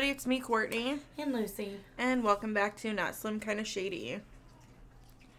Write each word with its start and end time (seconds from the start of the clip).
everybody. 0.00 0.16
It's 0.16 0.26
me, 0.26 0.40
Courtney, 0.40 0.98
And 1.18 1.30
Lucy. 1.34 1.76
and 1.98 2.24
welcome 2.24 2.54
back 2.54 2.74
to 2.78 2.90
Not 2.94 3.14
Slim 3.14 3.38
Kind 3.38 3.60
of 3.60 3.66
Shady. 3.66 4.18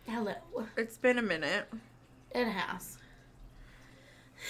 Hello. 0.08 0.36
It's 0.78 0.98
been 1.00 1.18
a 1.18 1.22
minute. 1.24 1.68
It 2.30 2.46
has. 2.46 3.00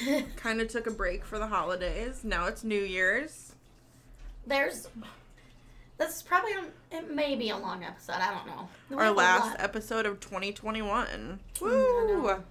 Kind 0.35 0.59
of 0.59 0.67
took 0.67 0.85
a 0.87 0.91
break 0.91 1.23
for 1.23 1.39
the 1.39 1.47
holidays. 1.47 2.25
Now 2.25 2.47
it's 2.47 2.65
New 2.65 2.81
Year's. 2.81 3.55
There's. 4.45 4.89
This 5.97 6.17
is 6.17 6.23
probably 6.23 6.55
um, 6.55 6.65
it 6.91 7.09
may 7.15 7.37
be 7.37 7.49
a 7.51 7.57
long 7.57 7.85
episode. 7.85 8.15
I 8.17 8.33
don't 8.33 8.47
know. 8.47 8.67
We 8.89 8.97
Our 8.97 9.03
have 9.05 9.13
a 9.13 9.17
last 9.17 9.45
lot 9.51 9.61
episode 9.61 10.05
of 10.05 10.19
2021. 10.19 11.07
I 11.07 11.63
Woo! 11.63 11.69
know. 11.69 12.43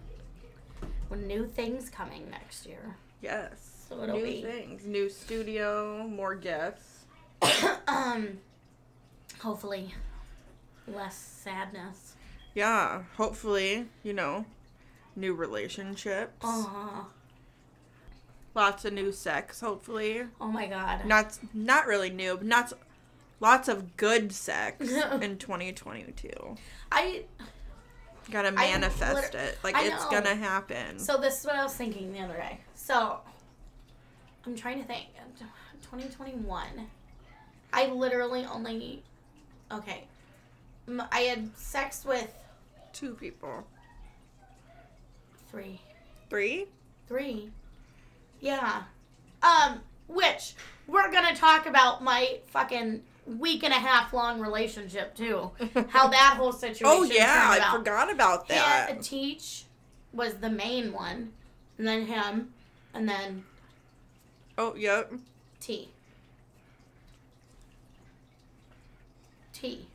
with 1.11 1.21
new 1.21 1.47
things 1.47 1.91
coming 1.91 2.31
next 2.31 2.65
year. 2.65 2.97
Yes. 3.21 3.85
So 3.87 4.03
it'll 4.03 4.17
New 4.17 4.25
be- 4.25 4.43
things. 4.43 4.87
New 4.87 5.11
studio, 5.11 6.07
more 6.09 6.35
guests. 6.35 6.90
um. 7.89 8.39
Hopefully, 9.41 9.95
less 10.87 11.17
sadness. 11.17 12.15
Yeah, 12.55 13.05
hopefully, 13.17 13.87
you 14.03 14.13
know, 14.13 14.45
new 15.17 15.35
relationships. 15.35 16.45
Uh 16.45 16.63
huh. 16.63 17.03
Lots 18.55 18.85
of 18.85 18.93
new 18.93 19.13
sex, 19.13 19.61
hopefully. 19.61 20.25
Oh 20.41 20.49
my 20.49 20.67
god. 20.67 21.07
Not 21.07 21.39
not 21.55 21.87
really 21.87 22.11
new, 22.11 22.37
but 22.37 22.47
not 22.47 22.73
lots 23.39 23.69
of 23.69 23.97
good 23.97 24.33
sex 24.33 24.91
in 25.21 25.39
2022. 25.39 26.57
I. 26.93 27.25
Gotta 28.31 28.53
manifest 28.53 29.35
it. 29.35 29.59
Like 29.65 29.75
it's 29.79 30.05
gonna 30.07 30.35
happen. 30.35 30.99
So 30.99 31.17
this 31.17 31.41
is 31.41 31.47
what 31.47 31.57
I 31.57 31.65
was 31.65 31.75
thinking 31.75 32.13
the 32.13 32.21
other 32.21 32.35
day. 32.35 32.61
So 32.75 33.19
I'm 34.47 34.55
trying 34.55 34.81
to 34.81 34.85
think. 34.87 35.07
2021. 35.83 36.67
I 37.73 37.87
literally 37.87 38.45
only. 38.45 39.03
Okay. 39.71 40.05
I 41.13 41.21
had 41.21 41.57
sex 41.57 42.05
with 42.05 42.33
Two 42.93 43.15
people. 43.15 43.65
three. 45.51 45.81
Three? 46.29 46.67
Three. 47.09 47.51
Yeah. 48.41 48.83
Um, 49.43 49.81
which 50.09 50.55
we're 50.87 51.11
gonna 51.11 51.35
talk 51.35 51.67
about 51.67 52.03
my 52.03 52.39
fucking 52.49 53.03
week 53.27 53.63
and 53.63 53.73
a 53.73 53.77
half 53.79 54.13
long 54.13 54.41
relationship 54.41 55.15
too. 55.15 55.51
How 55.89 56.09
that 56.09 56.35
whole 56.37 56.53
situation. 56.53 56.87
Oh 56.87 57.03
yeah, 57.05 57.59
I 57.61 57.77
forgot 57.77 58.13
about 58.13 58.49
that. 58.49 58.89
And 58.91 59.03
Teach 59.03 59.65
was 60.13 60.35
the 60.35 60.51
main 60.51 60.93
one, 60.93 61.33
and 61.79 61.87
then 61.87 62.07
him, 62.07 62.53
and 62.93 63.09
then 63.09 63.45
Oh 64.59 64.75
yep. 64.75 65.13
T. 65.61 65.91
T. 69.61 69.87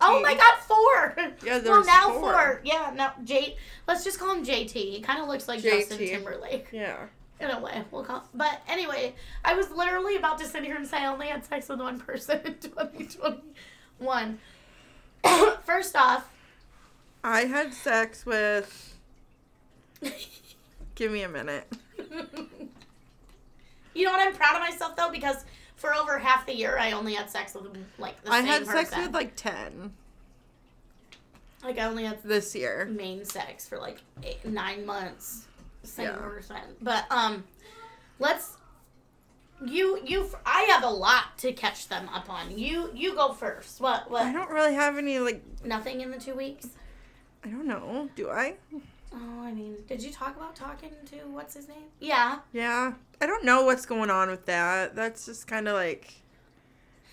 Oh 0.00 0.20
my 0.20 0.34
god, 0.34 0.58
four! 0.66 1.14
Yeah, 1.44 1.58
there's 1.58 1.64
well, 1.64 1.84
now 1.84 2.08
four. 2.12 2.32
four. 2.32 2.60
Yeah, 2.64 2.92
now 2.94 3.12
J. 3.24 3.56
Let's 3.86 4.02
just 4.04 4.18
call 4.18 4.34
him 4.34 4.44
JT. 4.44 4.72
He 4.72 5.00
kind 5.00 5.20
of 5.22 5.28
looks 5.28 5.46
like 5.46 5.62
Justin 5.62 5.98
Timberlake 5.98 6.66
Yeah. 6.72 6.96
in 7.40 7.50
a 7.50 7.60
way. 7.60 7.82
We'll 7.92 8.02
call. 8.04 8.24
But 8.34 8.60
anyway, 8.68 9.14
I 9.44 9.54
was 9.54 9.70
literally 9.70 10.16
about 10.16 10.38
to 10.38 10.44
sit 10.46 10.64
here 10.64 10.74
and 10.76 10.86
say 10.86 10.98
I 10.98 11.06
only 11.06 11.28
had 11.28 11.44
sex 11.44 11.68
with 11.68 11.80
one 11.80 12.00
person 12.00 12.40
in 12.44 12.54
2021. 12.60 14.38
First 15.64 15.94
off, 15.94 16.28
I 17.22 17.42
had 17.42 17.72
sex 17.72 18.26
with 18.26 18.94
give 20.96 21.12
me 21.12 21.22
a 21.22 21.28
minute. 21.28 21.66
you 23.94 24.04
know 24.04 24.10
what? 24.12 24.20
I'm 24.26 24.34
proud 24.34 24.56
of 24.56 24.60
myself 24.62 24.96
though 24.96 25.10
because 25.12 25.44
for 25.82 25.92
over 25.94 26.18
half 26.18 26.46
the 26.46 26.54
year 26.54 26.78
I 26.78 26.92
only 26.92 27.12
had 27.14 27.28
sex 27.28 27.54
with 27.54 27.64
like 27.98 28.22
the 28.24 28.32
I 28.32 28.38
same 28.40 28.46
had 28.46 28.64
person. 28.66 28.86
sex 28.86 28.96
with 28.96 29.12
like 29.14 29.36
ten 29.36 29.92
like 31.64 31.78
I 31.78 31.84
only 31.84 32.04
had 32.04 32.22
this 32.22 32.54
year. 32.54 32.86
main 32.90 33.24
sex 33.24 33.68
for 33.68 33.78
like 33.78 33.98
eight, 34.24 34.44
nine 34.44 34.84
months, 34.84 35.46
same 35.84 36.06
Yeah. 36.06 36.16
person. 36.16 36.56
But 36.80 37.04
um, 37.10 37.44
let's 38.18 38.56
you 39.64 40.00
you. 40.04 40.28
I 40.44 40.62
have 40.62 40.82
a 40.82 40.90
lot 40.90 41.38
to 41.38 41.52
catch 41.52 41.86
them 41.88 42.08
up 42.08 42.28
on. 42.28 42.58
You 42.58 42.90
you 42.94 43.14
go 43.14 43.32
first. 43.32 43.80
What 43.80 44.10
what? 44.10 44.22
I 44.26 44.32
don't 44.32 44.50
really 44.50 44.74
have 44.74 44.98
any 44.98 45.20
like 45.20 45.40
Nothing 45.64 46.00
in 46.00 46.10
the 46.10 46.18
two 46.18 46.34
weeks. 46.34 46.66
I 47.44 47.48
don't 47.48 47.66
know. 47.68 48.08
Do 48.16 48.28
I? 48.30 48.54
Oh, 49.14 49.42
I 49.42 49.52
mean, 49.52 49.76
did 49.86 50.02
you 50.02 50.10
talk 50.10 50.36
about 50.36 50.56
talking 50.56 50.92
to 51.10 51.16
what's 51.30 51.54
his 51.54 51.68
name? 51.68 51.84
Yeah. 52.00 52.38
Yeah. 52.52 52.94
I 53.20 53.26
don't 53.26 53.44
know 53.44 53.64
what's 53.64 53.86
going 53.86 54.10
on 54.10 54.30
with 54.30 54.46
that. 54.46 54.94
That's 54.94 55.26
just 55.26 55.46
kind 55.46 55.68
of 55.68 55.74
like 55.74 56.14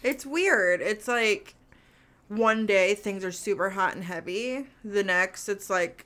it's 0.04 0.26
weird. 0.26 0.82
It's 0.82 1.08
like 1.08 1.56
one 2.30 2.66
day 2.66 2.96
things 2.96 3.26
are 3.26 3.32
super 3.32 3.72
hot 3.72 3.96
and 3.96 4.04
heavy. 4.04 4.68
The 4.84 5.04
next 5.04 5.50
it's 5.50 5.70
like 5.70 6.06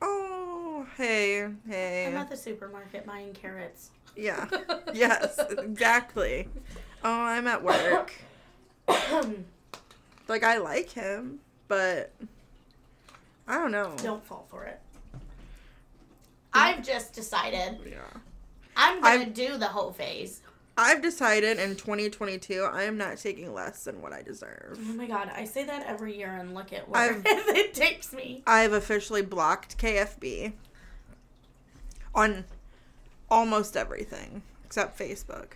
oh, 0.00 0.86
hey, 0.96 1.48
hey. 1.68 2.06
I'm 2.06 2.16
at 2.16 2.30
the 2.30 2.36
supermarket 2.36 3.06
buying 3.06 3.32
carrots. 3.32 3.90
Yeah. 4.16 4.46
yes, 4.94 5.38
exactly. 5.50 6.48
Oh, 7.04 7.20
I'm 7.20 7.46
at 7.46 7.62
work. 7.62 8.14
Like 10.28 10.44
I 10.44 10.58
like 10.58 10.90
him, 10.90 11.40
but 11.68 12.12
I 13.46 13.58
don't 13.58 13.72
know. 13.72 13.94
Don't 14.02 14.24
fall 14.24 14.46
for 14.48 14.64
it. 14.64 14.80
I've 16.54 16.84
just 16.84 17.12
decided 17.12 17.78
Yeah. 17.86 17.98
I'm 18.76 19.00
gonna 19.00 19.22
I've- 19.22 19.30
do 19.30 19.56
the 19.58 19.68
whole 19.68 19.92
phase. 19.92 20.40
I've 20.76 21.02
decided 21.02 21.58
in 21.58 21.76
2022 21.76 22.62
I 22.62 22.84
am 22.84 22.96
not 22.96 23.18
taking 23.18 23.52
less 23.52 23.84
than 23.84 24.00
what 24.00 24.12
I 24.14 24.22
deserve. 24.22 24.78
Oh 24.80 24.94
my 24.94 25.06
god, 25.06 25.30
I 25.34 25.44
say 25.44 25.64
that 25.64 25.84
every 25.86 26.16
year 26.16 26.34
and 26.34 26.54
look 26.54 26.72
at 26.72 26.86
I've- 26.92 27.20
where 27.20 27.22
it 27.56 27.74
takes 27.74 28.12
me. 28.12 28.42
I've 28.46 28.72
officially 28.72 29.20
blocked 29.22 29.76
KFB 29.78 30.54
on 32.14 32.44
almost 33.30 33.76
everything 33.76 34.42
except 34.64 34.98
Facebook. 34.98 35.52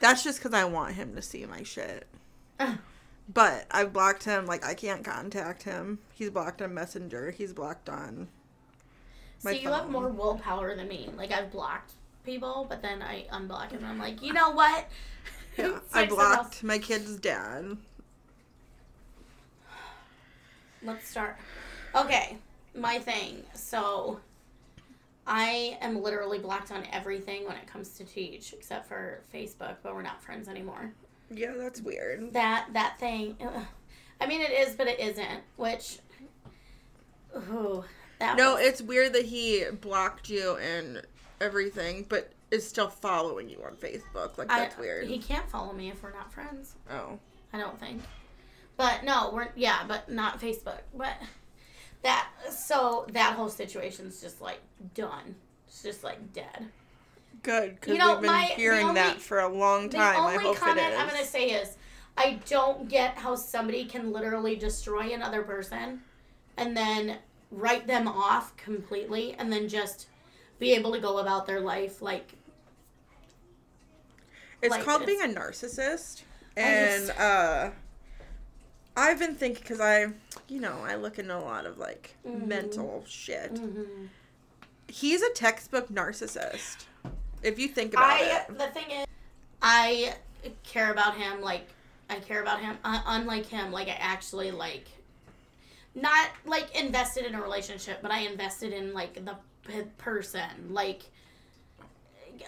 That's 0.00 0.24
just 0.24 0.38
because 0.40 0.54
I 0.54 0.64
want 0.64 0.94
him 0.94 1.14
to 1.14 1.22
see 1.22 1.44
my 1.46 1.62
shit. 1.62 2.06
But 3.32 3.66
I've 3.70 3.92
blocked 3.92 4.24
him. 4.24 4.46
Like, 4.46 4.64
I 4.66 4.74
can't 4.74 5.04
contact 5.04 5.62
him. 5.62 6.00
He's 6.14 6.30
blocked 6.30 6.60
on 6.60 6.74
Messenger. 6.74 7.30
He's 7.30 7.52
blocked 7.52 7.88
on. 7.88 8.26
So 9.40 9.50
you 9.50 9.70
have 9.70 9.88
more 9.88 10.08
willpower 10.08 10.76
than 10.76 10.86
me. 10.88 11.08
Like 11.16 11.32
I've 11.32 11.50
blocked 11.50 11.92
people, 12.24 12.66
but 12.68 12.82
then 12.82 13.02
I 13.02 13.24
unblock 13.32 13.70
them. 13.70 13.84
I'm 13.84 13.98
like, 13.98 14.22
you 14.22 14.32
know 14.32 14.50
what? 14.50 14.88
Yeah, 15.58 15.80
I 15.92 16.06
blocked 16.06 16.62
my 16.62 16.78
kid's 16.78 17.16
dad. 17.16 17.76
Let's 20.82 21.08
start. 21.08 21.36
Okay, 21.94 22.38
my 22.74 23.00
thing. 23.00 23.42
So 23.52 24.20
I 25.26 25.76
am 25.80 26.00
literally 26.02 26.38
blocked 26.38 26.70
on 26.70 26.86
everything 26.92 27.46
when 27.46 27.56
it 27.56 27.66
comes 27.66 27.90
to 27.98 28.04
teach, 28.04 28.52
except 28.52 28.86
for 28.86 29.22
Facebook. 29.34 29.76
But 29.82 29.94
we're 29.94 30.02
not 30.02 30.22
friends 30.22 30.48
anymore. 30.48 30.92
Yeah, 31.30 31.54
that's 31.58 31.80
weird. 31.80 32.32
That 32.32 32.68
that 32.72 32.98
thing. 33.00 33.36
ugh. 33.40 33.64
I 34.20 34.26
mean, 34.26 34.40
it 34.40 34.52
is, 34.52 34.76
but 34.76 34.86
it 34.86 35.00
isn't. 35.00 35.40
Which. 35.56 35.98
Ooh, 37.36 37.84
that 38.20 38.36
No, 38.36 38.54
was- 38.54 38.64
it's 38.66 38.80
weird 38.82 39.12
that 39.14 39.24
he 39.26 39.64
blocked 39.80 40.28
you 40.30 40.56
and 40.56 41.02
everything, 41.40 42.06
but 42.08 42.32
is 42.50 42.66
still 42.68 42.88
following 42.88 43.48
you 43.48 43.62
on 43.64 43.74
Facebook. 43.76 44.36
Like, 44.38 44.50
I- 44.50 44.60
that's 44.60 44.78
weird. 44.78 45.06
He 45.08 45.18
can't 45.18 45.48
follow 45.48 45.72
me 45.72 45.88
if 45.90 46.02
we're 46.02 46.12
not 46.12 46.32
friends. 46.32 46.74
oh. 46.90 47.18
I 47.52 47.58
don't 47.58 47.78
think. 47.80 48.02
But 48.76 49.02
no, 49.02 49.30
we're 49.34 49.48
yeah, 49.56 49.80
but 49.88 50.08
not 50.08 50.40
Facebook. 50.40 50.78
But 50.94 51.14
that 52.02 52.28
so 52.50 53.06
that 53.12 53.34
whole 53.34 53.48
situation's 53.48 54.20
just 54.20 54.40
like 54.40 54.60
done. 54.94 55.34
It's 55.66 55.82
just 55.82 56.04
like 56.04 56.32
dead. 56.32 56.66
Good, 57.42 57.74
because 57.74 57.92
You 57.94 57.98
know, 57.98 58.12
we've 58.12 58.22
been 58.22 58.30
my- 58.32 58.44
hearing 58.44 58.86
only- 58.88 59.00
that 59.00 59.20
for 59.20 59.40
a 59.40 59.48
long 59.48 59.88
time. 59.90 60.14
the 60.14 60.20
I 60.20 60.32
only 60.32 60.44
hope 60.44 60.56
comment 60.56 60.78
it 60.86 60.92
is. 60.92 60.98
I'm 61.00 61.08
gonna 61.08 61.24
say 61.24 61.50
is 61.50 61.76
I 62.16 62.38
don't 62.48 62.88
get 62.88 63.16
how 63.18 63.34
somebody 63.34 63.84
can 63.84 64.12
literally 64.12 64.56
destroy 64.56 65.12
another 65.12 65.42
person 65.42 66.02
and 66.56 66.76
then 66.76 67.18
write 67.50 67.86
them 67.86 68.06
off 68.06 68.56
completely 68.56 69.34
and 69.34 69.52
then 69.52 69.68
just 69.68 70.06
be 70.58 70.72
able 70.74 70.92
to 70.92 71.00
go 71.00 71.18
about 71.18 71.46
their 71.46 71.60
life 71.60 72.00
like 72.02 72.34
it's 74.62 74.70
like, 74.70 74.84
called 74.84 75.02
it's- 75.02 75.18
being 75.18 75.30
a 75.30 75.34
narcissist, 75.40 76.22
and 76.56 77.06
just- 77.06 77.18
uh, 77.18 77.70
I've 78.96 79.18
been 79.18 79.34
thinking 79.34 79.62
because 79.62 79.80
I, 79.80 80.08
you 80.48 80.60
know, 80.60 80.80
I 80.84 80.96
look 80.96 81.18
into 81.18 81.34
a 81.36 81.40
lot 81.40 81.64
of 81.64 81.78
like 81.78 82.14
Mhm. 82.26 82.46
mental 82.46 83.04
shit. 83.08 83.54
mhm. 83.54 84.08
He's 84.88 85.22
a 85.22 85.30
textbook 85.32 85.88
narcissist. 85.88 86.84
If 87.42 87.58
you 87.58 87.68
think 87.68 87.94
about 87.94 88.10
I 88.10 88.40
it, 88.48 88.58
the 88.58 88.66
thing 88.68 88.90
is, 88.90 89.06
I 89.62 90.16
care 90.64 90.90
about 90.90 91.16
him 91.16 91.40
like 91.40 91.66
I 92.10 92.18
care 92.18 92.42
about 92.42 92.60
him. 92.60 92.76
Uh, 92.84 93.00
unlike 93.06 93.46
him, 93.46 93.70
like 93.72 93.86
I 93.88 93.92
actually 93.92 94.50
like, 94.50 94.88
not 95.94 96.28
like 96.46 96.74
invested 96.78 97.24
in 97.26 97.34
a 97.34 97.42
relationship, 97.42 98.00
but 98.02 98.10
I 98.10 98.20
invested 98.20 98.72
in 98.72 98.92
like 98.94 99.24
the 99.24 99.36
p- 99.66 99.82
person. 99.98 100.48
Like 100.70 101.02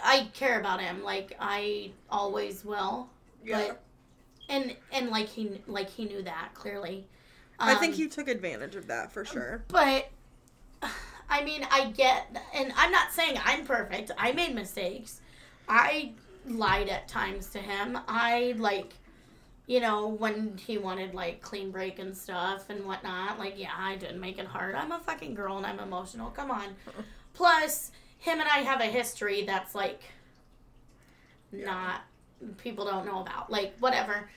I 0.03 0.29
care 0.35 0.61
about 0.61 0.81
him. 0.81 1.03
Like 1.03 1.37
I 1.41 1.93
always 2.11 2.65
will. 2.65 3.09
yeah. 3.45 3.69
But 3.69 3.83
and 4.49 4.77
and 4.93 5.11
like 5.11 5.29
he 5.29 5.61
like 5.67 5.91
he 5.91 6.05
knew 6.05 6.23
that 6.23 6.51
clearly. 6.55 7.07
I 7.59 7.75
think 7.77 7.95
Um, 7.95 7.99
he 7.99 8.09
took 8.09 8.29
advantage 8.29 8.75
of 8.75 8.87
that 8.89 9.13
for 9.13 9.25
sure. 9.25 9.63
But 9.69 10.09
I 11.31 11.45
mean, 11.45 11.67
I 11.71 11.91
get, 11.91 12.37
and 12.53 12.73
I'm 12.77 12.91
not 12.91 13.13
saying 13.13 13.39
I'm 13.43 13.65
perfect. 13.65 14.11
I 14.19 14.33
made 14.33 14.55
mistakes. 14.55 15.21
I 15.69 16.13
lied 16.47 16.89
at 16.89 17.09
times 17.09 17.47
to 17.51 17.59
him. 17.59 17.99
I 18.09 18.55
like, 18.59 18.93
you 19.73 19.81
know, 19.81 20.07
when 20.07 20.59
he 20.59 20.77
wanted 20.77 21.15
like 21.15 21.41
clean 21.41 21.71
break 21.71 21.99
and 21.99 22.15
stuff 22.15 22.69
and 22.69 22.85
whatnot. 22.85 23.39
Like, 23.39 23.55
yeah, 23.57 23.71
I 23.75 23.97
didn't 23.97 24.21
make 24.21 24.39
it 24.39 24.45
hard. 24.45 24.75
I'm 24.75 24.93
a 24.93 24.99
fucking 24.99 25.33
girl 25.33 25.57
and 25.57 25.65
I'm 25.65 25.81
emotional. 25.81 26.29
Come 26.29 26.51
on. 26.51 26.77
Plus, 27.33 27.91
him 28.19 28.39
and 28.39 28.47
I 28.51 28.59
have 28.59 28.83
a 28.83 28.85
history 28.85 29.45
that's 29.47 29.75
like 29.75 30.03
not 31.53 32.03
people 32.59 32.85
don't 32.85 33.07
know 33.07 33.23
about. 33.23 33.51
Like, 33.51 33.75
whatever. 33.79 34.29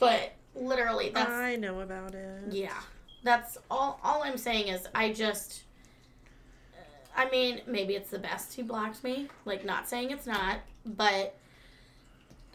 But 0.00 0.32
literally, 0.56 1.10
that's 1.10 1.30
I 1.30 1.54
know 1.54 1.82
about 1.82 2.16
it. 2.16 2.42
yeah, 2.50 2.80
that's 3.22 3.58
all. 3.70 4.00
All 4.02 4.24
I'm 4.24 4.38
saying 4.38 4.66
is, 4.66 4.88
I 4.92 5.12
just. 5.12 5.62
I 7.16 7.30
mean, 7.30 7.60
maybe 7.64 7.94
it's 7.94 8.10
the 8.10 8.18
best 8.18 8.54
he 8.54 8.62
blocked 8.62 9.04
me. 9.04 9.28
Like, 9.44 9.64
not 9.64 9.88
saying 9.88 10.10
it's 10.10 10.26
not, 10.26 10.58
but 10.84 11.36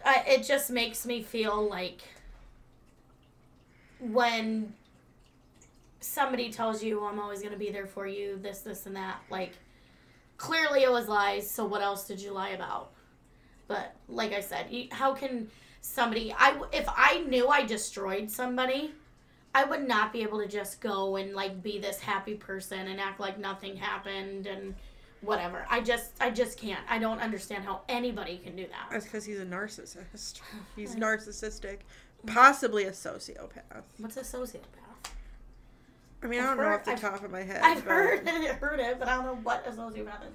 I, 0.04 0.24
it 0.28 0.44
just 0.44 0.70
makes 0.70 1.06
me 1.06 1.24
feel 1.24 1.70
like 1.70 2.02
when 4.00 4.74
somebody 6.00 6.52
tells 6.52 6.84
you, 6.84 7.04
"I'm 7.04 7.20
always 7.20 7.40
going 7.40 7.54
to 7.54 7.60
be 7.60 7.72
there 7.72 7.88
for 7.88 8.08
you," 8.08 8.38
this, 8.42 8.60
this, 8.60 8.86
and 8.86 8.96
that. 8.96 9.20
Like, 9.30 9.54
clearly 10.38 10.84
it 10.84 10.92
was 10.92 11.08
lies. 11.08 11.50
So 11.50 11.66
what 11.66 11.82
else 11.82 12.08
did 12.08 12.20
you 12.20 12.32
lie 12.32 12.50
about? 12.50 12.92
But 13.68 13.96
like 14.08 14.34
I 14.34 14.42
said, 14.42 14.68
you, 14.70 14.88
how 14.92 15.14
can 15.14 15.50
somebody? 15.82 16.34
I 16.38 16.60
if 16.72 16.86
I 16.88 17.24
knew 17.28 17.48
I 17.48 17.66
destroyed 17.66 18.30
somebody. 18.30 18.94
I 19.54 19.64
would 19.64 19.88
not 19.88 20.12
be 20.12 20.22
able 20.22 20.40
to 20.40 20.50
just 20.50 20.82
go 20.82 21.16
and 21.16 21.34
like 21.34 21.64
be 21.64 21.80
this 21.80 22.02
happy 22.02 22.34
person 22.36 22.90
and 22.90 23.00
act 23.00 23.22
like 23.22 23.40
nothing 23.40 23.78
happened 23.78 24.48
and 24.48 24.76
whatever. 25.22 25.66
I 25.70 25.82
just 25.82 26.12
I 26.20 26.30
just 26.30 26.60
can't. 26.60 26.84
I 26.90 27.00
don't 27.00 27.20
understand 27.20 27.64
how 27.64 27.82
anybody 27.88 28.38
can 28.38 28.56
do 28.56 28.68
that. 28.68 28.88
That's 28.92 29.06
because 29.06 29.26
he's 29.26 29.40
a 29.40 29.46
narcissist. 29.46 30.42
He's 30.76 30.96
narcissistic, 30.98 31.80
possibly 32.28 32.84
a 32.86 32.92
sociopath. 32.92 33.84
What's 33.98 34.18
a 34.18 34.22
sociopath? 34.22 34.60
I 36.24 36.28
mean, 36.28 36.40
I 36.40 36.44
I've 36.44 36.58
don't 36.58 36.66
know 36.66 36.74
off 36.74 36.84
the 36.86 36.92
I've- 36.92 37.02
top 37.02 37.24
of 37.24 37.32
my 37.32 37.44
head. 37.44 37.62
I've 37.64 37.84
but- 37.86 37.92
heard 37.94 38.28
heard 38.62 38.80
it, 38.80 38.98
but 39.00 39.08
I 39.08 39.16
don't 39.16 39.26
know 39.26 39.40
what 39.44 39.66
a 39.68 39.72
sociopath 39.72 40.22
is. 40.28 40.34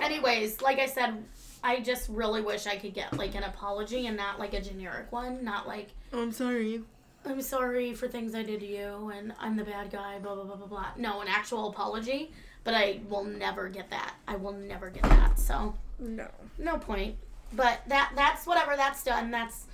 Anyways, 0.00 0.60
like 0.60 0.78
I 0.78 0.86
said, 0.86 1.22
I 1.62 1.80
just 1.80 2.08
really 2.08 2.40
wish 2.40 2.66
I 2.66 2.76
could 2.76 2.94
get 2.94 3.16
like 3.16 3.34
an 3.34 3.44
apology 3.44 4.06
and 4.06 4.16
not 4.16 4.38
like 4.38 4.54
a 4.54 4.60
generic 4.60 5.12
one, 5.12 5.44
not 5.44 5.68
like 5.68 5.88
Oh, 6.12 6.22
I'm 6.22 6.32
sorry. 6.32 6.82
I'm 7.24 7.42
sorry 7.42 7.92
for 7.94 8.08
things 8.08 8.34
I 8.34 8.42
did 8.42 8.60
to 8.60 8.66
you 8.66 9.12
and 9.14 9.32
I'm 9.38 9.56
the 9.56 9.64
bad 9.64 9.90
guy, 9.90 10.18
blah 10.18 10.34
blah 10.34 10.44
blah 10.44 10.56
blah 10.56 10.66
blah. 10.66 10.86
No, 10.96 11.20
an 11.20 11.28
actual 11.28 11.68
apology, 11.68 12.32
but 12.64 12.74
I 12.74 13.00
will 13.08 13.24
never 13.24 13.68
get 13.68 13.90
that. 13.90 14.14
I 14.26 14.36
will 14.36 14.52
never 14.52 14.90
get 14.90 15.02
that. 15.04 15.38
So, 15.38 15.74
No. 15.98 16.28
no 16.58 16.78
point. 16.78 17.16
But 17.52 17.80
that 17.88 18.12
that's 18.16 18.46
whatever 18.46 18.74
that's 18.76 19.02
done. 19.04 19.30
That's 19.30 19.66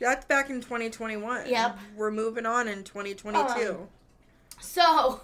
That's 0.00 0.24
back 0.26 0.50
in 0.50 0.60
2021. 0.60 1.48
Yep. 1.48 1.78
We're 1.96 2.10
moving 2.10 2.46
on 2.46 2.68
in 2.68 2.84
2022. 2.84 3.70
Um, 3.70 3.88
so 4.60 5.20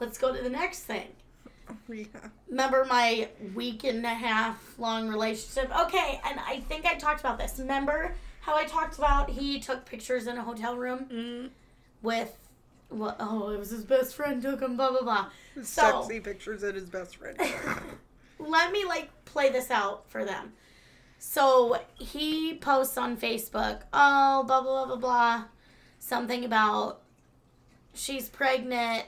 let's 0.00 0.18
go 0.18 0.34
to 0.34 0.42
the 0.42 0.50
next 0.50 0.80
thing. 0.80 1.08
yeah. 1.88 2.04
Remember 2.48 2.84
my 2.88 3.28
week 3.54 3.84
and 3.84 4.04
a 4.04 4.08
half 4.08 4.78
long 4.78 5.08
relationship? 5.08 5.76
Okay, 5.78 6.20
and 6.24 6.38
I 6.40 6.60
think 6.60 6.86
I 6.86 6.94
talked 6.94 7.20
about 7.20 7.38
this. 7.38 7.56
Remember 7.58 8.14
how 8.40 8.56
I 8.56 8.64
talked 8.64 8.96
about 8.96 9.28
he 9.28 9.60
took 9.60 9.84
pictures 9.84 10.26
in 10.26 10.38
a 10.38 10.42
hotel 10.42 10.76
room 10.76 11.06
Mm. 11.12 11.50
with 12.02 12.36
what 12.88 13.16
oh, 13.20 13.50
it 13.50 13.58
was 13.58 13.70
his 13.70 13.84
best 13.84 14.14
friend 14.14 14.40
took 14.40 14.60
him, 14.62 14.76
blah 14.76 14.90
blah 14.90 15.02
blah. 15.02 15.26
So 15.56 16.02
Sexy 16.02 16.20
pictures 16.20 16.62
of 16.62 16.74
his 16.74 16.88
best 16.88 17.16
friend. 17.16 17.38
let 18.38 18.72
me 18.72 18.84
like 18.86 19.10
play 19.26 19.50
this 19.50 19.70
out 19.70 20.08
for 20.08 20.24
them. 20.24 20.52
So 21.18 21.78
he 21.96 22.54
posts 22.54 22.96
on 22.96 23.16
Facebook, 23.16 23.82
oh, 23.92 24.44
blah, 24.44 24.62
blah, 24.62 24.86
blah, 24.86 24.86
blah, 24.86 24.96
blah. 24.96 25.44
Something 25.98 26.44
about 26.44 27.02
she's 27.92 28.28
pregnant, 28.28 29.04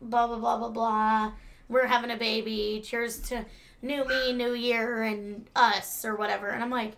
blah, 0.00 0.26
blah, 0.26 0.38
blah, 0.38 0.58
blah, 0.58 0.68
blah. 0.68 1.32
We're 1.68 1.86
having 1.86 2.10
a 2.10 2.16
baby. 2.16 2.82
Cheers 2.84 3.18
to 3.28 3.46
new 3.80 4.04
me, 4.04 4.32
new 4.32 4.52
year, 4.52 5.02
and 5.02 5.48
us, 5.56 6.04
or 6.04 6.16
whatever. 6.16 6.48
And 6.48 6.62
I'm 6.62 6.70
like, 6.70 6.92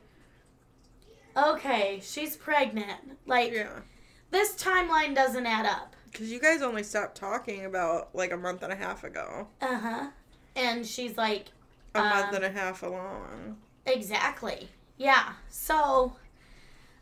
okay, 1.37 2.01
she's 2.03 2.37
pregnant. 2.37 3.19
Like, 3.27 3.53
yeah. 3.53 3.81
this 4.31 4.55
timeline 4.57 5.15
doesn't 5.15 5.47
add 5.47 5.67
up. 5.67 5.95
Because 6.11 6.33
you 6.33 6.41
guys 6.41 6.63
only 6.63 6.83
stopped 6.83 7.17
talking 7.17 7.65
about 7.67 8.15
like 8.15 8.33
a 8.33 8.37
month 8.37 8.63
and 8.63 8.73
a 8.73 8.77
half 8.77 9.05
ago. 9.05 9.49
Uh 9.61 9.79
huh. 9.79 10.07
And 10.57 10.87
she's 10.87 11.17
like, 11.17 11.47
A 11.95 12.01
month 12.01 12.29
Um, 12.31 12.35
and 12.37 12.45
a 12.45 12.51
half 12.51 12.83
along. 12.83 13.59
Exactly. 13.87 14.69
Yeah. 14.99 15.33
So 15.49 16.17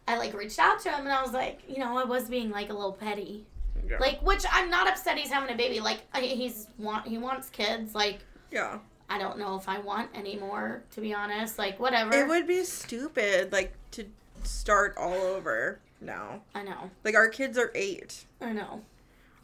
I 0.07 0.19
like 0.19 0.35
reached 0.35 0.59
out 0.59 0.81
to 0.81 0.91
him 0.91 1.01
and 1.01 1.13
I 1.13 1.23
was 1.23 1.33
like, 1.33 1.61
you 1.69 1.79
know, 1.79 1.99
I 1.99 2.05
was 2.05 2.29
being 2.29 2.51
like 2.51 2.71
a 2.71 2.75
little 2.75 2.93
petty. 2.93 3.47
Yeah. 3.89 3.99
Like 3.99 4.21
which 4.23 4.45
I'm 4.51 4.71
not 4.71 4.89
upset 4.89 5.19
he's 5.19 5.31
having 5.31 5.53
a 5.53 5.57
baby. 5.57 5.81
Like 5.81 6.03
he's 6.15 6.69
want 6.79 7.07
he 7.07 7.19
wants 7.19 7.51
kids. 7.51 7.95
Like 7.95 8.21
yeah. 8.51 8.79
I 9.09 9.19
don't 9.19 9.39
know 9.39 9.57
if 9.57 9.69
I 9.69 9.79
want 9.79 10.11
any 10.15 10.37
more 10.37 10.83
to 10.93 11.01
be 11.01 11.15
honest. 11.15 11.59
Like 11.59 11.79
whatever. 11.79 12.13
It 12.15 12.27
would 12.27 12.47
be 12.47 12.65
stupid, 12.65 13.53
like, 13.53 13.73
to 13.93 14.07
start 14.43 14.97
all 14.97 15.15
over 15.15 15.81
now. 16.01 16.43
I 16.55 16.63
know. 16.63 16.91
Like, 17.05 17.15
our 17.15 17.29
kids 17.29 17.59
are 17.59 17.71
eight. 17.75 18.25
I 18.41 18.53
know. 18.53 18.83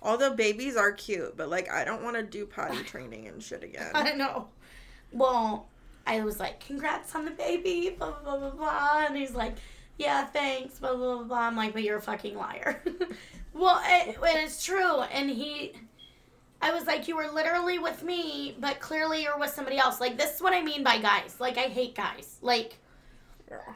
Although 0.03 0.35
babies 0.35 0.77
are 0.77 0.93
cute, 0.93 1.37
but, 1.37 1.51
like, 1.51 1.71
I 1.71 1.85
don't 1.85 2.03
want 2.03 2.17
to 2.17 2.23
do 2.23 2.47
potty 2.47 2.83
training 2.85 3.29
and 3.29 3.43
shit 3.43 3.63
again. 3.63 3.91
I 3.95 4.13
know. 4.13 4.49
Well, 5.13 5.69
I 6.06 6.23
was 6.23 6.41
like, 6.41 6.64
congrats 6.64 7.14
on 7.14 7.25
the 7.25 7.31
baby, 7.31 7.94
blah, 7.97 8.12
blah, 8.12 8.37
blah, 8.37 8.50
blah, 8.50 8.50
blah. 8.50 9.06
And 9.06 9.17
he's 9.17 9.35
like, 9.35 9.55
yeah, 9.99 10.25
thanks, 10.25 10.79
blah, 10.79 10.94
blah, 10.94 11.17
blah, 11.17 11.25
blah. 11.25 11.38
I'm 11.38 11.56
like, 11.56 11.73
but 11.73 11.82
you're 11.82 11.99
a 11.99 12.02
fucking 12.02 12.37
liar. 12.37 12.82
well, 13.55 13.81
it, 13.85 14.17
it's 14.23 14.64
true. 14.64 15.00
And 15.00 15.31
he, 15.31 15.75
I 16.62 16.73
was 16.73 16.87
like, 16.87 17.06
you 17.06 17.17
were 17.17 17.31
literally 17.31 17.79
with 17.79 18.02
me, 18.02 18.56
but 18.58 18.81
clearly 18.81 19.23
you're 19.23 19.38
with 19.38 19.50
somebody 19.50 19.79
else. 19.79 20.00
Like, 20.00 20.17
this 20.17 20.37
is 20.37 20.43
what 20.43 20.52
I 20.52 20.62
mean 20.62 20.82
by 20.82 20.99
guys. 20.99 21.37
Like, 21.38 21.58
I 21.58 21.69
hate 21.69 21.94
guys. 21.94 22.38
Like, 22.43 22.79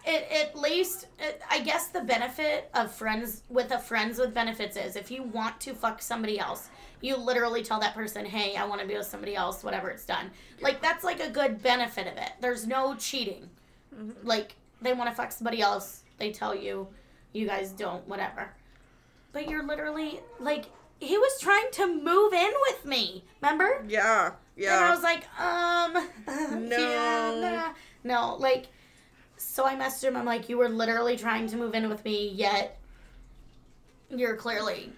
it, 0.07 0.31
at 0.31 0.59
least, 0.59 1.07
it, 1.19 1.43
I 1.51 1.61
guess 1.61 1.89
the 1.89 2.01
benefit 2.01 2.71
of 2.75 2.91
friends 2.91 3.43
with 3.49 3.71
a 3.71 3.79
friends 3.79 4.19
with 4.19 4.33
benefits 4.33 4.77
is 4.77 4.97
if 4.97 5.11
you 5.11 5.23
want 5.23 5.61
to 5.63 5.75
fuck 5.75 6.01
somebody 6.01 6.39
else, 6.39 6.69
you 7.05 7.19
literally 7.19 7.63
tell 7.63 7.81
that 7.81 7.95
person, 7.95 8.25
hey, 8.25 8.57
I 8.57 8.65
want 8.65 8.81
to 8.81 8.87
be 8.87 8.95
with 8.97 9.07
somebody 9.07 9.37
else, 9.37 9.63
whatever 9.63 9.91
it's 9.91 10.07
done. 10.07 10.31
Like, 10.63 10.81
that's 10.81 11.05
like 11.05 11.21
a 11.21 11.29
good 11.29 11.63
benefit 11.63 12.07
of 12.07 12.17
it. 12.17 12.31
There's 12.41 12.67
no 12.67 12.95
cheating. 12.95 13.51
Like, 14.23 14.55
they 14.81 14.95
want 14.95 15.11
to 15.11 15.15
fuck 15.15 15.31
somebody 15.31 15.61
else, 15.61 16.03
they 16.17 16.33
tell 16.33 16.55
you, 16.55 16.89
you 17.35 17.47
guys 17.47 17.73
don't, 17.73 18.09
whatever. 18.09 18.55
But 19.33 19.51
you're 19.51 19.63
literally, 19.67 20.21
like, 20.41 20.65
he 20.99 21.19
was 21.19 21.39
trying 21.41 21.71
to 21.73 21.87
move 21.87 22.33
in 22.33 22.53
with 22.69 22.87
me, 22.87 23.23
remember? 23.43 23.85
Yeah. 23.87 24.33
Yeah. 24.57 24.77
And 24.77 24.85
I 24.87 24.91
was 24.91 25.03
like, 25.03 25.25
um, 25.39 26.63
No. 26.69 26.79
yeah, 26.79 27.51
nah. 27.51 27.75
no, 28.03 28.37
like, 28.37 28.69
so 29.37 29.67
I 29.67 29.75
messaged 29.75 30.05
him. 30.05 30.17
I'm 30.17 30.25
like, 30.25 30.49
you 30.49 30.57
were 30.57 30.71
literally 30.71 31.19
trying 31.19 31.49
to 31.49 31.57
move 31.57 31.75
in 31.75 31.91
with 31.91 32.03
me, 32.03 32.31
yet 32.31 32.79
you're 34.09 34.37
clearly 34.37 34.91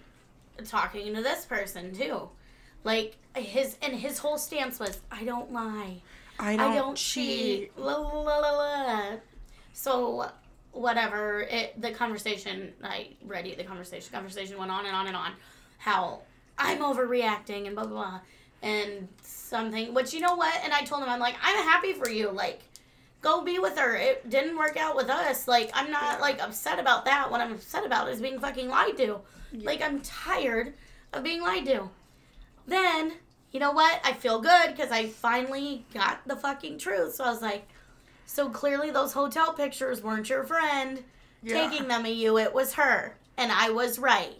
talking 0.65 1.13
to 1.15 1.21
this 1.21 1.45
person 1.45 1.93
too. 1.93 2.29
Like 2.83 3.15
his 3.35 3.77
and 3.81 3.93
his 3.93 4.17
whole 4.19 4.37
stance 4.37 4.79
was, 4.79 4.99
I 5.11 5.23
don't 5.23 5.51
lie, 5.51 6.01
I 6.39 6.55
don't, 6.55 6.71
I 6.71 6.75
don't 6.75 6.95
cheat. 6.95 7.71
cheat, 7.75 7.79
la 7.79 7.97
la 7.97 8.37
la 8.37 8.51
la. 8.51 8.83
la. 8.83 9.11
So 9.73 10.29
whatever 10.71 11.41
it 11.41 11.79
the 11.81 11.91
conversation 11.91 12.71
I 12.83 13.09
ready 13.25 13.55
the 13.55 13.63
conversation 13.63 14.11
conversation 14.13 14.57
went 14.57 14.71
on 14.71 14.85
and 14.85 14.95
on 14.95 15.07
and 15.07 15.15
on. 15.15 15.33
How 15.79 16.21
I'm 16.57 16.79
overreacting 16.79 17.67
and 17.67 17.75
blah 17.75 17.85
blah 17.85 18.09
blah. 18.09 18.19
And 18.61 19.07
something 19.21 19.93
which 19.93 20.13
you 20.13 20.19
know 20.19 20.35
what? 20.35 20.53
And 20.63 20.73
I 20.73 20.81
told 20.81 21.03
him 21.03 21.09
I'm 21.09 21.19
like 21.19 21.35
I'm 21.41 21.63
happy 21.65 21.93
for 21.93 22.09
you. 22.09 22.29
Like 22.29 22.61
go 23.21 23.43
be 23.43 23.59
with 23.59 23.77
her. 23.77 23.95
It 23.95 24.29
didn't 24.29 24.57
work 24.57 24.77
out 24.77 24.95
with 24.95 25.09
us. 25.09 25.47
Like 25.47 25.71
I'm 25.73 25.91
not 25.91 26.21
like 26.21 26.41
upset 26.41 26.79
about 26.79 27.05
that. 27.05 27.29
What 27.29 27.41
I'm 27.41 27.53
upset 27.53 27.85
about 27.85 28.09
is 28.09 28.21
being 28.21 28.39
fucking 28.39 28.67
lied 28.69 28.97
to 28.97 29.19
like 29.53 29.81
I'm 29.81 30.01
tired 30.01 30.73
of 31.13 31.23
being 31.23 31.41
lied 31.41 31.65
to 31.65 31.89
then 32.67 33.13
you 33.51 33.59
know 33.59 33.71
what 33.71 33.99
I 34.03 34.13
feel 34.13 34.41
good 34.41 34.67
because 34.75 34.91
I 34.91 35.07
finally 35.07 35.85
got 35.93 36.27
the 36.27 36.35
fucking 36.35 36.77
truth 36.79 37.15
so 37.15 37.23
I 37.23 37.29
was 37.31 37.41
like 37.41 37.67
so 38.25 38.49
clearly 38.49 38.91
those 38.91 39.13
hotel 39.13 39.53
pictures 39.53 40.01
weren't 40.03 40.29
your 40.29 40.43
friend 40.43 41.03
Yeah. 41.41 41.69
taking 41.69 41.87
them 41.87 42.01
of 42.05 42.11
you. 42.11 42.37
It 42.37 42.53
was 42.53 42.73
her. 42.73 43.15
And 43.37 43.51
I 43.53 43.69
was 43.69 43.97
right. 43.99 44.35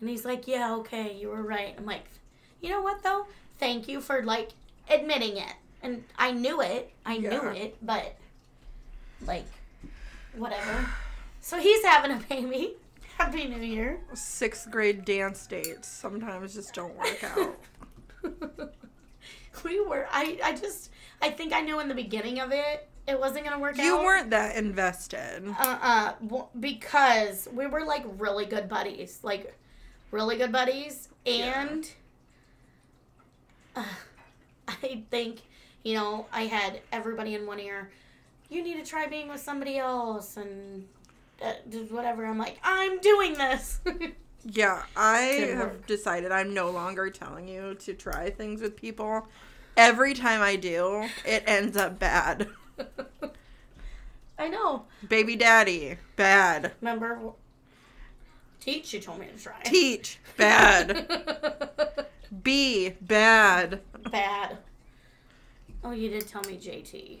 And 0.00 0.08
he's 0.08 0.24
like, 0.24 0.46
Yeah, 0.46 0.74
okay, 0.76 1.16
you 1.16 1.28
were 1.30 1.42
right. 1.42 1.74
I'm 1.76 1.84
like, 1.84 2.04
you 2.60 2.70
know 2.70 2.80
what 2.80 3.02
though? 3.02 3.26
Thank 3.58 3.88
you 3.88 4.00
for 4.00 4.22
like 4.22 4.50
admitting 4.88 5.36
it. 5.36 5.52
And 5.82 6.04
I 6.16 6.30
knew 6.30 6.60
it. 6.60 6.92
I 7.04 7.16
knew 7.18 7.42
it, 7.48 7.76
but 7.82 8.14
like 9.26 9.46
whatever. 10.36 10.88
So 11.40 11.58
he's 11.58 11.84
having 11.84 12.12
a 12.12 12.20
baby. 12.28 12.74
Happy 13.22 13.46
New 13.46 13.62
Year. 13.62 14.00
Sixth 14.14 14.68
grade 14.68 15.04
dance 15.04 15.46
dates 15.46 15.86
sometimes 15.86 16.54
just 16.54 16.74
don't 16.74 16.96
work 16.98 17.22
out. 17.36 17.56
we 19.62 19.80
were. 19.80 20.08
I. 20.10 20.40
I 20.42 20.52
just. 20.56 20.90
I 21.20 21.30
think 21.30 21.52
I 21.52 21.60
knew 21.60 21.78
in 21.78 21.86
the 21.86 21.94
beginning 21.94 22.40
of 22.40 22.50
it 22.50 22.88
it 23.06 23.18
wasn't 23.18 23.44
gonna 23.44 23.60
work 23.60 23.76
you 23.76 23.84
out. 23.84 23.86
You 24.00 24.04
weren't 24.04 24.30
that 24.30 24.56
invested. 24.56 25.44
Uh 25.56 25.78
uh 25.80 26.12
w- 26.26 26.46
because 26.58 27.48
we 27.52 27.68
were 27.68 27.84
like 27.84 28.04
really 28.18 28.44
good 28.44 28.68
buddies, 28.68 29.20
like 29.22 29.56
really 30.10 30.36
good 30.36 30.50
buddies, 30.50 31.08
and 31.24 31.88
uh, 33.76 33.84
I 34.66 35.04
think 35.12 35.42
you 35.84 35.94
know 35.94 36.26
I 36.32 36.42
had 36.46 36.80
everybody 36.90 37.36
in 37.36 37.46
one 37.46 37.60
ear. 37.60 37.92
You 38.50 38.64
need 38.64 38.84
to 38.84 38.90
try 38.90 39.06
being 39.06 39.28
with 39.28 39.40
somebody 39.40 39.78
else 39.78 40.36
and 40.36 40.82
uh, 40.82 41.01
Uh, 41.42 41.52
whatever. 41.90 42.24
I'm 42.24 42.38
like, 42.38 42.58
I'm 42.62 42.98
doing 43.00 43.34
this. 43.34 43.80
Yeah, 44.44 44.82
I 44.96 45.36
Didn't 45.38 45.56
have 45.56 45.68
work. 45.68 45.86
decided 45.86 46.32
I'm 46.32 46.52
no 46.52 46.70
longer 46.70 47.10
telling 47.10 47.46
you 47.46 47.74
to 47.76 47.94
try 47.94 48.28
things 48.30 48.60
with 48.60 48.74
people. 48.76 49.28
Every 49.76 50.14
time 50.14 50.42
I 50.42 50.56
do, 50.56 51.08
it 51.24 51.44
ends 51.46 51.76
up 51.76 52.00
bad. 52.00 52.48
I 54.40 54.48
know. 54.48 54.86
Baby 55.08 55.36
daddy, 55.36 55.96
bad. 56.16 56.72
Remember, 56.80 57.20
teach 58.58 58.92
you 58.92 58.98
told 58.98 59.20
me 59.20 59.26
to 59.34 59.40
try. 59.40 59.60
Teach, 59.64 60.18
bad. 60.36 61.06
B, 62.42 62.94
bad. 63.00 63.80
Bad. 64.10 64.58
Oh, 65.84 65.92
you 65.92 66.08
did 66.10 66.26
tell 66.26 66.42
me 66.42 66.56
JT. 66.56 67.20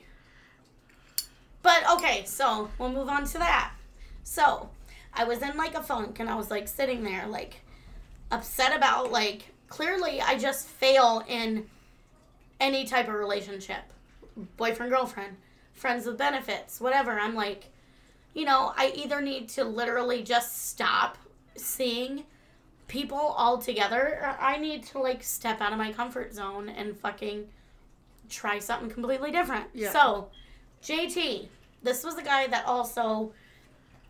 But 1.62 1.88
okay, 1.92 2.24
so 2.26 2.68
we'll 2.78 2.90
move 2.90 3.08
on 3.08 3.24
to 3.26 3.38
that. 3.38 3.74
So, 4.22 4.70
I 5.14 5.24
was 5.24 5.42
in 5.42 5.56
like 5.56 5.74
a 5.74 5.82
funk 5.82 6.20
and 6.20 6.28
I 6.28 6.34
was 6.34 6.50
like 6.50 6.68
sitting 6.68 7.02
there 7.02 7.26
like 7.26 7.56
upset 8.30 8.74
about 8.74 9.12
like 9.12 9.52
clearly 9.68 10.20
I 10.20 10.38
just 10.38 10.66
fail 10.66 11.22
in 11.28 11.66
any 12.60 12.84
type 12.84 13.08
of 13.08 13.14
relationship. 13.14 13.82
Boyfriend, 14.56 14.90
girlfriend, 14.90 15.36
friends 15.74 16.06
with 16.06 16.16
benefits, 16.16 16.80
whatever. 16.80 17.12
I'm 17.18 17.34
like, 17.34 17.66
you 18.34 18.44
know, 18.44 18.72
I 18.76 18.92
either 18.94 19.20
need 19.20 19.48
to 19.50 19.64
literally 19.64 20.22
just 20.22 20.68
stop 20.68 21.18
seeing 21.56 22.24
people 22.88 23.18
all 23.18 23.58
together 23.58 24.20
or 24.22 24.36
I 24.40 24.56
need 24.56 24.84
to 24.84 24.98
like 24.98 25.22
step 25.22 25.60
out 25.60 25.72
of 25.72 25.78
my 25.78 25.92
comfort 25.92 26.32
zone 26.32 26.68
and 26.68 26.96
fucking 26.96 27.48
try 28.30 28.58
something 28.58 28.90
completely 28.90 29.30
different. 29.30 29.66
Yeah. 29.74 29.92
So, 29.92 30.28
JT, 30.82 31.48
this 31.82 32.04
was 32.04 32.16
the 32.16 32.22
guy 32.22 32.46
that 32.46 32.66
also 32.66 33.32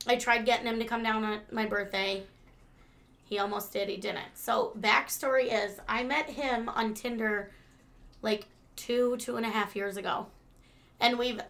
I 0.07 0.17
tried 0.17 0.45
getting 0.45 0.67
him 0.67 0.79
to 0.79 0.85
come 0.85 1.03
down 1.03 1.25
on 1.25 1.41
my 1.51 1.67
birthday. 1.67 2.25
He 3.25 3.39
almost 3.39 3.73
did, 3.73 3.89
he 3.89 3.97
didn't. 3.97 4.35
So, 4.37 4.73
backstory 4.79 5.47
is 5.53 5.81
I 5.89 6.03
met 6.03 6.29
him 6.29 6.69
on 6.69 6.95
Tinder 6.95 7.51
like 8.21 8.47
two, 8.77 9.17
two 9.19 9.37
and 9.37 9.47
a 9.47 9.51
half 9.51 9.75
years 9.77 9.97
ago. 9.97 10.27
And 11.01 11.19
we've 11.19 11.41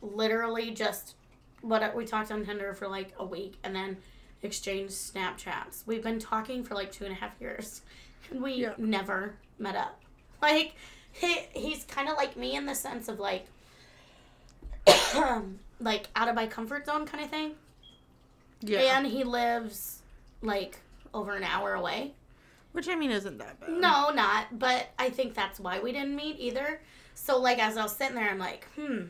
literally 0.00 0.70
just 0.70 1.14
what 1.62 1.82
uh, 1.82 1.90
we 1.94 2.04
talked 2.04 2.30
on 2.32 2.44
Tinder 2.44 2.74
for 2.74 2.88
like 2.88 3.12
a 3.18 3.24
week 3.24 3.54
and 3.62 3.74
then 3.74 3.96
exchanged 4.42 4.92
Snapchats. 4.92 5.86
We've 5.86 6.02
been 6.02 6.18
talking 6.18 6.64
for 6.64 6.74
like 6.74 6.90
two 6.92 7.04
and 7.04 7.12
a 7.12 7.16
half 7.16 7.32
years. 7.40 7.82
And 8.30 8.42
we 8.42 8.54
Yeah. 8.54 8.74
never 8.78 9.34
met 9.58 9.76
up. 9.76 10.00
Like 10.40 10.74
he 11.12 11.40
he's 11.52 11.84
kind 11.84 12.08
of 12.08 12.16
like 12.16 12.36
me 12.36 12.56
in 12.56 12.66
the 12.66 12.74
sense 12.74 13.08
of 13.08 13.18
like 13.20 13.46
like 15.80 16.08
out 16.16 16.28
of 16.28 16.34
my 16.34 16.46
comfort 16.46 16.86
zone 16.86 17.06
kind 17.06 17.22
of 17.24 17.30
thing. 17.30 17.52
Yeah. 18.62 18.96
And 18.96 19.06
he 19.06 19.24
lives 19.24 20.02
like 20.40 20.80
over 21.12 21.34
an 21.34 21.44
hour 21.44 21.74
away. 21.74 22.12
Which 22.72 22.88
I 22.88 22.94
mean 22.94 23.10
isn't 23.10 23.38
that 23.38 23.60
bad. 23.60 23.70
No, 23.70 24.10
not. 24.10 24.58
But 24.58 24.88
I 24.98 25.10
think 25.10 25.34
that's 25.34 25.60
why 25.60 25.80
we 25.80 25.92
didn't 25.92 26.16
meet 26.16 26.36
either. 26.38 26.80
So 27.14 27.38
like 27.38 27.58
as 27.58 27.76
I 27.76 27.82
was 27.82 27.94
sitting 27.94 28.14
there, 28.14 28.30
I'm 28.30 28.38
like, 28.38 28.66
hmm, 28.76 29.04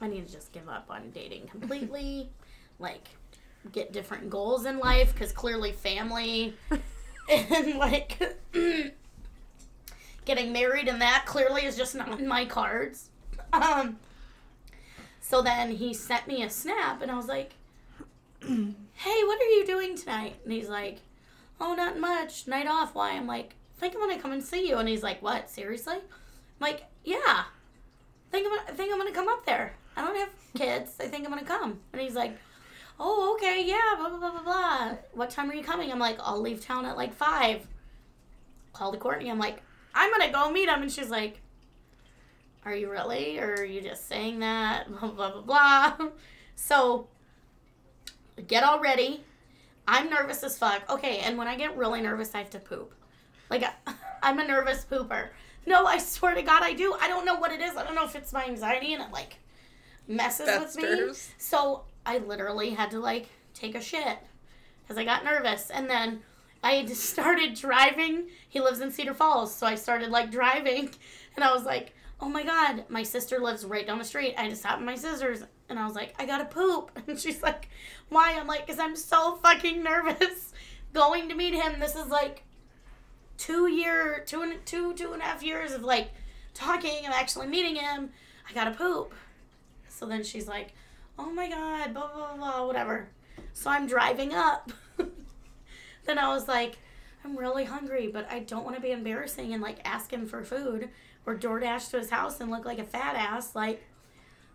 I 0.00 0.08
need 0.08 0.26
to 0.26 0.32
just 0.32 0.52
give 0.52 0.68
up 0.68 0.86
on 0.90 1.10
dating 1.10 1.48
completely. 1.48 2.30
like 2.78 3.08
get 3.70 3.92
different 3.92 4.28
goals 4.28 4.66
in 4.66 4.78
life 4.78 5.12
because 5.12 5.30
clearly 5.32 5.72
family 5.72 6.54
and 7.30 7.78
like 7.78 8.36
getting 10.24 10.52
married 10.52 10.88
and 10.88 11.00
that 11.00 11.24
clearly 11.26 11.64
is 11.64 11.76
just 11.76 11.94
not 11.94 12.18
in 12.18 12.26
my 12.26 12.44
cards. 12.44 13.10
Um. 13.52 13.98
So 15.20 15.40
then 15.40 15.70
he 15.70 15.94
sent 15.94 16.26
me 16.26 16.42
a 16.42 16.50
snap, 16.50 17.00
and 17.00 17.10
I 17.10 17.16
was 17.16 17.26
like, 17.26 17.54
"Hey, 18.42 19.24
what 19.24 19.40
are 19.40 19.50
you 19.50 19.64
doing 19.66 19.96
tonight?" 19.96 20.36
And 20.44 20.52
he's 20.52 20.68
like, 20.68 21.00
"Oh, 21.60 21.74
not 21.74 21.98
much. 21.98 22.46
Night 22.46 22.66
off. 22.66 22.94
Why?" 22.94 23.12
I'm 23.12 23.26
like, 23.26 23.54
think 23.78 23.94
I'm 23.94 24.00
gonna 24.00 24.20
come 24.20 24.32
and 24.32 24.42
see 24.42 24.68
you." 24.68 24.76
And 24.78 24.88
he's 24.88 25.02
like, 25.02 25.20
"What? 25.22 25.50
Seriously?" 25.50 25.96
I'm 25.96 26.60
like, 26.60 26.84
"Yeah. 27.04 27.44
Think 28.30 28.46
I'm 28.46 28.56
gonna, 28.56 28.76
think 28.76 28.92
I'm 28.92 28.98
gonna 28.98 29.12
come 29.12 29.28
up 29.28 29.44
there. 29.44 29.74
I 29.96 30.02
don't 30.02 30.16
have 30.16 30.30
kids. 30.54 30.92
I 31.00 31.08
think 31.08 31.24
I'm 31.24 31.30
gonna 31.30 31.44
come." 31.44 31.80
And 31.92 32.00
he's 32.00 32.14
like, 32.14 32.38
"Oh, 32.98 33.34
okay, 33.34 33.64
yeah, 33.64 33.94
blah 33.98 34.08
blah 34.08 34.18
blah 34.18 34.30
blah 34.30 34.42
blah. 34.42 34.96
What 35.12 35.30
time 35.30 35.50
are 35.50 35.54
you 35.54 35.64
coming?" 35.64 35.90
I'm 35.90 35.98
like, 35.98 36.18
"I'll 36.20 36.40
leave 36.40 36.64
town 36.64 36.86
at 36.86 36.96
like 36.96 37.12
five. 37.14 37.66
Call 38.72 38.92
to 38.92 38.98
Courtney. 38.98 39.30
I'm 39.30 39.38
like, 39.38 39.62
"I'm 39.94 40.10
gonna 40.10 40.32
go 40.32 40.50
meet 40.50 40.68
him," 40.68 40.82
and 40.82 40.90
she's 40.92 41.10
like. 41.10 41.40
Are 42.64 42.76
you 42.76 42.88
really? 42.88 43.38
Or 43.40 43.54
are 43.54 43.64
you 43.64 43.80
just 43.80 44.06
saying 44.08 44.38
that? 44.38 44.88
Blah, 45.00 45.10
blah, 45.10 45.30
blah, 45.32 45.40
blah. 45.96 46.08
So, 46.54 47.08
get 48.46 48.64
all 48.64 48.80
ready. 48.80 49.24
I'm 49.86 50.10
nervous 50.10 50.42
as 50.42 50.56
fuck. 50.56 50.88
Okay, 50.88 51.18
and 51.18 51.36
when 51.36 51.48
I 51.48 51.56
get 51.56 51.76
really 51.76 52.00
nervous, 52.00 52.34
I 52.34 52.38
have 52.38 52.50
to 52.50 52.58
poop. 52.58 52.94
Like, 53.50 53.64
I'm 54.22 54.38
a 54.38 54.46
nervous 54.46 54.86
pooper. 54.88 55.28
No, 55.66 55.86
I 55.86 55.98
swear 55.98 56.34
to 56.34 56.42
God, 56.42 56.62
I 56.62 56.72
do. 56.72 56.96
I 57.00 57.08
don't 57.08 57.24
know 57.24 57.36
what 57.36 57.52
it 57.52 57.60
is. 57.60 57.76
I 57.76 57.84
don't 57.84 57.94
know 57.94 58.04
if 58.04 58.16
it's 58.16 58.32
my 58.32 58.44
anxiety 58.44 58.94
and 58.94 59.02
it, 59.02 59.12
like, 59.12 59.36
messes 60.08 60.48
with 60.58 60.76
me. 60.76 61.12
So, 61.38 61.82
I 62.04 62.18
literally 62.18 62.70
had 62.70 62.90
to, 62.92 63.00
like, 63.00 63.28
take 63.54 63.74
a 63.74 63.80
shit 63.80 64.18
because 64.82 64.98
I 64.98 65.04
got 65.04 65.24
nervous. 65.24 65.70
And 65.70 65.88
then 65.88 66.20
I 66.64 66.84
just 66.84 67.04
started 67.10 67.54
driving. 67.54 68.28
He 68.48 68.60
lives 68.60 68.80
in 68.80 68.90
Cedar 68.90 69.14
Falls, 69.14 69.54
so 69.54 69.66
I 69.66 69.76
started, 69.76 70.10
like, 70.10 70.30
driving. 70.30 70.90
And 71.36 71.44
I 71.44 71.52
was 71.54 71.64
like, 71.64 71.94
oh 72.22 72.28
my 72.28 72.44
God, 72.44 72.84
my 72.88 73.02
sister 73.02 73.40
lives 73.40 73.64
right 73.64 73.86
down 73.86 73.98
the 73.98 74.04
street. 74.04 74.34
I 74.38 74.42
had 74.42 74.50
to 74.50 74.56
stop 74.56 74.80
my 74.80 74.94
sister's. 74.94 75.42
And 75.68 75.78
I 75.78 75.86
was 75.86 75.94
like, 75.94 76.14
I 76.18 76.26
gotta 76.26 76.44
poop. 76.44 76.90
And 77.08 77.18
she's 77.18 77.42
like, 77.42 77.68
why? 78.08 78.36
I'm 78.38 78.46
like, 78.46 78.66
because 78.66 78.78
I'm 78.78 78.96
so 78.96 79.36
fucking 79.36 79.82
nervous 79.82 80.52
going 80.92 81.28
to 81.28 81.34
meet 81.34 81.54
him. 81.54 81.80
This 81.80 81.96
is 81.96 82.08
like 82.08 82.44
two 83.38 83.68
year, 83.68 84.22
two 84.26 84.42
and 84.42 84.64
two, 84.66 84.94
two 84.94 85.12
and 85.12 85.22
a 85.22 85.24
half 85.24 85.42
years 85.42 85.72
of 85.72 85.82
like 85.82 86.10
talking 86.54 87.04
and 87.04 87.12
actually 87.14 87.46
meeting 87.46 87.76
him. 87.76 88.10
I 88.48 88.52
gotta 88.52 88.72
poop. 88.72 89.14
So 89.88 90.06
then 90.06 90.24
she's 90.24 90.48
like, 90.48 90.74
oh 91.18 91.30
my 91.30 91.48
God, 91.48 91.94
blah, 91.94 92.08
blah, 92.12 92.34
blah, 92.34 92.36
blah, 92.36 92.66
whatever. 92.66 93.08
So 93.52 93.70
I'm 93.70 93.86
driving 93.86 94.34
up. 94.34 94.72
then 96.06 96.18
I 96.18 96.28
was 96.28 96.48
like, 96.48 96.78
I'm 97.24 97.36
really 97.36 97.64
hungry, 97.64 98.08
but 98.08 98.30
I 98.30 98.40
don't 98.40 98.64
want 98.64 98.76
to 98.76 98.82
be 98.82 98.90
embarrassing 98.90 99.52
and 99.52 99.62
like 99.62 99.78
ask 99.84 100.12
him 100.12 100.26
for 100.26 100.42
food 100.42 100.88
or 101.24 101.36
DoorDash 101.36 101.90
to 101.90 101.98
his 101.98 102.10
house 102.10 102.40
and 102.40 102.50
look 102.50 102.64
like 102.64 102.78
a 102.78 102.84
fat 102.84 103.14
ass. 103.14 103.54
Like, 103.54 103.82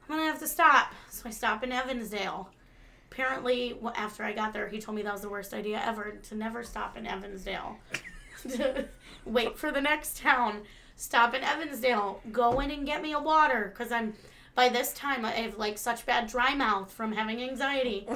I'm 0.09 0.17
gonna 0.17 0.29
have 0.29 0.39
to 0.39 0.47
stop. 0.47 0.93
So 1.09 1.27
I 1.27 1.31
stop 1.31 1.63
in 1.63 1.71
Evansdale. 1.71 2.49
Apparently, 3.11 3.77
after 3.95 4.23
I 4.23 4.33
got 4.33 4.53
there, 4.53 4.67
he 4.67 4.79
told 4.79 4.95
me 4.95 5.01
that 5.03 5.13
was 5.13 5.21
the 5.21 5.29
worst 5.29 5.53
idea 5.53 5.81
ever 5.83 6.17
to 6.23 6.35
never 6.35 6.63
stop 6.63 6.97
in 6.97 7.07
Evansdale. 7.07 7.77
to 8.49 8.85
wait 9.25 9.57
for 9.57 9.71
the 9.71 9.81
next 9.81 10.17
town. 10.17 10.61
Stop 10.95 11.33
in 11.33 11.43
Evansdale. 11.43 12.21
Go 12.31 12.59
in 12.59 12.71
and 12.71 12.85
get 12.85 13.01
me 13.01 13.13
a 13.13 13.19
water 13.19 13.73
because 13.73 13.91
I'm. 13.91 14.13
By 14.55 14.69
this 14.69 14.91
time, 14.93 15.23
I 15.23 15.31
have 15.31 15.57
like 15.57 15.77
such 15.77 16.05
bad 16.05 16.27
dry 16.27 16.55
mouth 16.55 16.91
from 16.91 17.11
having 17.11 17.41
anxiety 17.43 18.07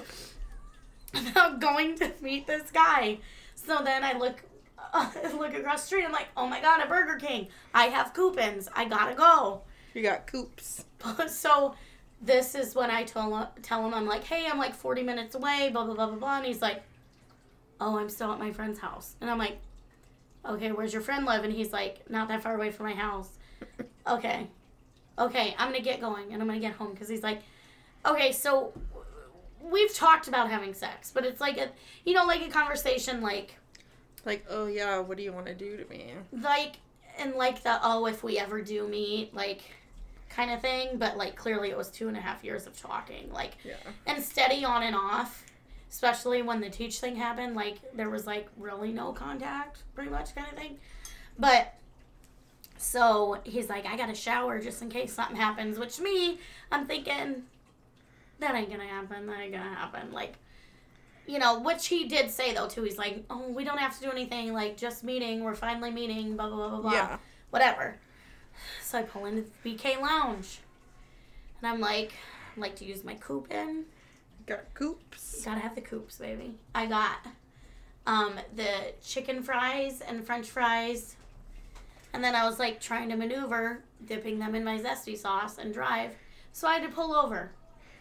about 1.13 1.59
going 1.59 1.95
to 1.99 2.11
meet 2.21 2.47
this 2.47 2.71
guy. 2.71 3.19
So 3.53 3.81
then 3.83 4.03
I 4.03 4.17
look, 4.17 4.43
uh, 4.93 5.11
look 5.37 5.53
across 5.53 5.81
the 5.81 5.87
street. 5.87 6.05
I'm 6.05 6.11
like, 6.11 6.29
oh 6.35 6.47
my 6.47 6.59
god, 6.59 6.83
a 6.83 6.87
Burger 6.87 7.17
King. 7.17 7.47
I 7.73 7.85
have 7.85 8.13
coupons. 8.13 8.69
I 8.75 8.85
gotta 8.85 9.13
go. 9.13 9.61
You 9.93 10.01
got 10.01 10.25
coops. 10.25 10.85
so 11.27 11.75
this 12.21 12.55
is 12.55 12.75
when 12.75 12.91
I 12.91 13.03
tell 13.03 13.35
him, 13.35 13.47
tell 13.61 13.85
him 13.85 13.93
I'm 13.93 14.05
like, 14.05 14.23
hey, 14.23 14.47
I'm 14.49 14.57
like 14.57 14.75
40 14.75 15.03
minutes 15.03 15.35
away, 15.35 15.69
blah 15.71 15.85
blah 15.85 15.95
blah 15.95 16.07
blah 16.07 16.15
blah, 16.17 16.37
and 16.37 16.45
he's 16.45 16.61
like, 16.61 16.83
oh, 17.79 17.97
I'm 17.97 18.09
still 18.09 18.31
at 18.31 18.39
my 18.39 18.51
friend's 18.51 18.79
house, 18.79 19.15
and 19.21 19.29
I'm 19.29 19.37
like, 19.37 19.57
okay, 20.47 20.71
where's 20.71 20.93
your 20.93 21.01
friend 21.01 21.25
live? 21.25 21.43
And 21.43 21.53
he's 21.53 21.73
like, 21.73 22.09
not 22.09 22.27
that 22.27 22.43
far 22.43 22.55
away 22.55 22.71
from 22.71 22.87
my 22.87 22.93
house. 22.93 23.29
Okay, 24.07 24.47
okay, 25.17 25.55
I'm 25.57 25.71
gonna 25.71 25.83
get 25.83 26.01
going, 26.01 26.33
and 26.33 26.41
I'm 26.41 26.47
gonna 26.47 26.59
get 26.59 26.73
home 26.73 26.91
because 26.93 27.09
he's 27.09 27.23
like, 27.23 27.41
okay, 28.05 28.31
so 28.31 28.73
we've 29.61 29.93
talked 29.93 30.27
about 30.27 30.49
having 30.49 30.73
sex, 30.73 31.11
but 31.13 31.25
it's 31.25 31.39
like 31.41 31.57
a, 31.57 31.69
you 32.05 32.13
know, 32.13 32.25
like 32.25 32.41
a 32.41 32.49
conversation 32.49 33.21
like 33.21 33.55
Like, 34.25 34.45
oh 34.49 34.67
yeah, 34.67 34.99
what 34.99 35.17
do 35.17 35.23
you 35.23 35.31
want 35.31 35.47
to 35.47 35.55
do 35.55 35.77
to 35.77 35.85
me? 35.89 36.13
like 36.31 36.77
and 37.17 37.35
like 37.35 37.61
the 37.63 37.79
oh 37.83 38.05
if 38.05 38.23
we 38.23 38.39
ever 38.39 38.61
do 38.61 38.87
meet 38.87 39.33
like 39.33 39.61
kind 40.33 40.49
of 40.51 40.61
thing 40.61 40.97
but 40.97 41.17
like 41.17 41.35
clearly 41.35 41.69
it 41.69 41.77
was 41.77 41.89
two 41.89 42.07
and 42.07 42.15
a 42.17 42.21
half 42.21 42.43
years 42.43 42.65
of 42.67 42.79
talking 42.81 43.31
like 43.31 43.51
Yeah. 43.63 43.75
and 44.07 44.23
steady 44.23 44.63
on 44.65 44.83
and 44.83 44.95
off 44.95 45.43
especially 45.89 46.41
when 46.41 46.61
the 46.61 46.69
teach 46.69 46.99
thing 47.01 47.17
happened. 47.17 47.53
Like 47.53 47.75
there 47.93 48.09
was 48.09 48.25
like 48.25 48.47
really 48.57 48.93
no 48.93 49.11
contact, 49.11 49.83
pretty 49.93 50.09
much 50.09 50.33
kind 50.33 50.47
of 50.49 50.57
thing. 50.57 50.77
But 51.37 51.73
so 52.77 53.39
he's 53.43 53.67
like, 53.69 53.85
I 53.85 53.97
got 53.97 54.07
to 54.07 54.15
shower 54.15 54.59
just 54.61 54.81
in 54.81 54.89
case 54.89 55.11
something 55.13 55.35
happens. 55.35 55.77
Which 55.77 55.99
me, 55.99 56.39
I'm 56.71 56.87
thinking 56.87 57.43
that 58.39 58.55
ain't 58.55 58.71
gonna 58.71 58.87
happen. 58.87 59.27
That 59.27 59.39
ain't 59.41 59.51
gonna 59.51 59.75
happen. 59.75 60.11
Like. 60.11 60.35
You 61.27 61.37
know, 61.39 61.59
which 61.59 61.87
he 61.87 62.07
did 62.07 62.31
say 62.31 62.53
though 62.53 62.67
too. 62.67 62.81
He's 62.83 62.97
like, 62.97 63.23
"Oh, 63.29 63.49
we 63.49 63.63
don't 63.63 63.77
have 63.77 63.95
to 63.99 64.01
do 64.05 64.11
anything. 64.11 64.53
Like, 64.53 64.75
just 64.75 65.03
meeting. 65.03 65.43
We're 65.43 65.53
finally 65.55 65.91
meeting. 65.91 66.35
Blah 66.35 66.47
blah 66.49 66.57
blah 66.57 66.69
blah 66.69 66.79
blah. 66.81 66.91
Yeah. 66.93 67.17
Whatever." 67.51 67.95
So 68.81 68.99
I 68.99 69.03
pull 69.03 69.25
into 69.25 69.43
the 69.63 69.69
BK 69.69 70.01
Lounge, 70.01 70.59
and 71.59 71.67
I'm 71.67 71.79
like, 71.79 72.13
I'd 72.55 72.61
like 72.61 72.75
to 72.77 72.85
use 72.85 73.03
my 73.03 73.15
coupon. 73.15 73.85
Got 74.45 74.73
coops. 74.73 75.43
Gotta 75.45 75.61
have 75.61 75.75
the 75.75 75.81
coops, 75.81 76.17
baby. 76.17 76.55
I 76.73 76.87
got 76.87 77.25
um, 78.07 78.33
the 78.55 78.93
chicken 79.03 79.43
fries 79.43 80.01
and 80.01 80.25
French 80.25 80.49
fries, 80.49 81.15
and 82.13 82.23
then 82.23 82.35
I 82.35 82.47
was 82.47 82.59
like 82.59 82.81
trying 82.81 83.09
to 83.09 83.15
maneuver, 83.15 83.83
dipping 84.05 84.39
them 84.39 84.55
in 84.55 84.63
my 84.63 84.79
zesty 84.79 85.17
sauce 85.17 85.57
and 85.57 85.73
drive. 85.73 86.11
So 86.53 86.67
I 86.67 86.79
had 86.79 86.83
to 86.83 86.93
pull 86.93 87.13
over. 87.13 87.51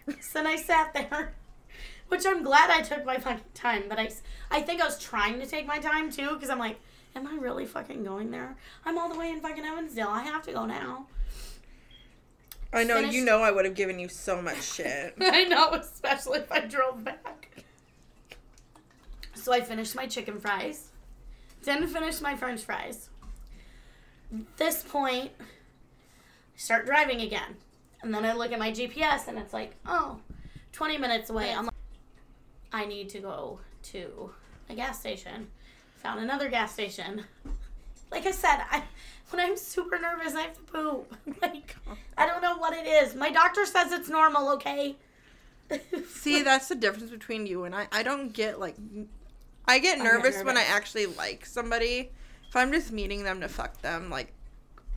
so 0.09 0.15
then 0.35 0.47
I 0.47 0.57
sat 0.57 0.93
there, 0.95 1.35
which 2.09 2.27
I'm 2.27 2.43
glad 2.43 2.71
I 2.71 2.83
took 2.83 3.05
my 3.05 3.19
fucking 3.19 3.45
time. 3.55 3.85
But 3.89 3.99
I, 3.99 4.11
I 4.51 4.63
think 4.63 4.81
I 4.81 4.87
was 4.87 4.99
trying 4.99 5.39
to 5.41 5.47
take 5.47 5.67
my 5.67 5.79
time 5.79 6.11
too, 6.11 6.31
because 6.35 6.51
I'm 6.51 6.59
like, 6.59 6.81
am 7.15 7.27
I 7.27 7.35
really 7.37 7.67
fucking 7.67 8.05
going 8.05 8.31
there? 8.31 8.57
I'm 8.85 8.99
all 8.99 9.09
the 9.09 9.19
way 9.19 9.31
in 9.31 9.41
fucking 9.41 9.65
Evansdale. 9.65 10.09
I 10.09 10.23
have 10.23 10.43
to 10.47 10.53
go 10.53 10.67
now. 10.67 11.07
I 12.73 12.85
know 12.85 12.97
Finish- 12.97 13.15
you 13.15 13.25
know 13.25 13.43
I 13.43 13.51
would 13.51 13.65
have 13.65 13.75
given 13.75 13.99
you 13.99 14.09
so 14.09 14.41
much 14.41 14.63
shit. 14.75 15.15
I 15.21 15.45
know, 15.45 15.71
especially 15.73 16.39
if 16.39 16.53
I 16.53 16.61
drove 16.61 17.05
back. 17.05 17.65
So 19.35 19.53
I 19.53 19.61
finished 19.61 19.95
my 19.97 20.07
chicken 20.07 20.39
fries. 20.39 20.91
Didn't 21.65 21.89
finish 21.89 22.21
my 22.21 22.37
french 22.37 22.61
fries. 22.63 23.09
This 24.57 24.83
point, 24.83 25.33
I 25.41 25.45
start 26.57 26.87
driving 26.87 27.21
again. 27.23 27.57
And 28.03 28.15
then 28.15 28.25
I 28.25 28.33
look 28.35 28.53
at 28.53 28.59
my 28.59 28.71
GPS 28.71 29.29
and 29.29 29.39
it's 29.39 29.53
like, 29.53 29.75
oh, 29.87 30.21
20 30.73 30.99
minutes 30.99 31.29
away. 31.31 31.53
I'm 31.53 31.65
like, 31.65 31.75
I 32.73 32.87
need 32.87 33.09
to 33.11 33.19
go 33.19 33.61
to 33.85 34.31
a 34.69 34.75
gas 34.75 35.01
station. 35.01 35.49
Found 36.03 36.21
another 36.21 36.49
gas 36.49 36.73
station. 36.73 37.25
Like 38.13 38.27
I 38.27 38.33
said, 38.33 38.65
I 38.73 38.83
when 39.31 39.41
I'm 39.41 39.57
super 39.57 39.97
nervous, 39.97 40.35
I 40.35 40.41
have 40.41 40.55
to 40.55 40.63
poop. 40.63 41.15
Like, 41.41 41.77
I 42.19 42.27
don't 42.27 42.43
know 42.43 42.57
what 42.57 42.73
it 42.75 42.87
is. 42.87 43.15
My 43.15 43.31
doctor 43.31 43.65
says 43.65 43.93
it's 43.93 44.09
normal, 44.09 44.51
okay? 44.55 44.97
See, 46.09 46.43
that's 46.43 46.69
the 46.69 46.75
difference 46.75 47.11
between 47.11 47.47
you 47.47 47.65
and 47.65 47.75
I. 47.75 47.87
I 47.93 48.03
don't 48.03 48.33
get 48.33 48.59
like, 48.59 48.75
I 49.67 49.79
get 49.79 49.99
get 49.99 50.05
nervous 50.05 50.43
when 50.43 50.57
I 50.57 50.65
actually 50.65 51.07
like 51.07 51.47
somebody. 51.47 52.11
If 52.49 52.57
I'm 52.57 52.73
just 52.73 52.91
meeting 52.91 53.23
them 53.23 53.41
to 53.43 53.49
fuck 53.49 53.81
them, 53.81 54.11
like, 54.11 54.33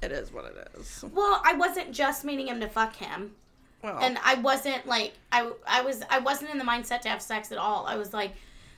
it 0.01 0.11
is 0.11 0.33
what 0.33 0.45
it 0.45 0.67
is. 0.77 1.05
Well, 1.13 1.39
I 1.45 1.53
wasn't 1.53 1.91
just 1.91 2.25
meeting 2.25 2.47
him 2.47 2.59
to 2.59 2.67
fuck 2.67 2.95
him, 2.95 3.35
Well, 3.83 3.99
and 4.01 4.17
I 4.23 4.35
wasn't 4.35 4.85
like 4.87 5.13
I 5.31 5.51
I 5.67 5.81
was 5.81 6.01
I 6.09 6.19
wasn't 6.19 6.51
in 6.51 6.57
the 6.57 6.65
mindset 6.65 7.01
to 7.01 7.09
have 7.09 7.21
sex 7.21 7.51
at 7.51 7.57
all. 7.57 7.85
I 7.85 7.95
was 7.95 8.13
like, 8.13 8.33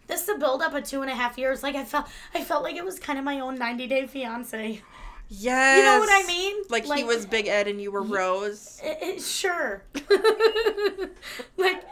this 0.07 0.23
is 0.23 0.29
a 0.29 0.37
build 0.37 0.61
up 0.61 0.73
of 0.73 0.83
two 0.83 1.01
and 1.01 1.09
a 1.09 1.15
half 1.15 1.37
years. 1.37 1.63
Like 1.63 1.75
I 1.75 1.83
felt 1.83 2.07
I 2.33 2.43
felt 2.43 2.63
like 2.63 2.75
it 2.75 2.85
was 2.85 2.99
kind 2.99 3.17
of 3.19 3.25
my 3.25 3.39
own 3.39 3.55
ninety 3.57 3.87
day 3.87 4.07
fiance. 4.07 4.81
yes. 5.29 5.77
You 5.77 5.83
know 5.83 5.99
what 5.99 6.09
I 6.11 6.27
mean? 6.27 6.63
Like, 6.69 6.85
he 6.85 7.03
was 7.03 7.25
Big 7.25 7.47
Ed 7.47 7.67
and 7.67 7.81
you 7.81 7.91
were 7.91 8.03
Rose. 8.03 8.79
It, 8.83 8.97
it, 9.01 9.21
sure. 9.21 9.83
like 11.57 11.83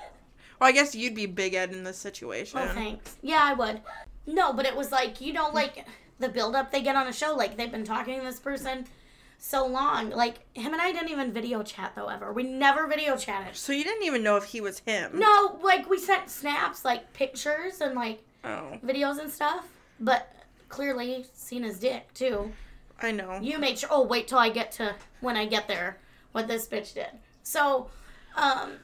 Well, 0.59 0.69
I 0.69 0.71
guess 0.71 0.95
you'd 0.95 1.15
be 1.15 1.25
Big 1.25 1.53
Ed 1.53 1.71
in 1.71 1.83
this 1.83 1.97
situation. 1.97 2.59
Oh, 2.61 2.67
thanks. 2.67 3.15
Yeah, 3.21 3.41
I 3.41 3.53
would. 3.53 3.81
No, 4.25 4.53
but 4.53 4.65
it 4.65 4.75
was 4.75 4.91
like, 4.91 5.19
you 5.19 5.33
know, 5.33 5.49
like 5.49 5.85
the 6.19 6.29
build 6.29 6.55
up 6.55 6.71
they 6.71 6.81
get 6.81 6.95
on 6.95 7.07
a 7.07 7.13
show. 7.13 7.35
Like 7.35 7.57
they've 7.57 7.71
been 7.71 7.83
talking 7.83 8.19
to 8.19 8.25
this 8.25 8.39
person 8.39 8.85
so 9.43 9.67
long. 9.67 10.09
Like 10.09 10.35
him 10.55 10.71
and 10.71 10.81
I 10.81 10.93
didn't 10.93 11.09
even 11.09 11.33
video 11.33 11.63
chat 11.63 11.91
though 11.95 12.07
ever. 12.07 12.31
We 12.31 12.43
never 12.43 12.87
video 12.87 13.17
chatted. 13.17 13.57
So 13.57 13.73
you 13.73 13.83
didn't 13.83 14.03
even 14.03 14.23
know 14.23 14.37
if 14.37 14.45
he 14.45 14.61
was 14.61 14.79
him. 14.79 15.11
No, 15.19 15.59
like 15.61 15.89
we 15.89 15.99
sent 15.99 16.29
snaps, 16.29 16.85
like 16.85 17.11
pictures 17.13 17.81
and 17.81 17.93
like 17.93 18.23
Oh, 18.45 18.77
videos 18.85 19.19
and 19.19 19.29
stuff. 19.29 19.67
But 19.99 20.33
clearly 20.69 21.25
seen 21.33 21.63
his 21.63 21.77
dick 21.79 22.13
too. 22.13 22.53
I 23.01 23.11
know. 23.11 23.37
You 23.41 23.59
made 23.59 23.79
sure. 23.79 23.89
Oh, 23.91 24.03
wait 24.03 24.29
till 24.29 24.37
I 24.37 24.49
get 24.49 24.71
to 24.73 24.95
when 25.19 25.35
I 25.35 25.45
get 25.45 25.67
there. 25.67 25.97
What 26.31 26.47
this 26.47 26.65
bitch 26.67 26.93
did. 26.93 27.07
So, 27.43 27.89
um, 28.37 28.77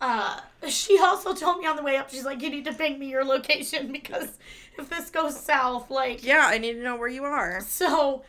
uh, 0.00 0.40
she 0.68 0.98
also 0.98 1.34
told 1.34 1.58
me 1.58 1.66
on 1.66 1.76
the 1.76 1.82
way 1.82 1.98
up. 1.98 2.08
She's 2.10 2.24
like, 2.24 2.40
you 2.40 2.48
need 2.48 2.64
to 2.64 2.72
ping 2.72 2.98
me 2.98 3.10
your 3.10 3.24
location 3.26 3.92
because 3.92 4.38
if 4.78 4.88
this 4.88 5.10
goes 5.10 5.38
south, 5.38 5.90
like, 5.90 6.24
Yeah, 6.24 6.46
I 6.46 6.56
need 6.56 6.74
to 6.74 6.82
know 6.82 6.96
where 6.96 7.08
you 7.08 7.24
are. 7.24 7.60
so. 7.60 8.24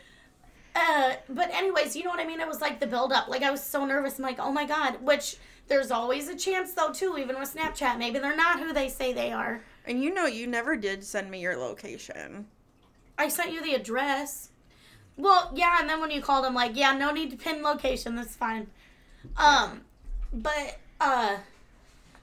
Uh, 0.75 1.13
but 1.29 1.49
anyways, 1.53 1.95
you 1.95 2.03
know 2.03 2.09
what 2.09 2.19
I 2.19 2.25
mean? 2.25 2.39
It 2.39 2.47
was 2.47 2.61
like 2.61 2.79
the 2.79 2.87
build 2.87 3.11
up. 3.11 3.27
Like 3.27 3.43
I 3.43 3.51
was 3.51 3.63
so 3.63 3.85
nervous. 3.85 4.17
I'm 4.17 4.23
like, 4.23 4.39
oh 4.39 4.51
my 4.51 4.65
god. 4.65 5.01
Which 5.01 5.37
there's 5.67 5.91
always 5.91 6.27
a 6.27 6.35
chance 6.35 6.73
though 6.73 6.91
too. 6.91 7.17
Even 7.17 7.39
with 7.39 7.53
Snapchat, 7.53 7.97
maybe 7.97 8.19
they're 8.19 8.35
not 8.35 8.59
who 8.59 8.73
they 8.73 8.89
say 8.89 9.13
they 9.13 9.31
are. 9.31 9.63
And 9.85 10.01
you 10.03 10.13
know, 10.13 10.25
you 10.25 10.47
never 10.47 10.75
did 10.75 11.03
send 11.03 11.29
me 11.29 11.41
your 11.41 11.57
location. 11.57 12.47
I 13.17 13.27
sent 13.27 13.51
you 13.51 13.61
the 13.61 13.75
address. 13.75 14.49
Well, 15.17 15.51
yeah, 15.53 15.77
and 15.79 15.89
then 15.89 15.99
when 15.99 16.11
you 16.11 16.21
called, 16.21 16.45
I'm 16.45 16.53
like, 16.53 16.75
yeah, 16.75 16.93
no 16.93 17.11
need 17.11 17.31
to 17.31 17.37
pin 17.37 17.61
location. 17.61 18.15
That's 18.15 18.35
fine. 18.35 18.67
Um, 19.37 19.81
but 20.33 20.79
uh, 20.99 21.37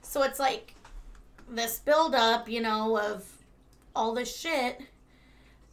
so 0.02 0.22
it's 0.22 0.38
like 0.38 0.74
this 1.48 1.78
build 1.78 2.14
up, 2.14 2.48
you 2.48 2.60
know, 2.60 2.98
of 2.98 3.24
all 3.94 4.14
this 4.14 4.34
shit. 4.34 4.80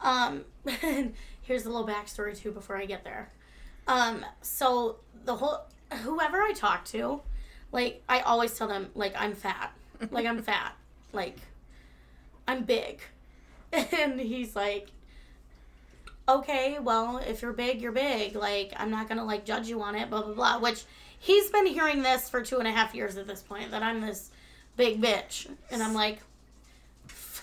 Um, 0.00 0.44
here's 1.46 1.64
a 1.64 1.70
little 1.70 1.86
backstory 1.86 2.36
too 2.36 2.50
before 2.50 2.76
I 2.76 2.86
get 2.86 3.04
there. 3.04 3.30
Um, 3.86 4.24
so 4.42 4.96
the 5.24 5.36
whole 5.36 5.60
whoever 6.02 6.42
I 6.42 6.52
talk 6.52 6.84
to, 6.86 7.20
like 7.72 8.02
I 8.08 8.20
always 8.20 8.56
tell 8.56 8.68
them 8.68 8.88
like 8.94 9.14
I'm 9.16 9.34
fat, 9.34 9.72
like 10.10 10.26
I'm 10.26 10.42
fat, 10.42 10.74
like 11.12 11.38
I'm 12.48 12.64
big, 12.64 13.00
and 13.72 14.20
he's 14.20 14.56
like, 14.56 14.88
okay, 16.28 16.78
well 16.80 17.18
if 17.18 17.42
you're 17.42 17.52
big, 17.52 17.80
you're 17.80 17.92
big. 17.92 18.34
Like 18.34 18.72
I'm 18.76 18.90
not 18.90 19.08
gonna 19.08 19.24
like 19.24 19.44
judge 19.44 19.68
you 19.68 19.80
on 19.82 19.94
it, 19.94 20.10
blah 20.10 20.22
blah 20.22 20.34
blah. 20.34 20.58
Which 20.58 20.84
he's 21.18 21.48
been 21.50 21.66
hearing 21.66 22.02
this 22.02 22.28
for 22.28 22.42
two 22.42 22.58
and 22.58 22.66
a 22.66 22.72
half 22.72 22.94
years 22.94 23.16
at 23.16 23.28
this 23.28 23.42
point 23.42 23.70
that 23.70 23.82
I'm 23.82 24.00
this 24.00 24.30
big 24.76 25.00
bitch, 25.00 25.48
and 25.70 25.82
I'm 25.82 25.94
like. 25.94 26.20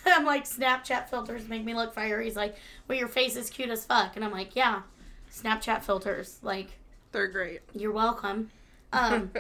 I'm 0.06 0.26
like 0.26 0.46
Snapchat 0.46 1.10
filters 1.10 1.48
make 1.48 1.63
me 1.63 1.74
look 1.74 1.94
fire. 1.94 2.22
He's 2.22 2.36
like, 2.36 2.56
well, 2.88 2.98
your 2.98 3.08
face 3.08 3.36
is 3.36 3.50
cute 3.50 3.70
as 3.70 3.86
fuck, 3.86 4.16
and 4.16 4.24
I'm 4.24 4.32
like, 4.32 4.56
yeah, 4.56 4.82
Snapchat 5.32 5.84
filters. 5.84 6.39
Like, 6.42 6.72
They're 7.12 7.28
great. 7.28 7.62
you're 7.74 7.92
welcome. 7.92 8.52
Um, 8.92 9.32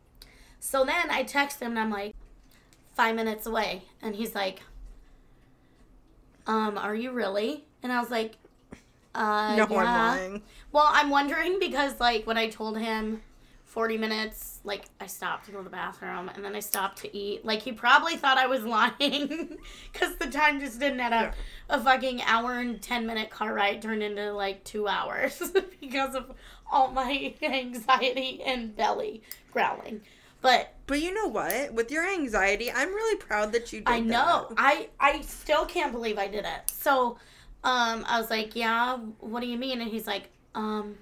so 0.60 0.84
then 0.84 1.10
I 1.10 1.22
text 1.22 1.60
him 1.60 1.72
and 1.72 1.78
I'm 1.80 1.90
like, 1.90 2.14
five 2.94 3.16
minutes 3.16 3.46
away, 3.46 3.82
and 4.00 4.14
he's 4.14 4.34
like, 4.34 4.60
um, 6.46 6.76
are 6.76 6.94
you 6.94 7.12
really? 7.12 7.64
And 7.82 7.92
I 7.92 8.00
was 8.00 8.10
like, 8.10 8.36
uh, 9.14 9.56
no, 9.56 9.66
yeah. 9.68 9.78
I'm 9.78 10.18
lying. 10.18 10.42
Well, 10.72 10.88
I'm 10.88 11.10
wondering 11.10 11.58
because 11.60 12.00
like 12.00 12.26
when 12.26 12.38
I 12.38 12.48
told 12.48 12.78
him 12.78 13.22
40 13.72 13.96
minutes, 13.96 14.60
like 14.64 14.84
I 15.00 15.06
stopped 15.06 15.46
to 15.46 15.50
go 15.50 15.56
to 15.56 15.64
the 15.64 15.70
bathroom 15.70 16.28
and 16.34 16.44
then 16.44 16.54
I 16.54 16.60
stopped 16.60 16.98
to 16.98 17.16
eat. 17.16 17.42
Like 17.42 17.62
he 17.62 17.72
probably 17.72 18.16
thought 18.16 18.36
I 18.36 18.46
was 18.46 18.64
lying 18.66 19.56
because 19.90 20.14
the 20.16 20.26
time 20.26 20.60
just 20.60 20.78
didn't 20.78 21.00
add 21.00 21.14
up. 21.14 21.34
A 21.70 21.80
fucking 21.82 22.20
hour 22.20 22.58
and 22.58 22.82
10 22.82 23.06
minute 23.06 23.30
car 23.30 23.54
ride 23.54 23.80
turned 23.80 24.02
into 24.02 24.30
like 24.34 24.62
two 24.64 24.88
hours 24.88 25.42
because 25.80 26.14
of 26.14 26.32
all 26.70 26.90
my 26.90 27.32
anxiety 27.42 28.42
and 28.44 28.76
belly 28.76 29.22
growling. 29.54 30.02
But 30.42 30.74
But 30.86 31.00
you 31.00 31.14
know 31.14 31.28
what? 31.28 31.72
With 31.72 31.90
your 31.90 32.06
anxiety, 32.06 32.70
I'm 32.70 32.90
really 32.90 33.16
proud 33.16 33.52
that 33.52 33.72
you 33.72 33.80
did 33.80 33.88
I 33.88 34.00
know. 34.00 34.48
that. 34.50 34.56
I 34.58 34.88
I 35.00 35.22
still 35.22 35.64
can't 35.64 35.92
believe 35.92 36.18
I 36.18 36.26
did 36.28 36.44
it. 36.44 36.70
So, 36.70 37.16
um, 37.64 38.04
I 38.06 38.20
was 38.20 38.28
like, 38.28 38.54
"Yeah, 38.54 38.98
what 39.20 39.40
do 39.40 39.46
you 39.46 39.56
mean?" 39.56 39.80
And 39.80 39.90
he's 39.90 40.06
like, 40.06 40.28
"Um, 40.54 40.96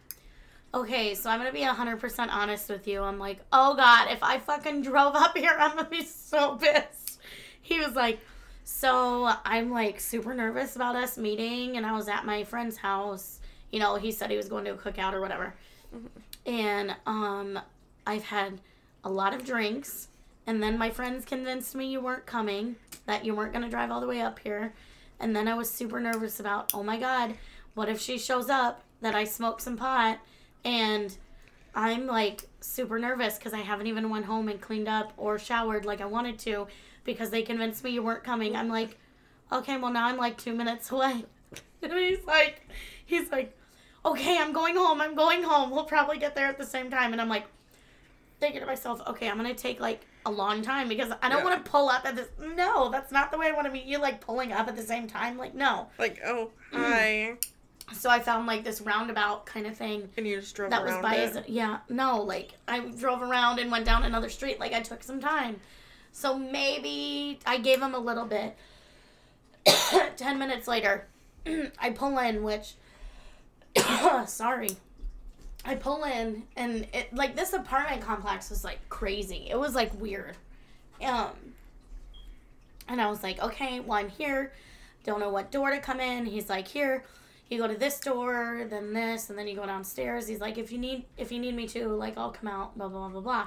okay, 0.75 1.15
so 1.15 1.31
I'm 1.31 1.39
gonna 1.39 1.53
be 1.53 1.63
hundred 1.63 1.99
percent 1.99 2.33
honest 2.33 2.69
with 2.69 2.87
you." 2.87 3.03
I'm 3.03 3.19
like, 3.19 3.41
"Oh 3.53 3.75
God, 3.75 4.11
if 4.11 4.23
I 4.23 4.39
fucking 4.39 4.83
drove 4.83 5.15
up 5.15 5.37
here, 5.37 5.55
I'm 5.59 5.77
gonna 5.77 5.89
be 5.89 6.05
so 6.05 6.57
pissed." 6.57 7.21
He 7.61 7.81
was 7.81 7.95
like, 7.95 8.21
"So 8.65 9.33
I'm 9.45 9.71
like 9.71 10.01
super 10.01 10.35
nervous 10.35 10.77
about 10.77 10.97
us 10.97 11.17
meeting, 11.19 11.77
and 11.77 11.87
I 11.87 11.93
was 11.93 12.09
at 12.09 12.25
my 12.25 12.45
friend's 12.45 12.79
house. 12.79 13.41
You 13.71 13.81
know, 13.81 13.97
he 13.97 14.13
said 14.13 14.31
he 14.31 14.37
was 14.37 14.49
going 14.49 14.65
to 14.65 14.73
a 14.73 14.77
cookout 14.77 15.13
or 15.13 15.21
whatever, 15.21 15.55
and 16.47 16.97
um, 17.07 17.59
I've 18.07 18.25
had 18.25 18.61
a 19.05 19.11
lot 19.11 19.35
of 19.35 19.45
drinks." 19.45 20.09
And 20.47 20.61
then 20.61 20.79
my 20.79 20.91
friends 20.91 21.25
convinced 21.25 21.77
me 21.77 21.87
you 21.93 22.01
weren't 22.01 22.27
coming, 22.27 22.75
that 23.07 23.25
you 23.25 23.37
weren't 23.37 23.53
to 23.55 23.69
drive 23.69 23.91
all 23.91 24.01
the 24.01 24.07
way 24.09 24.21
up 24.21 24.41
here. 24.41 24.73
And 25.21 25.37
then 25.37 25.47
I 25.47 25.55
was 25.55 25.71
super 25.71 26.01
nervous 26.01 26.41
about, 26.41 26.73
oh 26.75 26.83
my 26.83 26.99
God, 26.99 27.35
what 27.75 27.89
if 27.89 28.01
she 28.01 28.19
shows 28.19 28.49
up 28.49 28.83
that 29.01 29.15
I 29.15 29.25
smoked 29.25 29.63
some 29.63 29.77
pot? 29.77 30.19
And 30.65 31.17
I'm 31.75 32.07
like 32.07 32.49
super 32.61 32.99
nervous 32.99 33.37
because 33.37 33.53
I 33.53 33.59
haven't 33.61 33.87
even 33.87 34.11
went 34.11 34.25
home 34.25 34.49
and 34.49 34.61
cleaned 34.61 34.89
up 34.89 35.13
or 35.17 35.39
showered 35.39 35.85
like 35.85 36.01
I 36.01 36.07
wanted 36.07 36.39
to 36.41 36.67
because 37.05 37.31
they 37.31 37.43
convinced 37.43 37.83
me 37.85 37.91
you 37.91 38.03
weren't 38.03 38.25
coming. 38.25 38.57
I'm 38.57 38.69
like, 38.69 38.99
okay, 39.53 39.77
well 39.77 39.93
now 39.93 40.07
I'm 40.07 40.17
like 40.17 40.37
two 40.37 40.55
minutes 40.55 40.91
away. 40.91 41.25
And 41.83 41.91
he's 41.95 42.23
like, 42.27 42.69
he's 43.07 43.33
like, 43.33 43.57
okay, 44.05 44.37
I'm 44.39 44.53
going 44.53 44.77
home. 44.77 45.01
I'm 45.01 45.15
going 45.15 45.43
home. 45.43 45.71
We'll 45.71 45.87
probably 45.87 46.19
get 46.19 46.35
there 46.35 46.47
at 46.47 46.59
the 46.59 46.67
same 46.67 46.91
time. 46.91 47.13
And 47.13 47.21
I'm 47.23 47.29
like, 47.31 47.47
thinking 48.39 48.61
to 48.61 48.67
myself, 48.67 49.01
okay, 49.07 49.29
I'm 49.29 49.37
gonna 49.37 49.55
take 49.55 49.81
like 49.81 50.07
a 50.27 50.31
long 50.31 50.63
time 50.63 50.89
because 50.89 51.13
I 51.23 51.29
don't 51.29 51.39
Yeah. 51.39 51.45
want 51.45 51.65
to 51.65 51.71
pull 51.71 51.89
up 51.89 52.05
at 52.07 52.17
this. 52.17 52.29
No, 52.39 52.91
that's 52.91 53.13
not 53.13 53.31
the 53.31 53.39
way 53.39 53.47
I 53.49 53.53
want 53.53 53.67
to 53.67 53.73
meet 53.73 53.85
you. 53.85 53.99
Like 53.99 54.21
pulling 54.21 54.53
up 54.53 54.69
at 54.69 54.77
the 54.77 54.83
same 54.83 55.07
time. 55.07 55.39
Like 55.39 55.55
no. 55.55 55.89
Like, 55.99 56.21
oh, 56.25 56.51
mm. 56.73 56.79
hi. 56.79 57.35
So 57.93 58.09
I 58.11 58.21
found 58.21 58.47
like 58.47 58.65
this 58.65 58.81
roundabout 58.81 59.47
kind 59.47 59.67
of 59.67 59.77
thing 59.77 60.09
And 60.17 60.27
you 60.27 60.41
just 60.41 60.55
drove 60.55 60.71
that 60.71 60.85
was 60.85 60.97
by 61.03 61.17
it. 61.17 61.35
his. 61.35 61.49
Yeah, 61.49 61.79
no, 61.89 62.23
like 62.23 62.53
I 62.69 62.81
drove 62.81 63.23
around 63.23 63.59
and 63.59 63.71
went 63.71 63.85
down 63.85 64.05
another 64.05 64.29
street. 64.29 64.61
Like 64.61 64.73
I 64.73 64.81
took 64.81 65.03
some 65.03 65.21
time. 65.21 65.61
So 66.13 66.39
maybe 66.39 67.39
I 67.47 67.59
gave 67.59 67.81
him 67.81 67.95
a 67.95 67.99
little 67.99 68.27
bit. 68.27 68.57
Ten 70.17 70.39
minutes 70.39 70.67
later, 70.67 71.07
I 71.79 71.91
pull 71.91 72.19
in, 72.19 72.43
which. 72.43 72.75
sorry. 74.27 74.71
I 75.65 75.75
pull 75.75 76.05
in 76.05 76.45
and 76.57 76.87
it 76.95 77.15
like 77.15 77.37
this 77.37 77.53
apartment 77.53 78.01
complex 78.03 78.49
was 78.51 78.65
like 78.65 78.79
crazy. 78.89 79.47
It 79.51 79.59
was 79.59 79.75
like 79.75 79.93
weird. 80.01 80.37
Um 81.05 81.31
and 82.89 83.01
I 83.01 83.09
was 83.09 83.23
like, 83.23 83.41
okay, 83.41 83.81
well 83.81 83.99
I'm 83.99 84.09
here. 84.09 84.53
Don't 85.05 85.21
know 85.21 85.29
what 85.31 85.53
door 85.53 85.71
to 85.71 85.79
come 85.79 86.01
in. 86.01 86.27
He's 86.27 86.49
like, 86.49 86.67
here, 86.67 87.05
you 87.51 87.59
go 87.59 87.67
to 87.67 87.75
this 87.77 87.99
door, 88.01 88.67
then 88.71 88.93
this, 88.93 89.29
and 89.29 89.39
then 89.39 89.49
you 89.49 89.57
go 89.57 89.67
downstairs. 89.67 90.27
He's 90.29 90.41
like, 90.41 90.57
if 90.59 90.71
you 90.73 90.79
need 90.79 91.05
if 91.17 91.31
you 91.33 91.39
need 91.39 91.55
me 91.55 91.67
to, 91.69 91.89
like 91.89 92.17
I'll 92.17 92.31
come 92.33 92.49
out, 92.49 92.77
blah 92.79 92.89
blah 92.89 93.09
blah 93.09 93.09
blah. 93.09 93.21
Blah. 93.21 93.47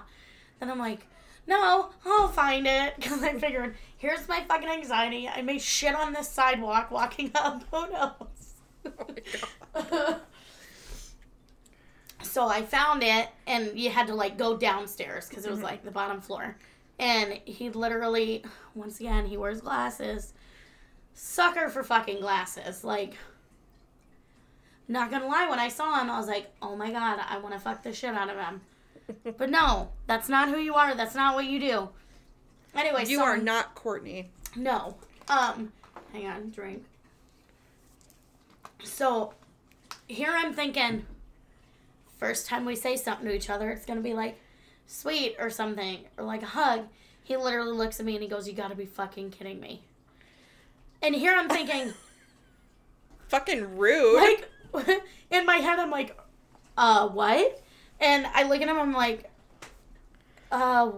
Then 0.60 0.70
I'm 0.70 0.80
like, 0.80 1.08
no, 1.48 1.90
I'll 2.06 2.28
find 2.28 2.68
it 2.68 2.96
because 2.98 3.24
I 3.24 3.34
figured 3.40 3.76
here's 3.98 4.28
my 4.28 4.44
fucking 4.48 4.68
anxiety. 4.70 5.28
I 5.28 5.42
may 5.42 5.58
shit 5.60 5.96
on 5.96 6.14
this 6.14 6.30
sidewalk 6.30 6.92
walking 6.92 7.32
up. 7.36 7.64
Who 7.72 7.90
knows? 7.90 8.54
Oh 8.86 10.20
so 12.22 12.48
I 12.48 12.62
found 12.64 13.04
it, 13.04 13.30
and 13.48 13.78
you 13.80 13.90
had 13.90 14.08
to 14.08 14.16
like 14.16 14.38
go 14.38 14.58
downstairs 14.58 15.28
because 15.30 15.46
it 15.46 15.52
was 15.52 15.60
Mhm. 15.60 15.64
like 15.64 15.84
the 15.84 15.92
bottom 15.92 16.22
floor. 16.22 16.58
And 17.00 17.34
he 17.46 17.70
literally, 17.70 18.44
once 18.76 19.00
again, 19.00 19.26
he 19.26 19.38
wears 19.38 19.62
glasses. 19.62 20.34
Sucker 21.14 21.70
for 21.70 21.84
fucking 21.84 22.20
glasses. 22.22 22.84
Like, 22.84 23.16
not 24.88 25.10
gonna 25.12 25.28
lie, 25.28 25.50
when 25.50 25.60
I 25.60 25.70
saw 25.70 26.00
him, 26.00 26.10
I 26.10 26.18
was 26.18 26.28
like, 26.28 26.52
oh 26.62 26.76
my 26.76 26.92
god, 26.92 27.20
I 27.28 27.38
wanna 27.38 27.60
fuck 27.60 27.84
the 27.84 27.94
shit 27.94 28.14
out 28.14 28.30
of 28.30 28.38
him. 28.38 28.62
But 29.38 29.50
no, 29.50 29.90
that's 30.08 30.30
not 30.30 30.50
who 30.50 30.58
you 30.60 30.76
are. 30.76 30.96
That's 30.96 31.16
not 31.16 31.36
what 31.36 31.46
you 31.46 31.60
do. 31.60 31.90
Anyway, 32.76 33.06
you 33.08 33.18
so- 33.18 33.24
are 33.24 33.38
not 33.38 33.76
Courtney. 33.76 34.30
no. 34.56 34.96
Um, 35.30 35.72
hang 36.12 36.28
on, 36.28 36.50
drink. 36.52 36.84
So, 38.84 39.34
here 40.08 40.32
I'm 40.36 40.54
thinking, 40.54 41.06
first 42.18 42.48
time 42.48 42.66
we 42.66 42.76
say 42.76 42.98
something 42.98 43.26
to 43.28 43.34
each 43.34 43.50
other, 43.50 43.70
it's 43.70 43.86
gonna 43.86 44.02
be 44.02 44.14
like 44.14 44.38
sweet 44.88 45.36
or 45.40 45.50
something, 45.50 46.00
or 46.18 46.26
like 46.26 46.44
a 46.44 46.48
hug. 46.48 46.82
He 47.24 47.38
literally 47.38 47.72
looks 47.72 48.00
at 48.02 48.06
me 48.06 48.16
and 48.16 48.22
he 48.24 48.28
goes, 48.30 48.48
You 48.48 48.54
gotta 48.54 48.76
be 48.76 48.86
fucking 48.86 49.32
kidding 49.32 49.60
me. 49.62 49.82
And 51.02 51.16
here 51.16 51.34
I'm 51.34 51.48
thinking, 51.50 51.94
Fucking 53.30 53.78
rude. 53.78 54.16
like, 54.18 54.50
in 55.32 55.46
my 55.46 55.58
head, 55.58 55.80
I'm 55.80 55.92
like, 55.92 56.18
uh, 56.78 57.08
what? 57.10 57.62
And 58.00 58.26
I 58.34 58.44
look 58.44 58.62
at 58.62 58.68
him, 58.68 58.78
I'm 58.78 58.94
like, 58.94 59.30
uh, 60.52 60.92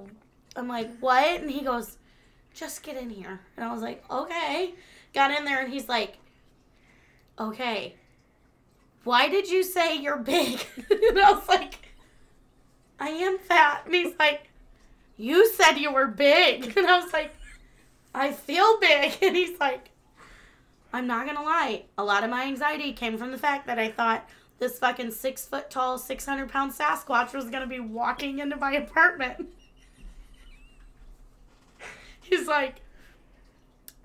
I'm 0.56 0.68
like, 0.68 0.98
what? 1.00 1.42
And 1.42 1.50
he 1.50 1.62
goes, 1.62 1.98
just 2.54 2.84
get 2.84 2.98
in 2.98 3.10
here. 3.10 3.42
And 3.58 3.66
I 3.66 3.74
was 3.74 3.82
like, 3.82 4.04
okay. 4.10 4.74
Got 5.14 5.32
in 5.32 5.46
there, 5.46 5.64
and 5.64 5.72
he's 5.72 5.88
like, 5.88 6.18
okay, 7.40 7.96
why 9.04 9.30
did 9.30 9.50
you 9.50 9.64
say 9.64 9.98
you're 9.98 10.18
big? 10.18 10.66
and 10.90 11.20
I 11.20 11.32
was 11.32 11.48
like, 11.48 11.94
I 13.00 13.10
am 13.10 13.38
fat. 13.38 13.84
And 13.86 13.96
he's 13.96 14.14
like, 14.18 14.50
you 15.18 15.48
said 15.50 15.74
you 15.78 15.92
were 15.94 16.08
big. 16.08 16.74
And 16.78 16.88
I 16.88 17.00
was 17.00 17.14
like, 17.14 17.34
I 18.14 18.32
feel 18.32 18.80
big. 18.80 19.18
And 19.22 19.36
he's 19.36 19.60
like, 19.60 19.92
I'm 20.96 21.08
not 21.08 21.26
gonna 21.26 21.44
lie. 21.44 21.84
A 21.98 22.04
lot 22.06 22.24
of 22.24 22.30
my 22.30 22.46
anxiety 22.46 22.94
came 22.94 23.18
from 23.18 23.32
the 23.32 23.38
fact 23.38 23.68
that 23.68 23.78
I 23.78 23.92
thought 23.92 24.30
this 24.60 24.80
fucking 24.80 25.12
six 25.12 25.46
foot 25.46 25.70
tall, 25.70 25.98
600 25.98 26.48
pound 26.48 26.72
Sasquatch 26.72 27.34
was 27.34 27.50
gonna 27.50 27.68
be 27.68 27.82
walking 27.82 28.40
into 28.40 28.56
my 28.56 28.72
apartment. 28.72 29.50
He's 32.22 32.48
like, 32.48 32.80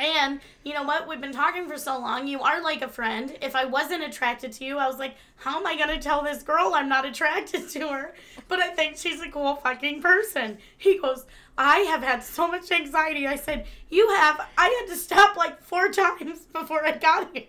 and 0.01 0.41
you 0.65 0.75
know 0.75 0.83
what? 0.83 1.07
We've 1.07 1.21
been 1.21 1.33
talking 1.33 1.69
for 1.69 1.79
so 1.79 1.97
long. 1.97 2.27
You 2.27 2.41
are 2.41 2.61
like 2.61 2.83
a 2.83 2.89
friend. 2.89 3.37
If 3.41 3.55
I 3.55 3.67
wasn't 3.67 4.03
attracted 4.03 4.51
to 4.53 4.65
you, 4.65 4.79
I 4.79 4.89
was 4.89 4.99
like, 4.99 5.15
how 5.37 5.61
am 5.61 5.67
I 5.67 5.77
going 5.77 5.91
to 5.91 6.03
tell 6.03 6.25
this 6.25 6.43
girl 6.43 6.73
I'm 6.75 6.89
not 6.89 7.05
attracted 7.05 7.69
to 7.73 7.89
her? 7.89 8.15
But 8.49 8.61
I 8.61 8.71
think 8.75 8.97
she's 8.97 9.21
a 9.21 9.29
cool 9.29 9.57
fucking 9.57 10.01
person. 10.01 10.59
He 10.79 10.99
goes, 10.99 11.27
I 11.57 11.79
have 11.81 12.03
had 12.03 12.23
so 12.23 12.49
much 12.49 12.71
anxiety. 12.71 13.27
I 13.27 13.37
said, 13.37 13.67
You 13.89 14.09
have. 14.17 14.41
I 14.57 14.69
had 14.81 14.93
to 14.93 14.99
stop 14.99 15.37
like 15.37 15.63
four 15.63 15.89
times 15.93 16.41
before 16.53 16.85
I 16.85 16.97
got 16.97 17.31
here. 17.35 17.47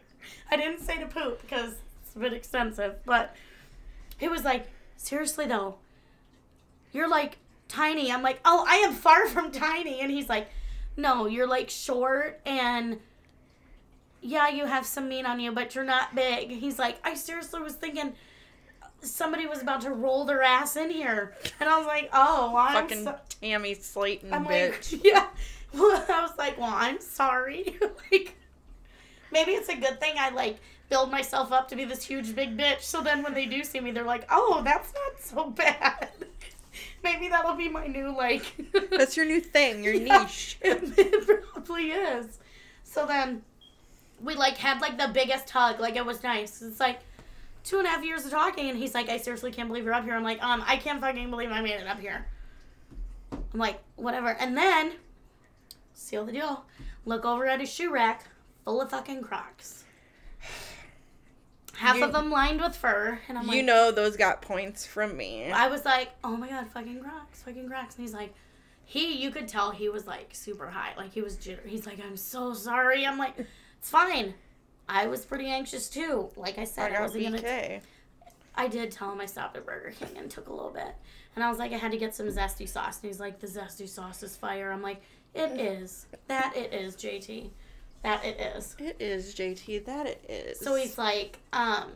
I 0.50 0.58
didn't 0.58 0.82
say 0.82 1.00
to 1.00 1.08
poop 1.08 1.42
because 1.42 1.76
it's 2.04 2.16
a 2.16 2.20
bit 2.20 2.34
extensive, 2.34 2.96
but 3.06 3.36
it 4.20 4.30
was 4.30 4.44
like, 4.44 4.68
seriously 4.98 5.46
though, 5.48 5.76
you're 6.92 7.10
like 7.10 7.38
tiny. 7.68 8.12
I'm 8.12 8.22
like, 8.22 8.40
oh, 8.44 8.66
I 8.68 8.78
am 8.78 8.94
far 8.94 9.28
from 9.28 9.52
tiny. 9.52 10.02
And 10.02 10.12
he's 10.12 10.30
like, 10.30 10.50
no, 10.98 11.26
you're 11.26 11.48
like 11.48 11.70
short 11.70 12.42
and 12.46 13.00
yeah, 14.22 14.50
you 14.50 14.66
have 14.66 14.86
some 14.86 15.10
meat 15.10 15.26
on 15.26 15.40
you, 15.40 15.52
but 15.52 15.74
you're 15.74 15.84
not 15.84 16.14
big. 16.14 16.52
He's 16.52 16.78
like, 16.78 17.00
I 17.04 17.16
seriously 17.16 17.62
was 17.62 17.74
thinking 17.74 18.14
somebody 19.02 19.46
was 19.48 19.62
about 19.62 19.82
to 19.82 19.92
roll 19.92 20.26
their 20.26 20.44
ass 20.44 20.76
in 20.76 20.90
here. 20.90 21.36
And 21.60 21.68
I 21.70 21.78
was 21.78 21.88
like, 21.88 22.10
oh, 22.14 22.56
I'm 22.58 22.74
Fucking 22.74 23.04
so- 23.04 23.18
Tammy 23.42 23.76
Slaton 23.76 24.32
I'm 24.32 24.46
bitch. 24.46 24.94
like, 24.94 25.04
yeah. 25.04 25.28
Well, 25.74 26.04
I 26.10 26.22
was 26.22 26.38
like, 26.38 26.58
well, 26.60 26.74
I'm 26.74 27.00
sorry. 27.00 27.78
like, 28.12 28.36
maybe 29.32 29.52
it's 29.52 29.70
a 29.70 29.76
good 29.76 30.00
thing 30.00 30.14
I 30.18 30.30
like 30.30 30.58
build 30.90 31.10
myself 31.10 31.52
up 31.54 31.70
to 31.70 31.76
be 31.76 31.86
this 31.86 32.04
huge 32.04 32.36
big 32.36 32.58
bitch. 32.58 32.82
So 32.82 33.02
then 33.02 33.24
when 33.24 33.34
they 33.34 33.46
do 33.46 33.64
see 33.64 33.80
me, 33.80 33.92
they're 33.92 34.04
like, 34.04 34.26
oh, 34.30 34.62
that's 34.66 34.94
not 34.94 35.22
so 35.22 35.50
bad. 35.56 36.10
maybe 37.04 37.30
that'll 37.30 37.56
be 37.56 37.70
my 37.70 37.88
new 37.88 38.16
like. 38.16 38.44
That's 38.92 39.16
your 39.16 39.26
new 39.26 39.40
thing, 39.42 39.84
your 39.84 39.94
Yeah, 39.94 40.24
niche. 40.24 40.58
It, 40.62 40.84
it 40.98 41.44
probably 41.54 41.92
is. 41.92 42.38
So 42.84 43.06
then 43.06 43.42
we 44.22 44.36
like 44.36 44.58
had 44.58 44.82
like 44.82 44.98
the 44.98 45.08
biggest 45.14 45.50
hug. 45.50 45.80
Like 45.80 45.96
it 45.96 46.06
was 46.06 46.22
nice. 46.24 46.62
It's 46.62 46.80
like 46.82 47.00
two 47.63 47.78
and 47.78 47.88
a 47.88 47.89
half 47.89 48.04
years 48.04 48.26
of 48.26 48.32
talking, 48.32 48.69
and 48.69 48.78
he's 48.78 48.93
like, 48.93 49.10
I 49.10 49.17
seriously 49.17 49.52
can't 49.52 49.67
believe 49.67 49.84
you're 49.86 49.93
up 49.93 50.04
here. 50.04 50.15
I'm 50.15 50.24
like, 50.24 50.41
um, 50.43 50.63
I 50.65 50.78
can't 50.78 51.00
fucking 51.02 51.30
believe 51.30 51.52
I 51.52 51.62
made 51.62 51.74
it 51.80 51.88
up 51.88 52.00
here. 52.00 52.26
I'm 53.32 53.60
like, 53.60 53.80
whatever. 53.95 54.30
And 54.30 54.58
then 54.58 54.93
seal 55.93 56.26
the 56.26 56.32
deal. 56.32 56.65
Look 57.06 57.26
over 57.26 57.45
at 57.47 57.60
his 57.60 57.69
shoe 57.71 57.91
rack, 57.91 58.26
full 58.63 58.82
of 58.82 58.89
fucking 58.89 59.21
Crocs. 59.21 59.84
Half 61.76 61.97
You- 61.97 62.06
of 62.06 62.12
them 62.13 62.30
lined 62.30 62.62
with 62.62 62.76
fur, 62.76 63.19
and 63.28 63.38
I'm 63.38 63.47
like, 63.47 63.56
you 63.58 63.63
know 63.63 63.91
those 63.91 64.15
got 64.17 64.41
points 64.41 64.86
from 64.86 65.17
me. 65.17 65.52
I 65.52 65.67
was 65.67 65.84
like, 65.86 66.10
oh 66.24 66.36
my 66.38 66.50
god, 66.50 66.67
fucking 66.71 67.00
Crocs, 67.02 67.41
fucking 67.43 67.67
Crocs. 67.67 67.95
And 67.95 68.04
he's 68.06 68.13
like, 68.13 68.34
he, 68.86 69.13
you 69.21 69.32
could 69.32 69.47
tell 69.47 69.71
he 69.71 69.89
was 69.89 70.06
like 70.06 70.30
super 70.34 70.67
high. 70.69 70.91
Like 70.97 71.12
he 71.13 71.21
was 71.21 71.38
jitter. 71.38 71.65
He's 71.65 71.86
like, 71.86 72.00
I'm 72.00 72.17
so 72.17 72.54
sorry. 72.54 73.06
I'm 73.06 73.17
like, 73.17 73.34
it's 73.80 73.89
fine. 73.89 74.34
I 74.88 75.08
was 75.08 75.26
pretty 75.26 75.48
anxious 75.48 75.89
too. 75.89 76.30
Like 76.36 76.58
I 76.58 76.62
I 76.62 76.65
said, 76.65 76.91
I, 76.91 76.96
got 76.96 77.02
wasn't 77.02 77.24
gonna. 77.24 77.38
BK. 77.41 77.82
I 78.56 78.67
did 78.67 78.91
tell 78.91 79.12
him 79.12 79.22
I 79.22 79.26
stopped 79.26 79.56
at 79.56 79.65
Burger 79.65 79.91
King 79.98 80.17
and 80.17 80.30
took 80.30 80.50
a 80.50 80.54
little 80.54 80.72
bit. 80.72 80.94
And 81.36 81.44
I 81.44 81.50
was 81.50 81.58
like, 81.58 81.72
I 81.72 81.78
had 81.78 81.91
to 81.91 81.98
get 81.98 82.13
some 82.13 82.28
zesty 82.28 82.67
sauce. 82.67 83.00
And 83.02 83.10
he's 83.10 83.20
like, 83.20 83.39
the 83.39 83.48
zesty 83.48 83.88
sauce 83.88 84.24
is 84.24 84.36
fire. 84.36 84.72
I'm 84.72 84.82
like, 84.82 85.02
it 85.34 85.52
is. 85.60 86.08
That 86.28 86.56
it 86.56 86.74
is, 86.74 86.96
JT. 86.96 87.50
That 88.04 88.26
it 88.26 88.39
is. 88.39 88.76
It 88.80 88.98
is 89.00 89.34
JT. 89.34 89.86
That 89.86 90.08
it 90.08 90.26
is. 90.28 90.60
So 90.60 90.76
he's 90.76 90.98
like, 90.98 91.39
um, 91.54 91.91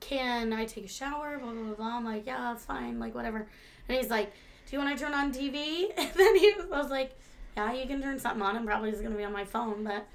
can 0.00 0.52
I 0.52 0.64
take 0.64 0.86
a 0.86 0.88
shower? 0.88 1.38
Blah, 1.38 1.52
blah, 1.52 1.62
blah, 1.62 1.74
blah. 1.74 1.96
I'm 1.96 2.04
like, 2.04 2.26
yeah, 2.26 2.38
that's 2.38 2.64
fine. 2.64 2.98
Like, 2.98 3.14
whatever. 3.14 3.46
And 3.88 3.98
he's 3.98 4.08
like, 4.08 4.32
do 4.66 4.76
you 4.76 4.82
want 4.82 4.96
to 4.96 5.04
turn 5.04 5.14
on 5.14 5.32
TV? 5.32 5.86
And 5.98 6.10
then 6.14 6.36
he 6.36 6.52
was, 6.54 6.66
I 6.72 6.78
was 6.80 6.90
like, 6.90 7.12
yeah, 7.56 7.72
you 7.72 7.86
can 7.86 8.00
turn 8.00 8.18
something 8.18 8.42
on. 8.42 8.56
I'm 8.56 8.64
probably 8.64 8.90
just 8.90 9.02
going 9.02 9.12
to 9.12 9.18
be 9.18 9.24
on 9.24 9.32
my 9.32 9.44
phone. 9.44 9.84
But 9.84 10.06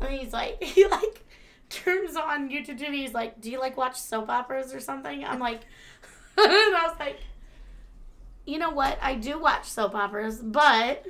and 0.00 0.10
he's 0.10 0.32
like, 0.32 0.62
he 0.62 0.86
like 0.86 1.24
turns 1.68 2.16
on 2.16 2.50
YouTube 2.50 2.78
TV. 2.78 2.94
He's 2.94 3.14
like, 3.14 3.40
do 3.40 3.50
you 3.50 3.60
like 3.60 3.76
watch 3.76 3.96
soap 3.96 4.28
operas 4.28 4.74
or 4.74 4.80
something? 4.80 5.24
I'm 5.24 5.38
like, 5.38 5.60
and 6.36 6.46
I 6.48 6.86
was 6.88 6.98
like, 6.98 7.18
you 8.44 8.58
know 8.58 8.70
what? 8.70 8.98
I 9.02 9.14
do 9.14 9.38
watch 9.38 9.66
soap 9.66 9.94
operas, 9.94 10.38
but 10.38 11.04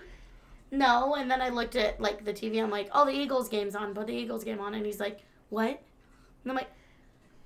no. 0.71 1.15
And 1.15 1.31
then 1.31 1.41
I 1.41 1.51
looked 1.51 1.77
at 1.77 2.01
like 2.01 2.25
the 2.25 2.33
TV. 2.33 2.63
I'm 2.63 2.71
like, 2.71 2.89
oh, 2.93 3.05
the 3.05 3.13
Eagles 3.13 3.49
game's 3.49 3.75
on. 3.75 3.95
Put 3.95 4.09
the 4.09 4.15
Eagles 4.15 4.45
game 4.45 4.61
on. 4.61 4.75
And 4.75 4.85
he's 4.85 5.01
like, 5.01 5.21
what? 5.49 5.69
And 5.69 6.51
I'm 6.51 6.57
like, 6.57 6.71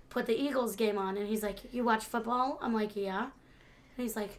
put 0.09 0.27
the 0.27 0.41
Eagles 0.41 0.77
game 0.77 0.99
on. 0.99 1.17
And 1.17 1.29
he's 1.29 1.43
like, 1.43 1.73
you 1.73 1.85
watch 1.85 2.05
football? 2.05 2.59
I'm 2.63 2.73
like, 2.73 2.97
yeah. 2.97 3.23
And 3.23 3.31
he's 3.97 4.17
like, 4.17 4.39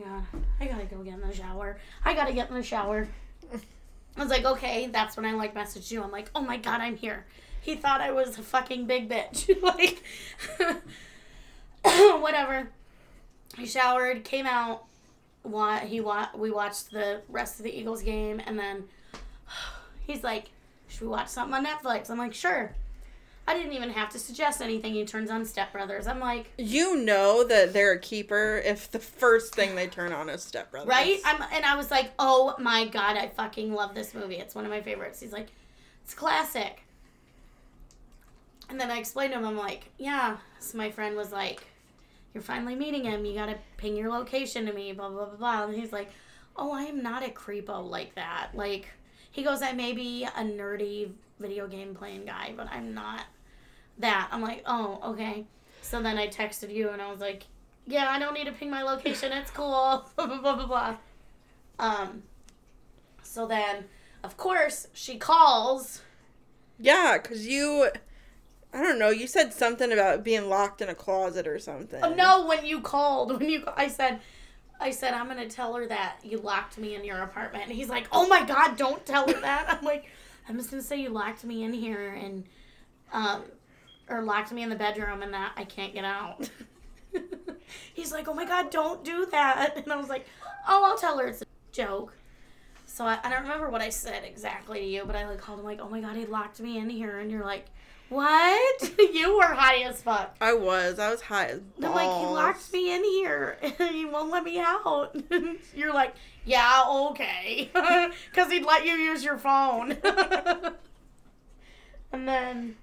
oh 0.00 0.04
my 0.04 0.04
god, 0.04 0.24
I 0.60 0.66
gotta 0.66 0.84
go 0.84 1.02
get 1.02 1.14
in 1.14 1.20
the 1.20 1.34
shower. 1.34 1.78
I 2.04 2.14
gotta 2.14 2.32
get 2.32 2.48
in 2.48 2.54
the 2.54 2.62
shower. 2.62 3.08
I 4.16 4.20
was 4.20 4.30
like, 4.30 4.44
okay, 4.44 4.86
that's 4.86 5.16
when 5.16 5.24
I 5.26 5.32
like 5.32 5.54
messaged 5.54 5.90
you. 5.90 6.02
I'm 6.02 6.10
like, 6.10 6.30
oh 6.34 6.40
my 6.42 6.56
god, 6.56 6.80
I'm 6.80 6.96
here. 6.96 7.24
He 7.60 7.76
thought 7.76 8.00
I 8.00 8.10
was 8.10 8.38
a 8.38 8.42
fucking 8.42 8.86
big 8.86 9.08
bitch. 9.08 9.48
like, 9.62 10.02
whatever. 12.20 12.70
He 13.56 13.66
showered, 13.66 14.24
came 14.24 14.46
out. 14.46 14.84
Wa- 15.44 15.78
he 15.78 16.00
wa- 16.00 16.28
we 16.36 16.50
watched 16.50 16.90
the 16.90 17.22
rest 17.28 17.58
of 17.58 17.64
the 17.64 17.76
Eagles 17.76 18.02
game, 18.02 18.40
and 18.44 18.58
then 18.58 18.84
he's 20.06 20.22
like, 20.22 20.50
should 20.88 21.02
we 21.02 21.08
watch 21.08 21.28
something 21.28 21.54
on 21.54 21.64
Netflix? 21.64 22.10
I'm 22.10 22.18
like, 22.18 22.34
sure. 22.34 22.74
I 23.46 23.54
didn't 23.54 23.72
even 23.72 23.90
have 23.90 24.08
to 24.10 24.18
suggest 24.20 24.62
anything. 24.62 24.94
He 24.94 25.04
turns 25.04 25.30
on 25.30 25.44
Step 25.44 25.72
Brothers. 25.72 26.06
I'm 26.06 26.20
like, 26.20 26.50
You 26.58 26.96
know 26.96 27.44
that 27.44 27.72
they're 27.72 27.92
a 27.92 27.98
keeper 27.98 28.62
if 28.64 28.90
the 28.90 29.00
first 29.00 29.54
thing 29.54 29.74
they 29.74 29.88
turn 29.88 30.12
on 30.12 30.28
is 30.30 30.44
Step 30.44 30.70
Brothers. 30.70 30.88
right? 30.88 31.18
I'm, 31.24 31.42
and 31.52 31.64
I 31.64 31.74
was 31.76 31.90
like, 31.90 32.12
oh 32.20 32.54
my 32.60 32.86
god, 32.86 33.16
I 33.16 33.28
fucking 33.28 33.72
love 33.72 33.94
this 33.94 34.14
movie. 34.14 34.36
It's 34.36 34.54
one 34.54 34.64
of 34.64 34.70
my 34.70 34.80
favorites. 34.80 35.18
He's 35.20 35.32
like, 35.32 35.48
it's 36.04 36.14
classic. 36.14 36.84
And 38.68 38.80
then 38.80 38.90
I 38.90 38.98
explained 38.98 39.32
to 39.32 39.38
him, 39.38 39.44
I'm 39.44 39.56
like, 39.56 39.90
yeah. 39.98 40.36
So 40.60 40.78
my 40.78 40.90
friend 40.90 41.16
was 41.16 41.32
like, 41.32 41.64
you're 42.32 42.42
finally 42.42 42.74
meeting 42.76 43.04
him. 43.04 43.24
You 43.24 43.34
gotta 43.34 43.58
ping 43.76 43.96
your 43.96 44.08
location 44.08 44.66
to 44.66 44.72
me, 44.72 44.92
blah, 44.92 45.10
blah, 45.10 45.26
blah, 45.26 45.36
blah. 45.36 45.64
And 45.64 45.74
he's 45.74 45.92
like, 45.92 46.10
oh, 46.56 46.72
I 46.72 46.84
am 46.84 47.02
not 47.02 47.26
a 47.26 47.30
creepo 47.30 47.88
like 47.88 48.14
that. 48.14 48.50
Like, 48.54 48.88
he 49.32 49.42
goes, 49.42 49.62
I 49.62 49.72
may 49.72 49.92
be 49.92 50.24
a 50.24 50.42
nerdy 50.42 51.10
video 51.40 51.66
game 51.66 51.94
playing 51.94 52.26
guy, 52.26 52.52
but 52.56 52.68
I'm 52.70 52.94
not 52.94 53.24
that. 53.98 54.28
I'm 54.30 54.42
like, 54.42 54.62
oh, 54.66 55.00
okay. 55.04 55.46
So 55.80 56.00
then 56.00 56.18
I 56.18 56.28
texted 56.28 56.72
you 56.72 56.90
and 56.90 57.02
I 57.02 57.10
was 57.10 57.20
like, 57.20 57.44
yeah, 57.86 58.08
I 58.08 58.18
don't 58.18 58.34
need 58.34 58.44
to 58.44 58.52
ping 58.52 58.70
my 58.70 58.82
location. 58.82 59.32
It's 59.32 59.50
cool. 59.54 60.06
blah, 60.16 60.26
blah, 60.26 60.40
blah, 60.40 60.54
blah, 60.54 60.66
blah. 60.66 60.96
Um, 61.78 62.22
so 63.22 63.46
then, 63.46 63.84
of 64.22 64.36
course, 64.36 64.86
she 64.92 65.18
calls. 65.18 66.02
Yeah, 66.78 67.18
because 67.20 67.46
you. 67.46 67.88
I 68.74 68.82
don't 68.82 68.98
know. 68.98 69.10
You 69.10 69.26
said 69.26 69.52
something 69.52 69.92
about 69.92 70.24
being 70.24 70.48
locked 70.48 70.80
in 70.80 70.88
a 70.88 70.94
closet 70.94 71.46
or 71.46 71.58
something. 71.58 72.02
Oh, 72.02 72.14
no, 72.14 72.46
when 72.46 72.64
you 72.64 72.80
called, 72.80 73.38
when 73.38 73.48
you, 73.50 73.64
I 73.76 73.88
said, 73.88 74.20
I 74.82 74.90
said, 74.90 75.14
I'm 75.14 75.26
going 75.26 75.38
to 75.38 75.54
tell 75.54 75.74
her 75.74 75.86
that 75.86 76.18
you 76.22 76.38
locked 76.38 76.76
me 76.76 76.94
in 76.94 77.04
your 77.04 77.18
apartment. 77.18 77.64
And 77.64 77.72
he's 77.72 77.88
like, 77.88 78.06
oh 78.12 78.26
my 78.26 78.44
God, 78.44 78.76
don't 78.76 79.04
tell 79.06 79.26
her 79.26 79.40
that. 79.40 79.66
I'm 79.68 79.84
like, 79.84 80.06
I'm 80.48 80.56
just 80.56 80.70
going 80.70 80.82
to 80.82 80.86
say 80.86 81.00
you 81.00 81.08
locked 81.08 81.44
me 81.44 81.62
in 81.62 81.72
here 81.72 82.10
and, 82.10 82.44
um, 83.12 83.42
or 84.08 84.22
locked 84.22 84.52
me 84.52 84.62
in 84.62 84.68
the 84.68 84.76
bedroom 84.76 85.22
and 85.22 85.32
that 85.32 85.52
I 85.56 85.64
can't 85.64 85.94
get 85.94 86.04
out. 86.04 86.50
he's 87.94 88.12
like, 88.12 88.28
oh 88.28 88.34
my 88.34 88.44
God, 88.44 88.70
don't 88.70 89.04
do 89.04 89.26
that. 89.26 89.76
And 89.84 89.92
I 89.92 89.96
was 89.96 90.08
like, 90.08 90.26
oh, 90.68 90.84
I'll 90.84 90.98
tell 90.98 91.18
her 91.18 91.26
it's 91.26 91.42
a 91.42 91.46
joke. 91.70 92.12
So 92.86 93.04
I, 93.06 93.18
I 93.22 93.30
don't 93.30 93.42
remember 93.42 93.70
what 93.70 93.80
I 93.80 93.88
said 93.88 94.24
exactly 94.24 94.80
to 94.80 94.86
you, 94.86 95.04
but 95.06 95.16
I 95.16 95.26
like 95.26 95.38
called 95.38 95.60
him 95.60 95.64
like, 95.64 95.80
oh 95.80 95.88
my 95.88 96.00
God, 96.00 96.16
he 96.16 96.26
locked 96.26 96.60
me 96.60 96.78
in 96.78 96.90
here. 96.90 97.20
And 97.20 97.30
you're 97.30 97.44
like, 97.44 97.66
what? 98.12 98.92
you 99.14 99.36
were 99.36 99.44
high 99.44 99.82
as 99.82 100.02
fuck. 100.02 100.36
I 100.40 100.52
was. 100.54 100.98
I 100.98 101.10
was 101.10 101.22
high 101.22 101.46
as 101.46 101.60
And 101.76 101.86
I'm 101.86 101.92
like, 101.92 102.02
he 102.02 102.24
balls. 102.24 102.34
locked 102.34 102.72
me 102.72 102.94
in 102.94 103.02
here 103.04 103.58
and 103.62 103.94
he 103.94 104.04
won't 104.04 104.30
let 104.30 104.44
me 104.44 104.58
out. 104.58 105.16
You're 105.74 105.94
like, 105.94 106.14
yeah, 106.44 106.84
okay. 107.10 107.70
Because 108.30 108.52
he'd 108.52 108.64
let 108.64 108.84
you 108.84 108.92
use 108.92 109.24
your 109.24 109.38
phone. 109.38 109.96
and 112.12 112.28
then 112.28 112.76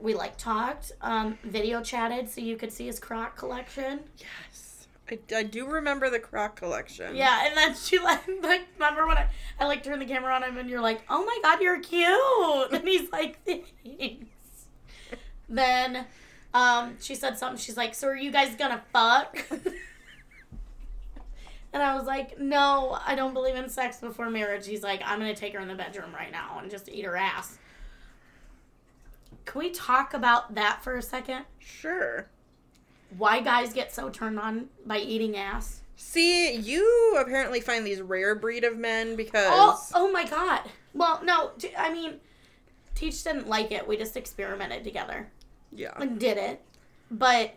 we 0.00 0.14
like 0.14 0.36
talked, 0.36 0.92
um, 1.00 1.38
video 1.44 1.80
chatted 1.82 2.28
so 2.28 2.40
you 2.40 2.56
could 2.56 2.72
see 2.72 2.86
his 2.86 2.98
Croc 2.98 3.36
collection. 3.36 4.00
Yes. 4.18 4.88
I, 5.10 5.18
I 5.36 5.42
do 5.42 5.66
remember 5.66 6.10
the 6.10 6.20
croc 6.20 6.56
collection. 6.56 7.16
Yeah, 7.16 7.46
and 7.46 7.56
then 7.56 7.74
she 7.74 7.98
like, 7.98 8.22
like 8.42 8.62
remember 8.74 9.06
when 9.06 9.18
I, 9.18 9.26
I 9.58 9.66
like 9.66 9.82
turned 9.82 10.00
the 10.00 10.06
camera 10.06 10.34
on 10.34 10.42
him 10.42 10.56
and 10.58 10.70
you're 10.70 10.80
like, 10.80 11.02
oh 11.08 11.24
my 11.24 11.38
god, 11.42 11.60
you're 11.60 11.80
cute. 11.80 12.72
And 12.72 12.86
he's 12.88 13.10
like, 13.10 13.44
thanks. 13.44 13.70
Then 15.48 16.06
um, 16.54 16.96
she 17.00 17.14
said 17.14 17.38
something. 17.38 17.58
She's 17.58 17.76
like, 17.76 17.94
so 17.94 18.08
are 18.08 18.16
you 18.16 18.30
guys 18.30 18.54
gonna 18.56 18.82
fuck? 18.92 19.38
and 21.72 21.82
I 21.82 21.94
was 21.96 22.06
like, 22.06 22.38
no, 22.38 22.98
I 23.04 23.14
don't 23.14 23.34
believe 23.34 23.54
in 23.54 23.68
sex 23.68 24.00
before 24.00 24.28
marriage. 24.30 24.66
He's 24.66 24.82
like, 24.82 25.02
I'm 25.04 25.18
gonna 25.18 25.34
take 25.34 25.54
her 25.54 25.60
in 25.60 25.68
the 25.68 25.74
bedroom 25.74 26.14
right 26.14 26.30
now 26.30 26.58
and 26.60 26.70
just 26.70 26.88
eat 26.88 27.04
her 27.04 27.16
ass. 27.16 27.58
Can 29.44 29.58
we 29.58 29.70
talk 29.70 30.14
about 30.14 30.54
that 30.54 30.84
for 30.84 30.96
a 30.96 31.02
second? 31.02 31.44
Sure. 31.58 32.28
Why 33.16 33.40
guys 33.40 33.72
get 33.72 33.92
so 33.92 34.08
turned 34.08 34.38
on 34.38 34.68
by 34.86 34.98
eating 34.98 35.36
ass? 35.36 35.80
See, 35.96 36.54
you 36.54 37.16
apparently 37.20 37.60
find 37.60 37.86
these 37.86 38.00
rare 38.00 38.34
breed 38.34 38.64
of 38.64 38.76
men 38.76 39.16
because. 39.16 39.50
Oh, 39.50 39.86
oh 39.94 40.12
my 40.12 40.24
god. 40.24 40.62
Well, 40.94 41.20
no, 41.24 41.52
I 41.76 41.92
mean, 41.92 42.20
Teach 42.94 43.22
didn't 43.24 43.48
like 43.48 43.72
it. 43.72 43.86
We 43.88 43.96
just 43.96 44.16
experimented 44.16 44.84
together 44.84 45.30
Yeah. 45.72 45.92
and 45.96 46.18
did 46.20 46.36
it. 46.38 46.62
But 47.10 47.54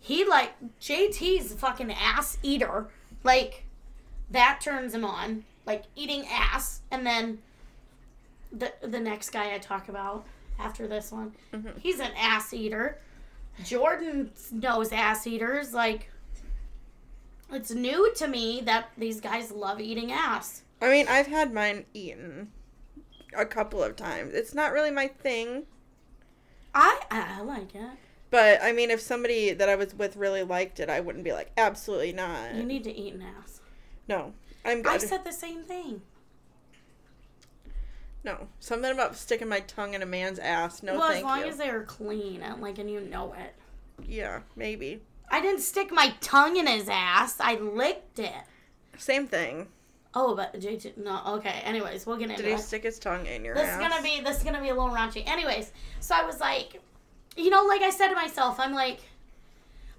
he 0.00 0.24
like 0.24 0.52
JT's 0.80 1.52
a 1.52 1.56
fucking 1.56 1.90
ass 1.92 2.38
eater. 2.42 2.88
Like 3.24 3.64
that 4.30 4.60
turns 4.62 4.94
him 4.94 5.04
on. 5.04 5.44
Like 5.66 5.84
eating 5.96 6.26
ass, 6.30 6.80
and 6.90 7.06
then 7.06 7.38
the 8.52 8.72
the 8.80 9.00
next 9.00 9.30
guy 9.30 9.54
I 9.54 9.58
talk 9.58 9.88
about 9.88 10.26
after 10.58 10.88
this 10.88 11.12
one, 11.12 11.34
Mhm. 11.52 11.78
he's 11.78 12.00
an 12.00 12.12
ass 12.18 12.52
eater. 12.54 12.98
Jordan 13.64 14.32
knows 14.50 14.92
ass 14.92 15.26
eaters. 15.26 15.74
Like 15.74 16.10
it's 17.50 17.70
new 17.70 18.12
to 18.14 18.26
me 18.28 18.60
that 18.62 18.90
these 18.96 19.20
guys 19.20 19.50
love 19.50 19.80
eating 19.80 20.10
ass. 20.12 20.62
I 20.80 20.88
mean, 20.90 21.06
I've 21.08 21.26
had 21.26 21.52
mine 21.52 21.86
eaten 21.92 22.52
a 23.36 23.46
couple 23.46 23.82
of 23.82 23.96
times. 23.96 24.34
It's 24.34 24.54
not 24.54 24.72
really 24.72 24.90
my 24.90 25.08
thing. 25.08 25.64
I 26.74 27.00
I 27.10 27.42
like 27.42 27.74
it. 27.74 27.90
But 28.30 28.60
I 28.62 28.72
mean, 28.72 28.90
if 28.90 29.00
somebody 29.00 29.52
that 29.52 29.68
I 29.68 29.76
was 29.76 29.94
with 29.94 30.16
really 30.16 30.42
liked 30.42 30.80
it, 30.80 30.90
I 30.90 31.00
wouldn't 31.00 31.24
be 31.24 31.32
like, 31.32 31.50
absolutely 31.56 32.12
not. 32.12 32.54
You 32.54 32.64
need 32.64 32.84
to 32.84 32.94
eat 32.94 33.14
an 33.14 33.22
ass. 33.22 33.60
no, 34.06 34.34
I'm 34.64 34.82
good. 34.82 34.92
I 34.92 34.98
said 34.98 35.24
the 35.24 35.32
same 35.32 35.62
thing. 35.64 36.02
no, 38.24 38.48
something 38.60 38.90
about 38.90 39.16
sticking 39.16 39.48
my 39.48 39.60
tongue 39.60 39.94
in 39.94 40.02
a 40.02 40.06
man's 40.06 40.38
ass. 40.38 40.82
No, 40.82 40.98
well, 40.98 41.10
as 41.10 41.22
long 41.22 41.40
you. 41.40 41.46
as 41.46 41.56
they 41.56 41.70
are 41.70 41.84
clean 41.84 42.42
and 42.42 42.60
like 42.60 42.78
and 42.78 42.90
you 42.90 43.00
know 43.00 43.32
it. 43.34 43.54
yeah, 44.06 44.40
maybe. 44.56 45.00
I 45.30 45.40
didn't 45.40 45.60
stick 45.60 45.90
my 45.92 46.14
tongue 46.20 46.56
in 46.56 46.66
his 46.66 46.88
ass. 46.88 47.36
I 47.40 47.54
licked 47.56 48.18
it. 48.18 48.32
Same 48.96 49.26
thing. 49.26 49.68
Oh, 50.20 50.34
but 50.34 50.58
JT 50.58 50.96
no. 50.96 51.22
Okay. 51.36 51.60
Anyways, 51.64 52.04
we'll 52.06 52.16
get 52.16 52.30
into 52.30 52.42
Did 52.42 52.48
he 52.48 52.54
it. 52.54 52.60
stick 52.60 52.82
his 52.82 52.98
tongue 52.98 53.24
in 53.26 53.44
your 53.44 53.54
This 53.54 53.70
is 53.70 53.76
gonna 53.76 54.02
be 54.02 54.20
this 54.20 54.38
is 54.38 54.42
gonna 54.42 54.60
be 54.60 54.70
a 54.70 54.74
little 54.74 54.90
raunchy. 54.90 55.26
Anyways, 55.28 55.70
so 56.00 56.14
I 56.16 56.24
was 56.24 56.40
like, 56.40 56.80
you 57.36 57.50
know, 57.50 57.64
like 57.66 57.82
I 57.82 57.90
said 57.90 58.08
to 58.08 58.14
myself, 58.16 58.58
I'm 58.58 58.72
like, 58.74 58.98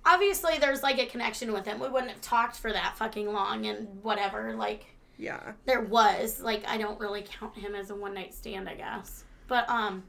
obviously 0.05 0.57
there's 0.59 0.83
like 0.83 0.99
a 0.99 1.05
connection 1.05 1.53
with 1.53 1.65
him. 1.65 1.79
We 1.79 1.87
wouldn't 1.89 2.11
have 2.11 2.21
talked 2.21 2.57
for 2.57 2.71
that 2.73 2.97
fucking 2.97 3.31
long 3.31 3.65
and 3.65 3.87
whatever. 4.03 4.53
Like 4.55 4.85
Yeah. 5.17 5.53
there 5.65 5.81
was 5.81 6.41
like 6.41 6.63
I 6.67 6.77
don't 6.77 6.99
really 6.99 7.23
count 7.39 7.55
him 7.55 7.73
as 7.75 7.89
a 7.89 7.95
one 7.95 8.13
night 8.13 8.33
stand, 8.33 8.67
I 8.67 8.75
guess. 8.75 9.23
But 9.47 9.69
um, 9.69 10.03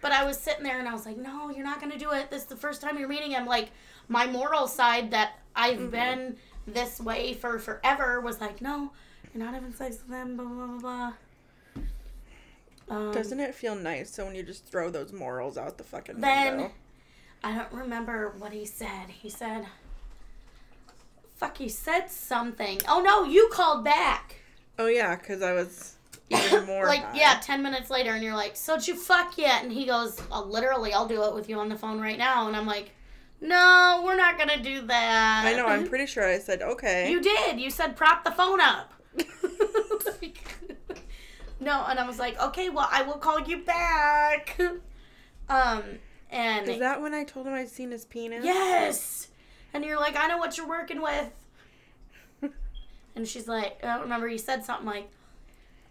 but 0.00 0.12
I 0.12 0.24
was 0.24 0.38
sitting 0.38 0.62
there 0.64 0.78
and 0.78 0.88
I 0.88 0.92
was 0.92 1.06
like, 1.06 1.16
no, 1.16 1.50
you're 1.50 1.64
not 1.64 1.80
gonna 1.80 1.98
do 1.98 2.12
it. 2.12 2.30
This 2.30 2.42
is 2.42 2.48
the 2.48 2.56
first 2.56 2.80
time 2.82 2.98
you're 2.98 3.08
meeting 3.08 3.32
him. 3.32 3.46
Like 3.46 3.70
my 4.08 4.26
moral 4.26 4.66
side 4.68 5.10
that 5.12 5.38
I've 5.56 5.78
Mhm. 5.78 5.90
been 5.90 6.36
this 6.66 7.00
way 7.00 7.34
for 7.34 7.58
forever 7.58 8.20
was 8.20 8.40
like, 8.40 8.60
no, 8.62 8.92
you're 9.34 9.44
not 9.44 9.54
having 9.54 9.72
sex 9.74 9.98
with 10.06 10.16
him. 10.16 10.36
Blah 10.36 10.46
blah 10.46 10.66
blah 10.66 10.78
blah. 10.78 11.12
Um, 12.96 13.12
Doesn't 13.12 13.40
it 13.40 13.54
feel 13.54 13.74
nice 13.74 14.10
so 14.10 14.26
when 14.26 14.34
you 14.34 14.42
just 14.42 14.66
throw 14.66 14.90
those 14.90 15.12
morals 15.12 15.56
out 15.56 15.78
the 15.78 15.84
fucking 15.84 16.20
Then- 16.20 16.56
window? 16.58 16.72
I 17.42 17.54
don't 17.54 17.72
remember 17.72 18.34
what 18.38 18.52
he 18.52 18.64
said. 18.64 19.08
He 19.08 19.28
said, 19.28 19.66
fuck, 21.36 21.58
he 21.58 21.68
said 21.68 22.10
something. 22.10 22.80
Oh 22.88 23.02
no, 23.02 23.24
you 23.24 23.50
called 23.52 23.84
back. 23.84 24.36
Oh 24.78 24.86
yeah, 24.86 25.14
because 25.16 25.42
I 25.42 25.52
was 25.52 25.94
even 26.30 26.64
more 26.66 26.86
like 26.86 27.02
high. 27.04 27.16
yeah, 27.18 27.40
ten 27.42 27.62
minutes 27.62 27.90
later, 27.90 28.12
and 28.12 28.22
you're 28.24 28.34
like, 28.34 28.56
"So 28.56 28.76
did 28.76 28.88
you 28.88 28.96
fuck 28.96 29.36
yet?" 29.36 29.62
And 29.62 29.70
he 29.72 29.84
goes, 29.84 30.20
oh, 30.32 30.42
"Literally, 30.44 30.92
I'll 30.94 31.06
do 31.06 31.22
it 31.24 31.34
with 31.34 31.48
you 31.50 31.58
on 31.58 31.68
the 31.68 31.76
phone 31.76 32.00
right 32.00 32.16
now." 32.18 32.48
And 32.48 32.56
I'm 32.56 32.66
like, 32.66 32.92
"No, 33.42 34.02
we're 34.04 34.16
not 34.16 34.38
gonna 34.38 34.62
do 34.62 34.86
that." 34.86 35.42
I 35.46 35.52
know. 35.54 35.66
I'm 35.66 35.86
pretty 35.88 36.06
sure 36.06 36.26
I 36.26 36.38
said 36.38 36.62
okay. 36.62 37.10
You 37.10 37.20
did. 37.20 37.60
You 37.60 37.68
said 37.70 37.94
prop 37.94 38.24
the 38.24 38.30
phone 38.32 38.60
up. 38.60 38.94
Like, 39.16 40.38
no, 41.60 41.84
and 41.88 41.98
I 41.98 42.06
was 42.06 42.18
like, 42.18 42.40
"Okay, 42.40 42.68
well, 42.68 42.88
I 42.90 43.02
will 43.02 43.14
call 43.18 43.40
you 43.40 43.58
back." 43.58 44.58
Um, 45.46 45.82
and 46.30 46.68
Is 46.68 46.78
that 46.78 47.00
when 47.00 47.14
I 47.14 47.24
told 47.24 47.46
him 47.46 47.54
I'd 47.54 47.68
seen 47.68 47.90
his 47.90 48.04
penis? 48.04 48.44
Yes. 48.44 49.28
And 49.72 49.84
you're 49.84 49.98
like, 49.98 50.16
I 50.16 50.26
know 50.26 50.38
what 50.38 50.56
you're 50.56 50.68
working 50.68 51.02
with. 51.02 51.30
and 53.14 53.26
she's 53.26 53.46
like, 53.46 53.78
I 53.82 53.88
don't 53.88 54.02
remember, 54.02 54.28
you 54.28 54.38
said 54.38 54.64
something 54.64 54.86
like, 54.86 55.10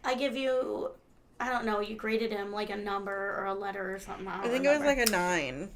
I 0.04 0.16
give 0.16 0.36
you, 0.36 0.92
I 1.40 1.50
don't 1.52 1.66
know, 1.66 1.80
you 1.80 1.96
graded 1.96 2.32
him 2.32 2.52
like 2.52 2.70
a 2.70 2.76
number 2.76 3.36
or 3.38 3.46
a 3.46 3.54
letter 3.54 3.94
or 3.94 4.00
something. 4.00 4.28
I, 4.28 4.42
I 4.44 4.48
think 4.48 4.66
it 4.66 4.70
was 4.70 4.86
like 4.86 4.98
a 4.98 5.12
nine. 5.12 5.70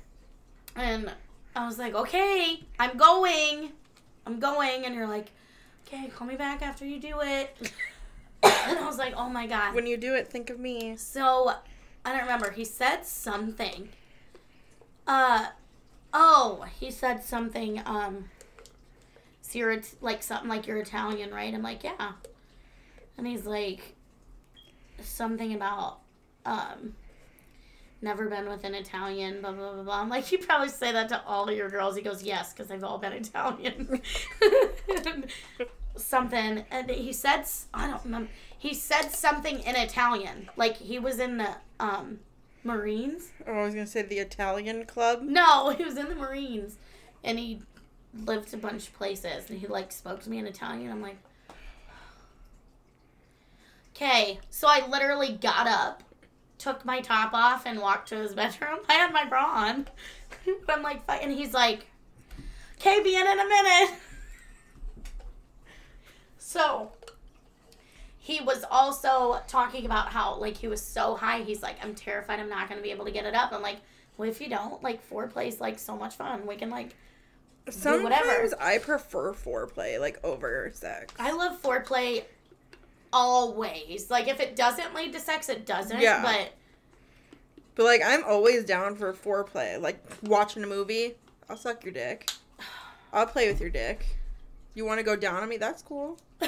And 0.75 1.12
I 1.55 1.65
was 1.65 1.77
like, 1.77 1.95
okay, 1.95 2.63
I'm 2.79 2.97
going. 2.97 3.71
I'm 4.25 4.39
going. 4.39 4.86
And 4.86 4.95
you're 4.95 5.07
like, 5.07 5.31
okay, 5.88 6.08
call 6.08 6.28
me 6.28 6.36
back 6.36 6.62
after 6.62 6.86
you 6.86 7.00
do 7.00 7.21
it. 7.21 7.56
and 8.43 8.80
I 8.80 8.86
was 8.86 8.97
like, 8.97 9.13
oh 9.15 9.30
my 9.30 9.47
god. 9.47 9.73
When 9.73 9.88
you 9.88 9.97
do 9.97 10.15
it, 10.15 10.28
think 10.28 10.50
of 10.50 10.60
me. 10.60 10.95
So 10.97 11.54
I 12.06 12.12
don't 12.12 12.21
remember. 12.21 12.52
He 12.52 12.65
said 12.65 13.06
something. 13.06 13.89
Uh 15.06 15.47
oh, 16.13 16.65
he 16.80 16.91
said 16.91 17.23
something. 17.23 17.82
Um, 17.86 18.26
so 19.41 19.60
you're 19.60 19.82
like 20.02 20.23
something 20.23 20.50
like 20.50 20.67
you're 20.67 20.78
Italian, 20.78 21.34
right? 21.34 21.54
I'm 21.54 21.62
like, 21.63 21.84
yeah. 21.84 22.12
And 23.17 23.26
he's 23.26 23.45
like, 23.45 23.95
something 25.02 25.54
about 25.54 26.00
um, 26.45 26.95
never 28.02 28.28
been 28.28 28.50
with 28.50 28.63
an 28.63 28.76
Italian, 28.76 29.41
blah 29.41 29.54
blah 29.54 29.73
blah 29.73 29.84
blah. 29.84 30.02
I'm 30.02 30.10
like, 30.10 30.32
you 30.34 30.38
probably 30.39 30.69
say 30.69 30.91
that 30.91 31.10
to 31.10 31.23
all 31.26 31.47
of 31.47 31.56
your 31.56 31.69
girls. 31.69 31.95
He 31.95 32.02
goes, 32.02 32.23
yes, 32.23 32.54
because 32.54 32.67
they've 32.67 32.84
all 32.84 32.97
been 32.97 33.13
Italian. 33.13 34.02
something, 35.97 36.65
and 36.71 36.89
he 36.89 37.13
said, 37.13 37.45
I 37.73 37.88
don't 37.88 38.03
remember. 38.03 38.29
He 38.57 38.73
said 38.73 39.10
something 39.10 39.60
in 39.60 39.75
Italian, 39.75 40.49
like 40.55 40.77
he 40.77 40.99
was 40.99 41.19
in 41.19 41.38
the 41.38 41.55
um, 41.79 42.19
Marines. 42.63 43.31
Oh, 43.47 43.53
I 43.53 43.63
was 43.63 43.73
gonna 43.73 43.88
say 43.88 44.01
the 44.01 44.19
Italian 44.19 44.86
club. 44.86 45.21
No, 45.21 45.69
he 45.69 45.83
was 45.83 45.97
in 45.97 46.10
the 46.10 46.15
Marines, 46.15 46.77
and 47.23 47.39
he 47.39 47.62
lived 48.13 48.53
a 48.53 48.57
bunch 48.57 48.88
of 48.88 48.93
places, 48.93 49.49
and 49.49 49.60
he 49.60 49.67
like 49.67 49.91
spoke 49.91 50.21
to 50.23 50.29
me 50.29 50.38
in 50.38 50.47
Italian. 50.47 50.91
I'm 50.91 51.01
like, 51.01 51.17
okay. 53.95 54.39
So 54.49 54.67
I 54.67 54.88
literally 54.88 55.33
got 55.33 55.67
up, 55.67 56.03
took 56.57 56.86
my 56.86 56.99
top 57.01 57.33
off, 57.33 57.65
and 57.65 57.79
walked 57.79 58.10
to 58.10 58.17
his 58.17 58.33
bedroom. 58.36 58.79
I 58.89 58.93
had 58.93 59.13
my 59.13 59.25
bra 59.25 59.45
on, 59.45 59.88
but 60.45 60.55
I'm 60.77 60.83
like, 60.83 61.01
and 61.10 61.31
he's 61.31 61.53
like, 61.53 61.88
okay, 62.79 63.01
be 63.01 63.15
in 63.15 63.27
in 63.27 63.39
a 63.39 63.47
minute. 63.47 63.99
So 66.47 66.91
he 68.17 68.39
was 68.41 68.63
also 68.71 69.41
talking 69.47 69.86
about 69.86 70.07
how 70.10 70.36
like 70.36 70.55
he 70.55 70.67
was 70.67 70.81
so 70.81 71.15
high. 71.15 71.41
He's 71.41 71.62
like, 71.62 71.75
I'm 71.83 71.93
terrified. 71.93 72.39
I'm 72.39 72.49
not 72.49 72.69
gonna 72.69 72.81
be 72.81 72.91
able 72.91 73.05
to 73.05 73.12
get 73.12 73.25
it 73.25 73.36
up. 73.36 73.51
I'm 73.51 73.62
like. 73.62 73.77
Well, 74.17 74.27
if 74.27 74.41
you 74.41 74.49
don't, 74.49 74.81
like 74.81 75.07
foreplay's 75.07 75.62
like 75.62 75.77
so 75.77 75.95
much 75.95 76.15
fun. 76.15 76.47
We 76.47 76.55
can 76.55 76.71
like 76.71 76.95
Sometimes 77.69 78.03
whatever. 78.03 78.49
I 78.60 78.79
prefer 78.79 79.33
foreplay 79.33 79.99
like 79.99 80.19
over 80.23 80.71
sex. 80.73 81.13
I 81.19 81.33
love 81.33 81.62
foreplay 81.62 82.23
always. 83.13 84.10
Like 84.10 84.27
if 84.27 84.39
it 84.39 84.55
doesn't 84.55 84.95
lead 84.95 85.13
to 85.13 85.19
sex, 85.19 85.49
it 85.49 85.67
doesn't. 85.67 85.99
Yeah. 85.99 86.23
But 86.23 86.53
But 87.75 87.83
like 87.83 88.01
I'm 88.03 88.23
always 88.23 88.65
down 88.65 88.95
for 88.95 89.13
foreplay. 89.13 89.79
Like 89.79 90.03
watching 90.23 90.63
a 90.63 90.67
movie, 90.67 91.13
I'll 91.47 91.57
suck 91.57 91.83
your 91.83 91.93
dick. 91.93 92.31
I'll 93.13 93.27
play 93.27 93.49
with 93.49 93.62
your 93.62 93.69
dick. 93.69 94.03
You 94.77 94.85
want 94.85 94.99
to 94.99 95.03
go 95.03 95.15
down 95.15 95.41
on 95.41 95.49
me? 95.49 95.57
That's 95.57 95.81
cool. 95.81 96.19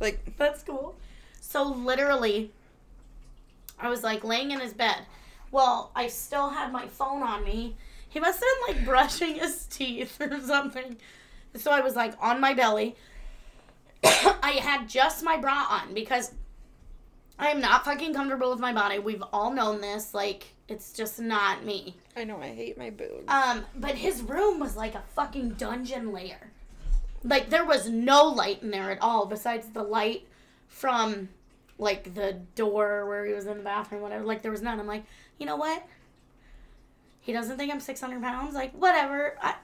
Like 0.00 0.36
that's 0.38 0.62
cool. 0.62 0.96
So 1.40 1.62
literally, 1.62 2.50
I 3.78 3.90
was 3.90 4.02
like 4.02 4.24
laying 4.24 4.50
in 4.50 4.60
his 4.60 4.72
bed. 4.72 5.02
Well, 5.52 5.90
I 5.94 6.08
still 6.08 6.48
had 6.48 6.72
my 6.72 6.86
phone 6.86 7.22
on 7.22 7.44
me. 7.44 7.76
He 8.08 8.18
must 8.18 8.40
have 8.40 8.48
been 8.66 8.76
like 8.76 8.86
brushing 8.86 9.34
his 9.34 9.66
teeth 9.70 10.18
or 10.20 10.40
something. 10.40 10.96
So 11.54 11.70
I 11.70 11.80
was 11.80 11.96
like 11.96 12.14
on 12.18 12.40
my 12.40 12.54
belly. 12.54 12.96
I 14.04 14.58
had 14.62 14.88
just 14.88 15.22
my 15.22 15.36
bra 15.36 15.66
on 15.68 15.92
because 15.92 16.32
I 17.38 17.48
am 17.48 17.60
not 17.60 17.84
fucking 17.84 18.14
comfortable 18.14 18.50
with 18.50 18.60
my 18.60 18.72
body. 18.72 18.98
We've 18.98 19.24
all 19.34 19.52
known 19.52 19.82
this. 19.82 20.14
Like, 20.14 20.46
it's 20.68 20.92
just 20.92 21.20
not 21.20 21.64
me. 21.64 21.96
I 22.16 22.24
know 22.24 22.40
I 22.40 22.48
hate 22.48 22.78
my 22.78 22.90
boobs. 22.90 23.28
Um, 23.28 23.64
but 23.76 23.96
his 23.96 24.22
room 24.22 24.60
was 24.60 24.76
like 24.76 24.94
a 24.94 25.02
fucking 25.14 25.50
dungeon 25.50 26.12
lair. 26.12 26.52
Like 27.22 27.50
there 27.50 27.64
was 27.64 27.88
no 27.88 28.24
light 28.24 28.62
in 28.62 28.70
there 28.70 28.90
at 28.90 29.00
all 29.02 29.26
besides 29.26 29.68
the 29.68 29.82
light 29.82 30.26
from 30.68 31.28
like 31.78 32.14
the 32.14 32.40
door 32.54 33.06
where 33.06 33.24
he 33.24 33.32
was 33.32 33.46
in 33.46 33.58
the 33.58 33.64
bathroom, 33.64 34.02
whatever. 34.02 34.24
Like 34.24 34.42
there 34.42 34.50
was 34.50 34.62
none. 34.62 34.78
I'm 34.78 34.86
like, 34.86 35.04
you 35.38 35.46
know 35.46 35.56
what? 35.56 35.86
He 37.20 37.32
doesn't 37.32 37.58
think 37.58 37.72
I'm 37.72 37.80
600 37.80 38.22
pounds. 38.22 38.54
Like 38.54 38.72
whatever. 38.72 39.36
I, 39.40 39.54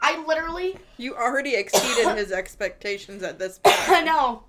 I 0.00 0.24
literally, 0.26 0.76
You 0.96 1.14
already 1.14 1.54
exceeded 1.54 2.16
his 2.16 2.32
expectations 2.42 3.22
at 3.22 3.38
this 3.38 3.58
point. 3.64 3.90
I 3.90 4.02
know. 4.02 4.44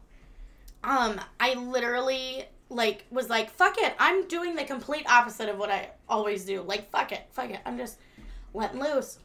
Um, 0.84 1.20
I 1.40 1.56
literally 1.56 2.46
like 2.70 3.06
was 3.12 3.30
like, 3.30 3.52
fuck 3.52 3.76
it. 3.78 3.94
I'm 4.00 4.28
doing 4.28 4.56
the 4.56 4.64
complete 4.64 5.10
opposite 5.10 5.50
of 5.50 5.58
what 5.58 5.70
I 5.70 5.92
always 6.10 6.46
do. 6.46 6.62
Like, 6.62 6.90
fuck 6.92 7.12
it, 7.12 7.28
fuck 7.32 7.50
it. 7.50 7.60
I'm 7.66 7.78
just 7.78 7.98
letting 8.54 8.82
loose. 8.82 9.20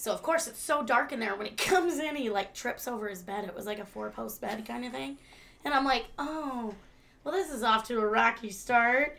So 0.00 0.12
of 0.12 0.22
course 0.22 0.46
it's 0.46 0.58
so 0.58 0.82
dark 0.82 1.12
in 1.12 1.20
there. 1.20 1.36
When 1.36 1.46
he 1.46 1.52
comes 1.56 1.98
in, 1.98 2.16
he 2.16 2.30
like 2.30 2.54
trips 2.54 2.88
over 2.88 3.06
his 3.06 3.20
bed. 3.20 3.44
It 3.44 3.54
was 3.54 3.66
like 3.66 3.78
a 3.78 3.84
four 3.84 4.08
post 4.08 4.40
bed 4.40 4.64
kind 4.66 4.86
of 4.86 4.92
thing, 4.92 5.18
and 5.62 5.74
I'm 5.74 5.84
like, 5.84 6.06
oh, 6.18 6.74
well 7.22 7.34
this 7.34 7.50
is 7.50 7.62
off 7.62 7.86
to 7.88 8.00
a 8.00 8.06
rocky 8.06 8.48
start. 8.48 9.18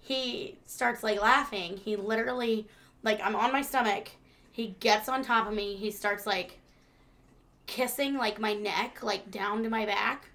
He 0.00 0.56
starts 0.64 1.02
like 1.02 1.20
laughing. 1.20 1.76
He 1.76 1.96
literally 1.96 2.66
like 3.02 3.20
I'm 3.22 3.36
on 3.36 3.52
my 3.52 3.60
stomach. 3.60 4.08
He 4.50 4.74
gets 4.80 5.06
on 5.06 5.22
top 5.22 5.48
of 5.48 5.52
me. 5.52 5.76
He 5.76 5.90
starts 5.90 6.26
like 6.26 6.60
kissing 7.66 8.14
like 8.14 8.40
my 8.40 8.54
neck, 8.54 9.02
like 9.02 9.30
down 9.30 9.62
to 9.64 9.68
my 9.68 9.84
back. 9.84 10.30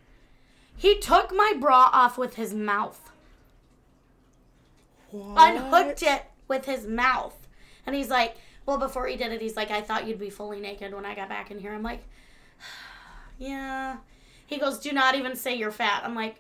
He 0.78 1.00
took 1.00 1.34
my 1.34 1.54
bra 1.60 1.90
off 1.92 2.20
with 2.20 2.36
his 2.36 2.54
mouth, 2.54 3.10
What? 5.10 5.56
unhooked 5.56 6.04
it 6.04 6.26
with 6.48 6.66
his 6.66 6.86
mouth. 6.86 7.48
And 7.88 7.96
he's 7.96 8.10
like, 8.10 8.36
well, 8.66 8.78
before 8.78 9.08
he 9.08 9.16
did 9.16 9.32
it, 9.32 9.42
he's 9.42 9.56
like, 9.56 9.72
I 9.72 9.82
thought 9.82 10.08
you'd 10.08 10.20
be 10.20 10.30
fully 10.30 10.60
naked 10.60 10.94
when 10.94 11.06
I 11.06 11.16
got 11.16 11.30
back 11.30 11.52
in 11.52 11.60
here. 11.60 11.74
I'm 11.74 11.84
like, 11.84 12.04
yeah. 13.38 13.98
He 14.46 14.58
goes, 14.58 14.80
do 14.80 14.92
not 14.92 15.16
even 15.16 15.36
say 15.36 15.56
you're 15.56 15.72
fat. 15.72 16.04
I'm 16.04 16.16
like, 16.16 16.36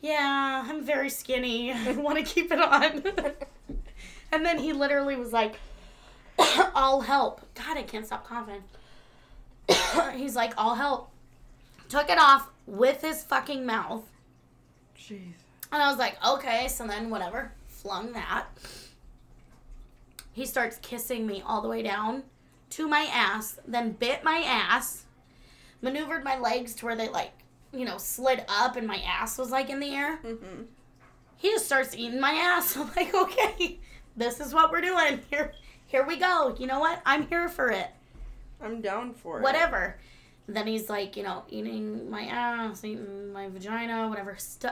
yeah, 0.00 0.64
I'm 0.66 0.84
very 0.84 1.10
skinny. 1.10 1.72
I 1.72 1.92
want 1.92 2.18
to 2.18 2.24
keep 2.24 2.50
it 2.50 2.60
on. 2.60 3.02
and 4.32 4.44
then 4.44 4.58
he 4.58 4.72
literally 4.72 5.16
was 5.16 5.32
like, 5.32 5.56
I'll 6.38 7.00
help. 7.00 7.42
God, 7.54 7.76
I 7.76 7.82
can't 7.82 8.06
stop 8.06 8.26
coughing. 8.26 8.62
he's 10.18 10.36
like, 10.36 10.52
I'll 10.58 10.74
help. 10.74 11.10
Took 11.88 12.10
it 12.10 12.18
off 12.18 12.50
with 12.66 13.02
his 13.02 13.24
fucking 13.24 13.66
mouth. 13.66 14.04
Jeez. 14.98 15.32
And 15.72 15.82
I 15.82 15.88
was 15.88 15.98
like, 15.98 16.16
okay, 16.26 16.68
so 16.68 16.86
then 16.86 17.10
whatever. 17.10 17.52
Flung 17.68 18.12
that. 18.12 18.46
He 20.40 20.46
starts 20.46 20.78
kissing 20.80 21.26
me 21.26 21.42
all 21.46 21.60
the 21.60 21.68
way 21.68 21.82
down 21.82 22.22
to 22.70 22.88
my 22.88 23.00
ass, 23.12 23.58
then 23.68 23.92
bit 23.92 24.24
my 24.24 24.38
ass, 24.38 25.04
maneuvered 25.82 26.24
my 26.24 26.38
legs 26.38 26.74
to 26.76 26.86
where 26.86 26.96
they 26.96 27.10
like, 27.10 27.32
you 27.74 27.84
know, 27.84 27.98
slid 27.98 28.42
up 28.48 28.74
and 28.76 28.86
my 28.86 29.02
ass 29.06 29.36
was 29.36 29.50
like 29.50 29.68
in 29.68 29.80
the 29.80 29.94
air. 29.94 30.16
hmm 30.16 30.62
He 31.36 31.50
just 31.50 31.66
starts 31.66 31.94
eating 31.94 32.20
my 32.22 32.30
ass. 32.32 32.74
I'm 32.78 32.90
like, 32.96 33.14
okay, 33.14 33.80
this 34.16 34.40
is 34.40 34.54
what 34.54 34.70
we're 34.70 34.80
doing. 34.80 35.20
Here 35.28 35.52
here 35.88 36.06
we 36.06 36.16
go. 36.16 36.56
You 36.58 36.66
know 36.66 36.80
what? 36.80 37.02
I'm 37.04 37.26
here 37.26 37.50
for 37.50 37.70
it. 37.70 37.88
I'm 38.62 38.80
down 38.80 39.12
for 39.12 39.40
it. 39.40 39.42
Whatever. 39.42 39.98
Then 40.48 40.66
he's 40.66 40.88
like, 40.88 41.18
you 41.18 41.22
know, 41.22 41.44
eating 41.50 42.10
my 42.10 42.22
ass, 42.22 42.82
eating 42.82 43.30
my 43.30 43.50
vagina, 43.50 44.08
whatever. 44.08 44.36
Stu- 44.38 44.70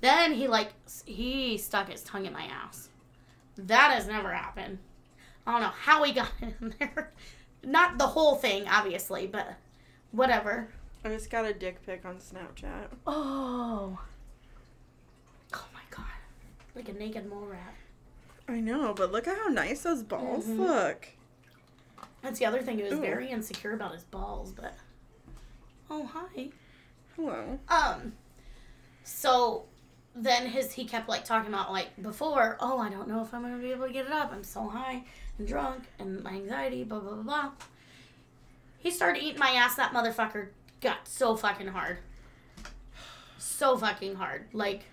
then 0.00 0.32
he 0.32 0.48
like 0.48 0.72
he 1.04 1.58
stuck 1.58 1.90
his 1.90 2.02
tongue 2.04 2.24
in 2.24 2.32
my 2.32 2.44
ass. 2.44 2.88
That 3.58 3.92
has 3.92 4.06
never 4.06 4.32
happened. 4.32 4.78
I 5.50 5.54
don't 5.54 5.62
know 5.62 5.74
how 5.80 6.04
he 6.04 6.12
got 6.12 6.28
in 6.40 6.74
there. 6.78 7.12
Not 7.64 7.98
the 7.98 8.06
whole 8.06 8.36
thing, 8.36 8.68
obviously, 8.68 9.26
but 9.26 9.54
whatever. 10.12 10.68
I 11.04 11.08
just 11.08 11.28
got 11.28 11.44
a 11.44 11.52
dick 11.52 11.84
pic 11.84 12.04
on 12.04 12.18
Snapchat. 12.18 12.86
Oh. 13.04 13.98
Oh 15.52 15.64
my 15.74 15.80
god. 15.90 16.04
Like 16.76 16.88
a 16.88 16.92
naked 16.92 17.28
mole 17.28 17.46
rat. 17.46 17.74
I 18.48 18.60
know, 18.60 18.94
but 18.94 19.10
look 19.10 19.26
at 19.26 19.36
how 19.36 19.48
nice 19.48 19.82
those 19.82 20.04
balls 20.04 20.46
Mhm. 20.46 20.58
look. 20.58 21.08
That's 22.22 22.38
the 22.38 22.46
other 22.46 22.62
thing. 22.62 22.76
He 22.76 22.84
was 22.84 22.92
Ooh. 22.92 23.00
very 23.00 23.28
insecure 23.28 23.72
about 23.72 23.92
his 23.92 24.04
balls, 24.04 24.52
but. 24.52 24.74
Oh 25.90 26.06
hi. 26.06 26.50
Hello. 27.16 27.58
Um. 27.68 28.12
So, 29.02 29.64
then 30.14 30.46
his 30.46 30.72
he 30.72 30.84
kept 30.84 31.08
like 31.08 31.24
talking 31.24 31.52
about 31.52 31.72
like 31.72 32.00
before. 32.02 32.56
Oh, 32.60 32.78
I 32.78 32.90
don't 32.90 33.08
know 33.08 33.22
if 33.22 33.32
I'm 33.32 33.42
gonna 33.42 33.58
be 33.58 33.70
able 33.70 33.86
to 33.86 33.92
get 33.92 34.06
it 34.06 34.12
up. 34.12 34.32
I'm 34.32 34.44
so 34.44 34.68
high 34.68 35.04
and 35.38 35.46
drunk 35.46 35.84
and 35.98 36.22
my 36.22 36.32
anxiety. 36.32 36.84
Blah 36.84 37.00
blah 37.00 37.14
blah 37.14 37.22
blah. 37.22 37.50
He 38.78 38.90
started 38.90 39.22
eating 39.22 39.38
my 39.38 39.50
ass. 39.50 39.76
That 39.76 39.92
motherfucker 39.92 40.48
got 40.80 41.06
so 41.06 41.36
fucking 41.36 41.68
hard. 41.68 41.98
So 43.38 43.76
fucking 43.76 44.16
hard. 44.16 44.46
Like 44.52 44.84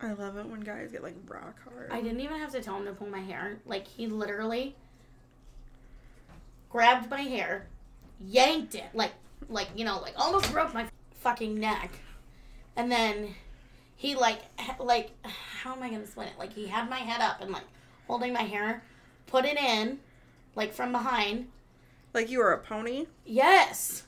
I 0.00 0.12
love 0.12 0.36
it 0.36 0.46
when 0.46 0.60
guys 0.60 0.92
get 0.92 1.02
like 1.02 1.16
rock 1.26 1.56
hard. 1.64 1.90
I 1.90 2.00
didn't 2.00 2.20
even 2.20 2.38
have 2.38 2.52
to 2.52 2.60
tell 2.60 2.76
him 2.76 2.84
to 2.84 2.92
pull 2.92 3.08
my 3.08 3.20
hair. 3.20 3.58
Like 3.64 3.86
he 3.86 4.06
literally 4.06 4.76
grabbed 6.68 7.10
my 7.10 7.22
hair, 7.22 7.66
yanked 8.20 8.74
it, 8.74 8.84
like 8.94 9.12
like 9.48 9.68
you 9.74 9.84
know, 9.84 9.98
like 10.00 10.14
almost 10.16 10.52
broke 10.52 10.74
my 10.74 10.86
fucking 11.20 11.58
neck, 11.58 11.90
and 12.76 12.92
then 12.92 13.34
he 13.98 14.14
like 14.14 14.38
like 14.78 15.10
how 15.24 15.74
am 15.74 15.82
I 15.82 15.90
gonna 15.90 16.02
explain 16.02 16.28
it? 16.28 16.38
Like 16.38 16.52
he 16.52 16.68
had 16.68 16.88
my 16.88 17.00
head 17.00 17.20
up 17.20 17.42
and 17.42 17.50
like 17.50 17.64
holding 18.06 18.32
my 18.32 18.42
hair, 18.42 18.84
put 19.26 19.44
it 19.44 19.58
in, 19.58 19.98
like 20.54 20.72
from 20.72 20.92
behind. 20.92 21.48
Like 22.14 22.30
you 22.30 22.38
were 22.38 22.52
a 22.52 22.58
pony? 22.58 23.06
Yes, 23.26 24.04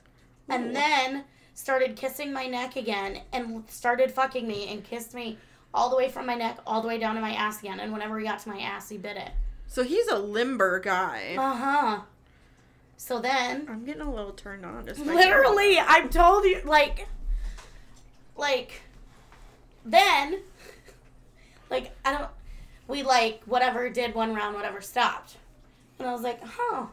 and 0.48 0.74
then 0.74 1.24
started 1.54 1.96
kissing 1.96 2.32
my 2.32 2.46
neck 2.46 2.76
again 2.76 3.20
and 3.32 3.68
started 3.68 4.12
fucking 4.12 4.46
me 4.46 4.68
and 4.72 4.84
kissed 4.84 5.12
me 5.12 5.36
all 5.74 5.90
the 5.90 5.96
way 5.96 6.08
from 6.08 6.24
my 6.24 6.36
neck 6.36 6.58
all 6.66 6.80
the 6.80 6.88
way 6.88 6.96
down 6.96 7.16
to 7.16 7.20
my 7.20 7.32
ass 7.32 7.58
again. 7.60 7.80
And 7.80 7.92
whenever 7.92 8.16
he 8.18 8.24
got 8.24 8.38
to 8.38 8.48
my 8.48 8.60
ass, 8.60 8.88
he 8.88 8.96
bit 8.96 9.16
it. 9.16 9.30
So 9.66 9.82
he's 9.82 10.06
a 10.06 10.18
limber 10.18 10.78
guy. 10.78 11.34
Uh 11.36 11.56
huh. 11.56 12.00
So 12.96 13.18
then, 13.18 13.66
I'm 13.68 13.84
getting 13.84 14.02
a 14.02 14.14
little 14.14 14.32
turned 14.32 14.64
on. 14.64 14.86
Just 14.86 15.00
literally, 15.00 15.78
I 15.80 16.06
told 16.10 16.44
you, 16.44 16.60
like, 16.64 17.08
like, 18.36 18.82
then, 19.84 20.40
like, 21.70 21.92
I 22.04 22.12
don't, 22.12 22.30
we 22.88 23.02
like, 23.02 23.42
whatever, 23.44 23.88
did 23.90 24.14
one 24.14 24.34
round, 24.34 24.54
whatever, 24.54 24.80
stopped. 24.80 25.36
And 25.98 26.08
I 26.08 26.12
was 26.12 26.22
like, 26.22 26.40
huh. 26.42 26.86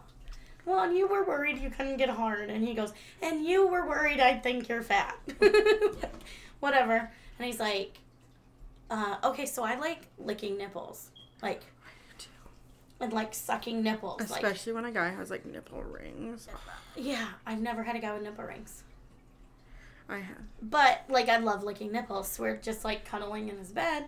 Well, 0.65 0.83
and 0.83 0.97
you 0.97 1.07
were 1.07 1.23
worried 1.25 1.59
you 1.59 1.69
couldn't 1.69 1.97
get 1.97 2.09
hard. 2.09 2.49
And 2.49 2.65
he 2.67 2.73
goes, 2.73 2.93
and 3.21 3.45
you 3.45 3.67
were 3.67 3.87
worried 3.87 4.19
I'd 4.19 4.43
think 4.43 4.67
you're 4.67 4.83
fat. 4.83 5.17
whatever. 6.59 7.09
And 7.39 7.45
he's 7.45 7.59
like, 7.59 7.97
uh, 8.89 9.15
okay, 9.23 9.45
so 9.45 9.63
I 9.63 9.75
like 9.75 10.07
licking 10.17 10.57
nipples. 10.57 11.09
Like, 11.41 11.61
and 12.99 13.13
like 13.13 13.33
sucking 13.33 13.83
nipples. 13.83 14.19
like, 14.29 14.43
Especially 14.43 14.73
when 14.73 14.85
a 14.85 14.91
guy 14.91 15.09
has 15.09 15.29
like 15.29 15.45
nipple 15.45 15.83
rings. 15.83 16.47
yeah, 16.95 17.27
I've 17.45 17.61
never 17.61 17.83
had 17.83 17.95
a 17.95 17.99
guy 17.99 18.13
with 18.13 18.23
nipple 18.23 18.43
rings. 18.43 18.83
I 20.09 20.17
have. 20.17 20.37
But 20.61 21.03
like 21.09 21.29
I 21.29 21.37
love 21.37 21.63
licking 21.63 21.91
nipples. 21.91 22.37
We're 22.39 22.57
just 22.57 22.83
like 22.83 23.05
cuddling 23.05 23.49
in 23.49 23.57
his 23.57 23.71
bed. 23.71 24.05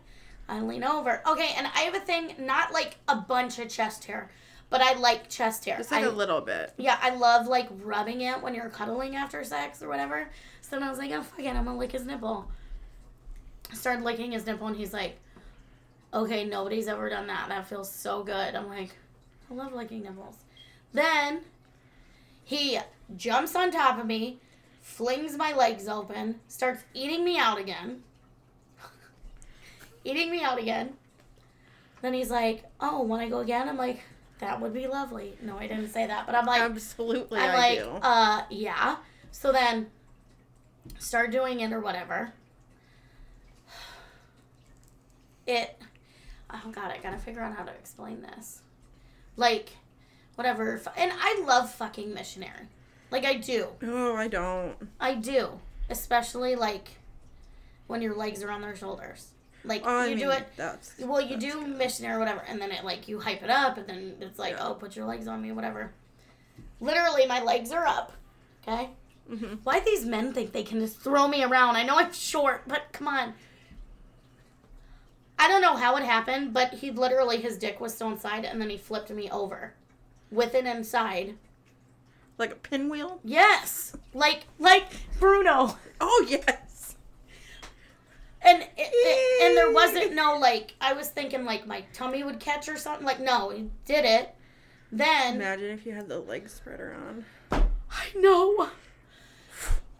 I 0.48 0.62
lean 0.62 0.84
over. 0.84 1.22
Okay, 1.28 1.54
and 1.56 1.68
I 1.68 1.82
have 1.82 1.94
a 1.94 2.00
thing, 2.00 2.34
not 2.40 2.74
like 2.74 2.98
a 3.08 3.16
bunch 3.16 3.60
of 3.60 3.70
chest 3.70 4.06
hair, 4.06 4.32
but 4.70 4.82
I 4.82 4.94
like 4.94 5.30
chest 5.30 5.66
hair. 5.66 5.78
Just 5.78 5.92
like 5.92 6.04
I, 6.04 6.08
a 6.08 6.12
little 6.12 6.42
bit. 6.42 6.74
yeah, 6.78 6.98
I 7.02 7.12
love 7.12 7.48
like 7.48 7.68
rubbing 7.84 8.22
it 8.22 8.42
when 8.42 8.56
you're 8.56 8.70
cuddling 8.70 9.16
after 9.16 9.44
sex 9.44 9.84
or 9.84 9.90
whatever. 9.90 10.28
So 10.62 10.72
then 10.72 10.84
I 10.84 10.90
was 10.90 10.98
like, 10.98 11.12
oh 11.12 11.22
fuck 11.22 11.40
it, 11.40 11.48
I'm 11.48 11.66
gonna 11.66 11.78
lick 11.78 11.92
his 11.92 12.06
nipple. 12.06 12.50
I 13.72 13.76
started 13.76 14.04
licking 14.04 14.32
his 14.32 14.46
nipple 14.46 14.68
and 14.68 14.76
he's 14.76 14.94
like, 14.94 15.20
okay, 16.14 16.44
nobody's 16.46 16.88
ever 16.88 17.10
done 17.10 17.28
that. 17.28 17.50
That 17.50 17.68
feels 17.68 17.92
so 17.92 18.24
good. 18.24 18.56
I'm 18.56 18.68
like, 18.68 18.96
I 19.50 19.54
love 19.54 19.74
licking 19.74 20.02
nipples. 20.04 20.38
Then 20.94 21.42
he 22.44 22.80
jumps 23.16 23.56
on 23.56 23.72
top 23.72 24.00
of 24.00 24.08
me, 24.08 24.40
flings 24.90 25.38
my 25.38 25.54
legs 25.54 25.88
open, 25.88 26.40
starts 26.48 26.84
eating 26.94 27.24
me 27.24 27.38
out 27.38 27.60
again. 27.60 28.04
eating 30.04 30.32
me 30.32 30.42
out 30.42 30.60
again. 30.60 30.94
Then 32.02 32.14
he's 32.14 32.32
like, 32.32 32.64
oh, 32.82 33.02
want 33.04 33.24
to 33.24 33.30
go 33.30 33.40
again? 33.40 33.70
I'm 33.70 33.78
like, 33.78 34.02
that 34.40 34.60
would 34.60 34.74
be 34.74 34.88
lovely. 34.88 35.36
No, 35.42 35.58
I 35.58 35.68
didn't 35.68 35.90
say 35.90 36.08
that, 36.08 36.26
but 36.26 36.36
I'm 36.36 36.46
like, 36.46 36.62
Absolutely, 36.62 37.40
I'm 37.40 37.52
I 37.52 37.56
like, 37.56 37.80
do. 37.80 37.90
uh, 38.02 38.42
yeah. 38.50 38.98
So 39.32 39.52
then, 39.52 39.88
start 40.98 41.32
doing 41.32 41.60
it 41.62 41.72
or 41.72 41.80
whatever. 41.80 42.34
It, 45.48 45.82
oh 46.54 46.70
god, 46.72 46.92
I 46.92 47.00
gotta 47.02 47.18
figure 47.18 47.42
out 47.42 47.56
how 47.58 47.64
to 47.64 47.72
explain 47.72 48.22
this. 48.22 48.62
Like, 49.36 49.72
whatever. 50.36 50.80
And 50.96 51.12
I 51.12 51.44
love 51.44 51.72
fucking 51.74 52.14
missionary. 52.14 52.68
Like, 53.12 53.26
I 53.26 53.36
do. 53.36 53.68
oh, 53.84 54.16
I 54.16 54.28
don't. 54.28 54.76
I 55.00 55.16
do. 55.16 55.60
Especially, 55.90 56.56
like, 56.56 56.90
when 57.88 58.02
your 58.02 58.16
legs 58.16 58.44
are 58.44 58.52
on 58.52 58.62
their 58.62 58.76
shoulders. 58.76 59.30
Like, 59.66 59.82
Oh, 59.86 60.04
you 60.04 60.16
mean, 60.16 60.26
do 60.26 60.32
it 60.32 60.48
That's 60.56 60.94
well, 61.00 61.20
you 61.20 61.32
that's 61.38 61.44
do 61.44 61.60
good. 61.66 61.78
missionary 61.78 62.16
or 62.16 62.20
whatever, 62.20 62.42
and 62.48 62.62
then 62.62 62.72
it 62.72 62.86
like 62.86 63.10
you 63.10 63.20
hype 63.20 63.44
it 63.44 63.50
up, 63.50 63.78
and 63.78 63.88
then 63.88 64.16
it's 64.22 64.40
like, 64.40 64.54
Yeah. 64.54 64.68
oh, 64.68 64.74
put 64.76 64.96
your 64.96 65.06
legs 65.06 65.28
on 65.28 65.42
me, 65.42 65.52
whatever. 65.52 65.92
Literally, 66.80 67.26
my 67.28 67.42
legs 67.42 67.72
are 67.72 67.86
up. 67.86 68.14
Okay. 68.66 68.90
Mhm. 69.30 69.60
Why 69.64 69.82
these 69.82 70.06
men 70.06 70.34
think 70.34 70.54
they 70.54 70.64
can 70.64 70.80
just 70.80 71.00
throw 71.00 71.28
me 71.28 71.44
around? 71.44 71.76
I 71.76 71.84
know 71.84 71.98
I'm 71.98 72.14
short, 72.14 72.64
but 72.68 72.84
come 72.94 73.08
on. 73.10 73.34
I 75.38 75.48
don't 75.48 75.62
know 75.62 75.76
how 75.76 75.96
it 75.98 76.04
happened, 76.04 76.54
but 76.54 76.74
he 76.76 76.92
literally 76.92 77.42
his 77.42 77.58
dick 77.58 77.80
was 77.82 77.94
still 77.94 78.12
inside, 78.12 78.46
and 78.46 78.62
then 78.62 78.70
he 78.70 78.78
flipped 78.78 79.10
me 79.10 79.30
over, 79.30 79.74
with 80.32 80.54
it 80.56 80.66
inside. 80.66 81.36
Like 82.40 82.54
a 82.54 82.56
pinwheel. 82.56 83.20
Yes, 83.24 83.96
like 84.14 84.46
like 84.58 84.88
Bruno. 85.20 85.78
Oh 86.02 86.26
yes. 86.28 86.96
And 88.42 88.62
it, 88.62 88.70
it, 88.78 89.44
and 89.44 89.58
there 89.58 89.72
wasn't 89.72 90.14
no 90.14 90.38
like 90.40 90.74
I 90.80 90.94
was 90.94 91.10
thinking 91.10 91.44
like 91.44 91.68
my 91.68 91.84
tummy 91.94 92.24
would 92.24 92.40
catch 92.40 92.70
or 92.70 92.78
something. 92.78 93.06
Like 93.06 93.20
no, 93.20 93.50
he 93.50 93.70
did 93.86 94.06
it. 94.06 94.34
Then 94.92 95.36
Imagine 95.36 95.72
if 95.72 95.86
you 95.86 95.92
had 95.92 96.08
the 96.08 96.20
leg 96.20 96.50
spreader 96.50 96.96
on. 97.06 97.26
I 97.52 98.06
know. 98.16 98.70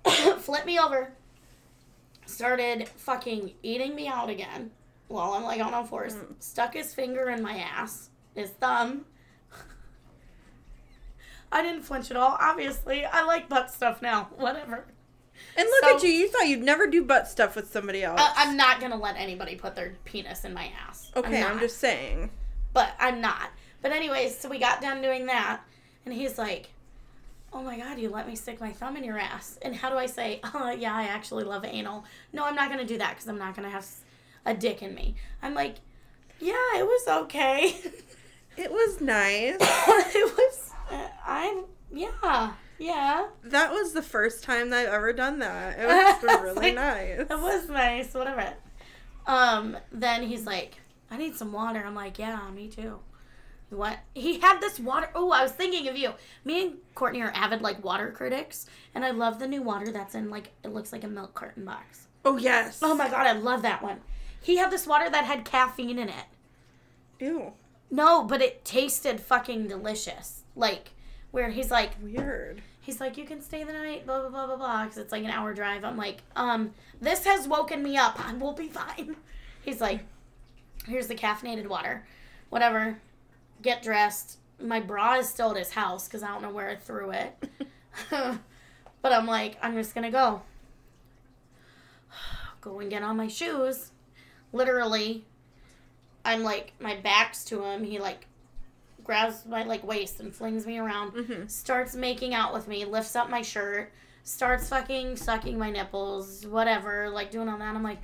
Flip 0.38 0.66
me 0.66 0.80
over. 0.80 1.12
Started 2.26 2.88
fucking 2.88 3.52
eating 3.62 3.96
me 3.96 4.08
out 4.08 4.30
again 4.30 4.72
while 5.10 5.34
I'm 5.34 5.44
like 5.44 5.60
on 5.60 5.74
all 5.74 5.84
fours. 5.84 6.16
Mm. 6.16 6.36
Stuck 6.40 6.74
his 6.74 6.94
finger 6.94 7.30
in 7.30 7.42
my 7.42 7.58
ass, 7.58 8.10
his 8.34 8.52
thumb. 8.52 9.06
I 11.52 11.62
didn't 11.62 11.82
flinch 11.84 12.12
at 12.12 12.18
all. 12.18 12.38
Obviously, 12.40 13.06
I 13.06 13.24
like 13.24 13.50
butt 13.50 13.72
stuff 13.72 14.02
now. 14.02 14.30
Whatever. 14.36 14.86
And 15.58 15.68
look 15.68 15.84
So- 15.84 15.96
at 15.98 16.04
you. 16.04 16.10
You 16.10 16.28
thought 16.30 16.48
you'd 16.48 16.62
never 16.64 16.88
do 16.88 17.04
butt 17.04 17.28
stuff 17.28 17.56
with 17.56 17.72
somebody 17.72 18.04
uh, 18.06 18.12
else. 18.12 18.22
I, 18.22 18.34
I'm 18.46 18.58
not 18.58 18.80
gonna 18.82 18.98
let 18.98 19.16
anybody 19.18 19.56
put 19.56 19.76
their 19.76 19.96
penis 20.06 20.46
in 20.46 20.54
my 20.54 20.72
ass. 20.88 21.12
okay, 21.16 21.42
I'm, 21.44 21.54
not. 21.56 21.62
just 21.62 21.78
saying. 21.78 22.30
but 22.74 22.94
I'm 23.00 23.22
not. 23.22 23.50
But 23.82 23.92
anyways, 23.94 24.38
so 24.38 24.50
we 24.50 24.60
got 24.60 24.82
done 24.82 25.02
doing 25.02 25.26
that, 25.28 25.62
and 26.06 26.14
he's 26.14 26.38
like, 26.38 26.68
"Oh 27.54 27.64
my 27.64 27.78
god, 27.80 27.98
you 27.98 28.10
let 28.10 28.28
me 28.28 28.36
stick 28.36 28.60
my 28.60 28.72
thumb 28.74 28.98
in 28.98 29.04
your 29.06 29.18
ass." 29.18 29.58
And 29.62 29.74
how 29.74 29.90
do 29.90 29.96
I 29.96 30.06
say, 30.06 30.42
"Oh 30.54 30.70
yeah, 30.78 30.94
I 30.94 31.04
actually 31.04 31.46
love 31.46 31.64
anal"? 31.66 32.04
No, 32.34 32.44
I'm 32.46 32.56
not 32.56 32.70
gonna 32.70 32.86
do 32.86 32.98
that 32.98 33.12
because 33.12 33.28
I'm 33.30 33.38
not 33.38 33.56
gonna 33.56 33.70
have 33.70 33.88
a 34.46 34.54
dick 34.54 34.84
in 34.84 34.94
me. 34.94 35.16
I'm 35.42 35.54
like, 35.54 35.76
"Yeah, 36.42 36.78
it 36.78 36.86
was 36.86 37.08
okay. 37.24 37.76
It 38.58 38.70
was 38.70 39.00
nice. 39.00 39.56
it 39.62 40.38
was. 40.38 40.69
Uh, 40.90 41.08
I'm 41.26 41.66
yeah, 41.92 42.54
yeah. 42.78 43.28
that 43.44 43.72
was 43.72 43.94
the 43.94 44.02
first 44.02 44.44
time 44.44 44.70
that 44.70 44.88
I've 44.88 44.94
ever 44.94 45.14
done 45.14 45.40
that. 45.40 45.80
It 45.80 45.88
was 46.24 46.42
really 46.42 46.56
Like, 46.56 46.76
nice. 46.76 47.20
It 47.20 47.30
was 47.30 47.70
nice. 47.70 48.14
Whatever." 48.14 48.54
Um. 49.28 49.78
Then 49.92 50.24
he's 50.24 50.46
like, 50.46 50.76
"I 51.12 51.18
need 51.18 51.36
some 51.36 51.52
water." 51.52 51.84
I'm 51.86 51.96
like, 51.96 52.18
"Yeah, 52.20 52.50
me 52.52 52.68
too." 52.68 53.00
What 53.70 54.00
he 54.16 54.40
had 54.40 54.60
this 54.62 54.80
water. 54.80 55.10
Oh, 55.14 55.30
I 55.32 55.44
was 55.44 55.52
thinking 55.52 55.88
of 55.88 55.96
you. 55.96 56.14
Me 56.44 56.64
and 56.64 56.78
Courtney 56.96 57.22
are 57.22 57.32
avid 57.36 57.62
like 57.62 57.84
water 57.84 58.12
critics, 58.12 58.66
and 58.96 59.06
I 59.06 59.12
love 59.12 59.38
the 59.38 59.48
new 59.48 59.62
water 59.62 59.92
that's 59.92 60.16
in 60.16 60.32
like 60.32 60.52
it 60.64 60.70
looks 60.74 60.92
like 60.92 61.04
a 61.04 61.08
milk 61.08 61.36
carton 61.36 61.66
box. 61.66 62.08
Oh 62.26 62.38
yes. 62.38 62.80
Oh 62.82 62.96
my 62.96 63.08
god, 63.10 63.28
I 63.28 63.34
love 63.34 63.62
that 63.62 63.84
one. 63.84 64.00
He 64.42 64.58
had 64.58 64.72
this 64.72 64.88
water 64.88 65.08
that 65.10 65.26
had 65.26 65.46
caffeine 65.46 66.00
in 66.00 66.10
it. 66.10 66.26
Ew. 67.20 67.54
No, 67.92 68.24
but 68.24 68.42
it 68.42 68.64
tasted 68.66 69.20
fucking 69.20 69.68
delicious. 69.68 70.39
Like 70.60 70.92
where 71.32 71.50
he's 71.50 71.72
like, 71.72 71.92
Weird. 72.02 72.62
he's 72.82 73.00
like, 73.00 73.18
you 73.18 73.26
can 73.26 73.42
stay 73.42 73.64
the 73.64 73.74
night, 73.74 74.06
blah 74.06 74.20
blah 74.20 74.30
blah 74.30 74.46
blah 74.48 74.58
blah, 74.58 74.84
because 74.84 74.98
it's 74.98 75.12
like 75.12 75.24
an 75.24 75.30
hour 75.30 75.54
drive. 75.54 75.84
I'm 75.86 75.98
like, 75.98 76.18
um, 76.36 76.72
this 77.02 77.26
has 77.26 77.48
woken 77.48 77.82
me 77.82 77.98
up. 77.98 78.20
I 78.20 78.34
will 78.34 78.54
be 78.54 78.68
fine. 78.68 79.16
He's 79.62 79.80
like, 79.82 80.02
here's 80.86 81.08
the 81.08 81.16
caffeinated 81.16 81.68
water, 81.68 82.06
whatever. 82.50 83.00
Get 83.62 83.84
dressed. 83.84 84.38
My 84.62 84.80
bra 84.80 85.16
is 85.16 85.30
still 85.30 85.52
at 85.52 85.58
his 85.58 85.72
house 85.72 86.08
because 86.08 86.24
I 86.24 86.28
don't 86.28 86.42
know 86.42 86.50
where 86.50 86.70
I 86.70 86.76
threw 86.76 87.12
it. 87.12 87.50
but 88.10 89.14
I'm 89.14 89.28
like, 89.28 89.58
I'm 89.62 89.76
just 89.76 89.94
gonna 89.96 90.12
go. 90.12 90.42
Go 92.62 92.80
and 92.80 92.90
get 92.90 93.04
on 93.04 93.16
my 93.16 93.28
shoes. 93.28 93.92
Literally, 94.52 95.24
I'm 96.26 96.44
like, 96.44 96.74
my 96.80 96.96
back's 96.96 97.46
to 97.46 97.64
him. 97.64 97.84
He 97.84 98.00
like 98.00 98.26
grabs 99.10 99.44
my 99.48 99.64
like 99.64 99.84
waist 99.84 100.20
and 100.20 100.36
flings 100.36 100.68
me 100.68 100.78
around 100.78 101.10
hmm 101.10 101.48
starts 101.48 101.96
making 101.96 102.36
out 102.36 102.54
with 102.54 102.68
me, 102.68 102.86
lifts 102.86 103.16
up 103.16 103.28
my 103.28 103.42
shirt, 103.42 103.92
starts 104.24 104.70
fucking 104.70 105.16
sucking 105.16 105.58
my 105.58 105.72
nipples, 105.72 106.46
whatever, 106.46 107.10
like 107.10 107.32
doing 107.32 107.50
all 107.50 107.58
that. 107.58 107.76
I'm 107.76 107.82
like, 107.82 107.98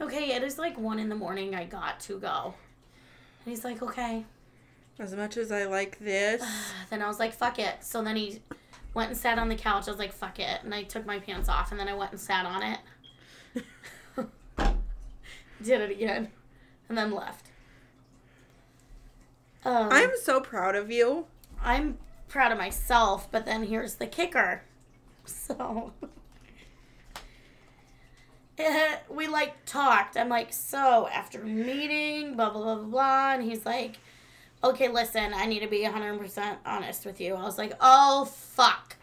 okay, 0.00 0.36
it 0.36 0.44
is 0.44 0.58
like 0.58 0.78
one 0.78 1.00
in 1.00 1.08
the 1.08 1.16
morning. 1.16 1.56
I 1.56 1.64
got 1.64 1.98
to 2.02 2.16
go. 2.20 2.54
And 3.44 3.50
he's 3.52 3.64
like, 3.64 3.82
okay. 3.82 4.24
As 5.00 5.16
much 5.16 5.36
as 5.36 5.50
I 5.50 5.64
like 5.64 5.98
this, 5.98 6.44
Then 6.90 7.02
I 7.02 7.08
was 7.08 7.18
like, 7.18 7.32
fuck 7.32 7.58
it. 7.58 7.82
So 7.82 8.00
then 8.04 8.14
he 8.14 8.40
went 8.94 9.10
and 9.10 9.18
sat 9.18 9.40
on 9.40 9.48
the 9.48 9.56
couch. 9.56 9.88
I 9.88 9.90
was 9.90 9.98
like, 9.98 10.12
fuck 10.12 10.38
it. 10.38 10.62
And 10.62 10.72
I 10.72 10.84
took 10.84 11.04
my 11.04 11.18
pants 11.18 11.48
off 11.48 11.72
and 11.72 11.80
then 11.80 11.88
I 11.88 11.94
went 11.94 12.12
and 12.12 12.20
sat 12.20 12.46
on 12.46 12.62
it. 12.62 12.78
Did 15.60 15.80
it 15.80 15.90
again. 15.90 16.28
And 16.88 16.96
then 16.96 17.10
left. 17.10 17.48
Um, 19.64 19.88
I'm 19.90 20.10
so 20.22 20.40
proud 20.40 20.74
of 20.74 20.90
you. 20.90 21.26
I'm 21.62 21.98
proud 22.28 22.52
of 22.52 22.58
myself, 22.58 23.30
but 23.30 23.46
then 23.46 23.64
here's 23.64 23.96
the 23.96 24.06
kicker. 24.06 24.62
So 25.24 25.92
eh, 28.58 28.96
we 29.08 29.28
like 29.28 29.64
talked. 29.64 30.16
I'm 30.16 30.28
like, 30.28 30.52
so 30.52 31.08
after 31.12 31.44
meeting, 31.44 32.34
blah 32.34 32.50
blah 32.50 32.62
blah 32.62 32.74
blah 32.76 32.84
blah, 32.84 33.34
and 33.34 33.42
he's 33.42 33.64
like, 33.64 33.98
okay, 34.64 34.88
listen, 34.88 35.32
I 35.34 35.46
need 35.46 35.60
to 35.60 35.68
be 35.68 35.82
100 35.82 36.18
percent 36.18 36.58
honest 36.66 37.06
with 37.06 37.20
you. 37.20 37.34
I 37.34 37.42
was 37.42 37.58
like, 37.58 37.74
oh 37.80 38.24
fuck. 38.24 38.96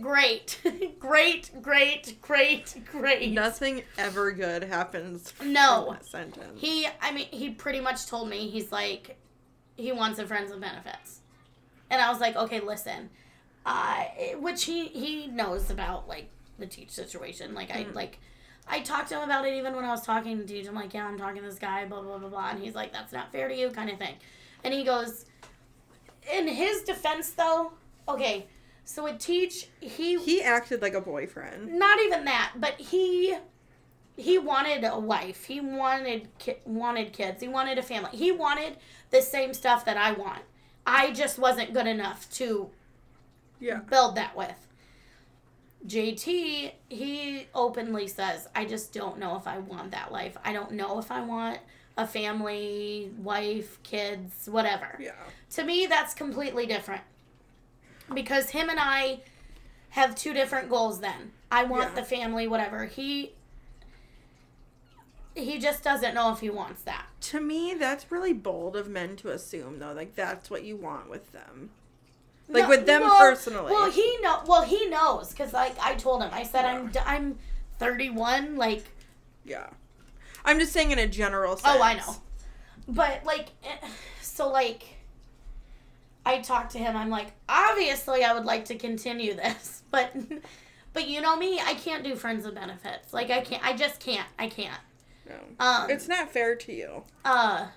Great, 0.00 0.60
great, 0.98 1.50
great, 1.60 2.20
great, 2.20 2.74
great. 2.90 3.32
Nothing 3.32 3.82
ever 3.98 4.32
good 4.32 4.62
happens. 4.64 5.32
No. 5.42 5.96
Sentence. 6.02 6.60
He, 6.60 6.86
I 7.02 7.12
mean, 7.12 7.26
he 7.30 7.50
pretty 7.50 7.80
much 7.80 8.06
told 8.06 8.28
me 8.28 8.48
he's 8.48 8.70
like, 8.72 9.16
he 9.76 9.92
wants 9.92 10.18
a 10.18 10.26
friends 10.26 10.50
with 10.50 10.60
benefits, 10.60 11.20
and 11.90 12.00
I 12.00 12.10
was 12.10 12.20
like, 12.20 12.36
okay, 12.36 12.60
listen, 12.60 13.10
uh, 13.64 14.04
which 14.38 14.64
he 14.64 14.86
he 14.88 15.26
knows 15.26 15.70
about 15.70 16.08
like 16.08 16.28
the 16.58 16.66
teach 16.66 16.90
situation. 16.90 17.52
Like 17.54 17.70
I 17.74 17.84
Mm. 17.84 17.94
like, 17.94 18.18
I 18.68 18.80
talked 18.80 19.08
to 19.10 19.16
him 19.16 19.22
about 19.24 19.46
it 19.46 19.54
even 19.54 19.74
when 19.74 19.84
I 19.84 19.90
was 19.90 20.02
talking 20.02 20.38
to 20.38 20.44
teach. 20.46 20.66
I'm 20.66 20.74
like, 20.74 20.94
yeah, 20.94 21.06
I'm 21.06 21.18
talking 21.18 21.42
to 21.42 21.48
this 21.48 21.58
guy, 21.58 21.84
blah 21.84 22.00
blah 22.02 22.18
blah 22.18 22.28
blah, 22.28 22.50
and 22.50 22.62
he's 22.62 22.74
like, 22.74 22.92
that's 22.92 23.12
not 23.12 23.32
fair 23.32 23.48
to 23.48 23.54
you, 23.54 23.70
kind 23.70 23.90
of 23.90 23.98
thing, 23.98 24.14
and 24.64 24.72
he 24.72 24.84
goes, 24.84 25.26
in 26.32 26.48
his 26.48 26.82
defense 26.82 27.30
though, 27.30 27.72
okay, 28.08 28.46
so 28.88 29.04
with 29.04 29.18
teach 29.18 29.68
he 29.80 30.16
he 30.18 30.40
acted 30.42 30.80
like 30.80 30.94
a 30.94 31.00
boyfriend. 31.02 31.74
not 31.78 31.98
even 32.00 32.24
that, 32.24 32.52
but 32.56 32.80
he 32.80 33.36
he 34.16 34.38
wanted 34.38 34.82
a 34.84 34.98
wife. 34.98 35.44
He 35.44 35.60
wanted 35.60 36.28
ki- 36.38 36.56
wanted 36.64 37.12
kids. 37.12 37.42
He 37.42 37.48
wanted 37.48 37.76
a 37.76 37.82
family. 37.82 38.10
He 38.16 38.32
wanted 38.32 38.78
the 39.10 39.20
same 39.20 39.52
stuff 39.52 39.84
that 39.84 39.98
I 39.98 40.12
want. 40.12 40.42
I 40.86 41.12
just 41.12 41.38
wasn't 41.38 41.74
good 41.74 41.86
enough 41.86 42.30
to 42.34 42.70
Yeah. 43.60 43.80
build 43.80 44.14
that 44.16 44.34
with. 44.34 44.68
JT, 45.86 46.72
he 46.88 47.46
openly 47.54 48.08
says, 48.08 48.48
I 48.54 48.64
just 48.64 48.92
don't 48.92 49.18
know 49.18 49.36
if 49.36 49.46
I 49.46 49.58
want 49.58 49.90
that 49.92 50.10
life. 50.10 50.36
I 50.44 50.52
don't 50.52 50.72
know 50.72 50.98
if 50.98 51.10
I 51.10 51.20
want 51.20 51.58
a 51.96 52.06
family, 52.06 53.10
wife, 53.18 53.82
kids, 53.82 54.48
whatever 54.48 54.96
Yeah. 54.98 55.12
to 55.50 55.64
me 55.64 55.86
that's 55.86 56.12
completely 56.14 56.66
different 56.66 57.02
because 58.14 58.50
him 58.50 58.68
and 58.70 58.78
i 58.80 59.20
have 59.90 60.14
two 60.14 60.32
different 60.32 60.68
goals 60.68 61.00
then 61.00 61.32
i 61.50 61.64
want 61.64 61.90
Yeah. 61.90 62.00
the 62.00 62.04
family 62.04 62.46
whatever 62.46 62.84
he 62.86 63.32
he 65.34 65.58
just 65.58 65.82
doesn't 65.84 66.14
know 66.14 66.32
if 66.32 66.40
he 66.40 66.48
wants 66.50 66.82
that 66.82 67.06
To 67.22 67.40
me, 67.40 67.74
that's 67.78 68.10
really 68.10 68.32
bold 68.32 68.74
of 68.76 68.88
men 68.88 69.16
to 69.16 69.30
assume, 69.30 69.78
though. 69.80 69.92
Like 69.92 70.14
that's 70.14 70.48
what 70.48 70.64
you 70.64 70.76
want 70.76 71.10
with 71.10 71.30
them. 71.32 71.70
Like 72.48 72.62
No, 72.64 72.68
with 72.70 72.86
them 72.86 73.02
well- 73.02 73.18
personally. 73.18 73.70
well 73.72 73.90
he 73.90 74.18
know 74.22 74.40
well 74.46 74.62
he 74.62 74.86
knows 74.88 75.30
because 75.30 75.52
like 75.52 75.76
i 75.82 75.94
told 75.96 76.22
him 76.22 76.30
i 76.32 76.42
said 76.44 76.64
i'm 76.64 76.90
d- 76.90 77.00
i'm 77.04 77.38
31 77.78 78.56
like 78.56 78.84
yeah. 79.44 79.66
I'm 80.44 80.58
just 80.60 80.72
saying 80.72 80.90
in 80.92 80.98
a 81.00 81.06
general 81.08 81.56
sense. 81.56 81.76
Oh, 81.76 81.82
I 81.82 81.94
know. 81.94 82.16
But 82.88 83.24
like, 83.24 83.48
eh, 83.64 83.88
so 84.22 84.48
like, 84.48 84.84
I 86.26 86.40
talked 86.40 86.72
to 86.72 86.78
him. 86.78 86.96
I'm 86.96 87.08
like, 87.08 87.28
obviously, 87.48 88.24
I 88.24 88.34
would 88.34 88.44
like 88.44 88.64
to 88.66 88.74
continue 88.74 89.34
this, 89.34 89.84
but, 89.92 90.12
but 90.92 91.08
you 91.08 91.20
know 91.20 91.36
me, 91.36 91.60
I 91.60 91.74
can't 91.74 92.02
do 92.02 92.16
friends 92.16 92.44
with 92.44 92.56
benefits. 92.56 93.14
Like, 93.14 93.30
I 93.30 93.40
can't. 93.40 93.64
I 93.64 93.74
just 93.74 94.00
can't. 94.00 94.28
I 94.38 94.48
can't. 94.48 94.80
No. 95.26 95.36
Um. 95.64 95.88
It's 95.88 96.08
not 96.08 96.30
fair 96.30 96.56
to 96.56 96.72
you. 96.72 97.04
Uh. 97.24 97.68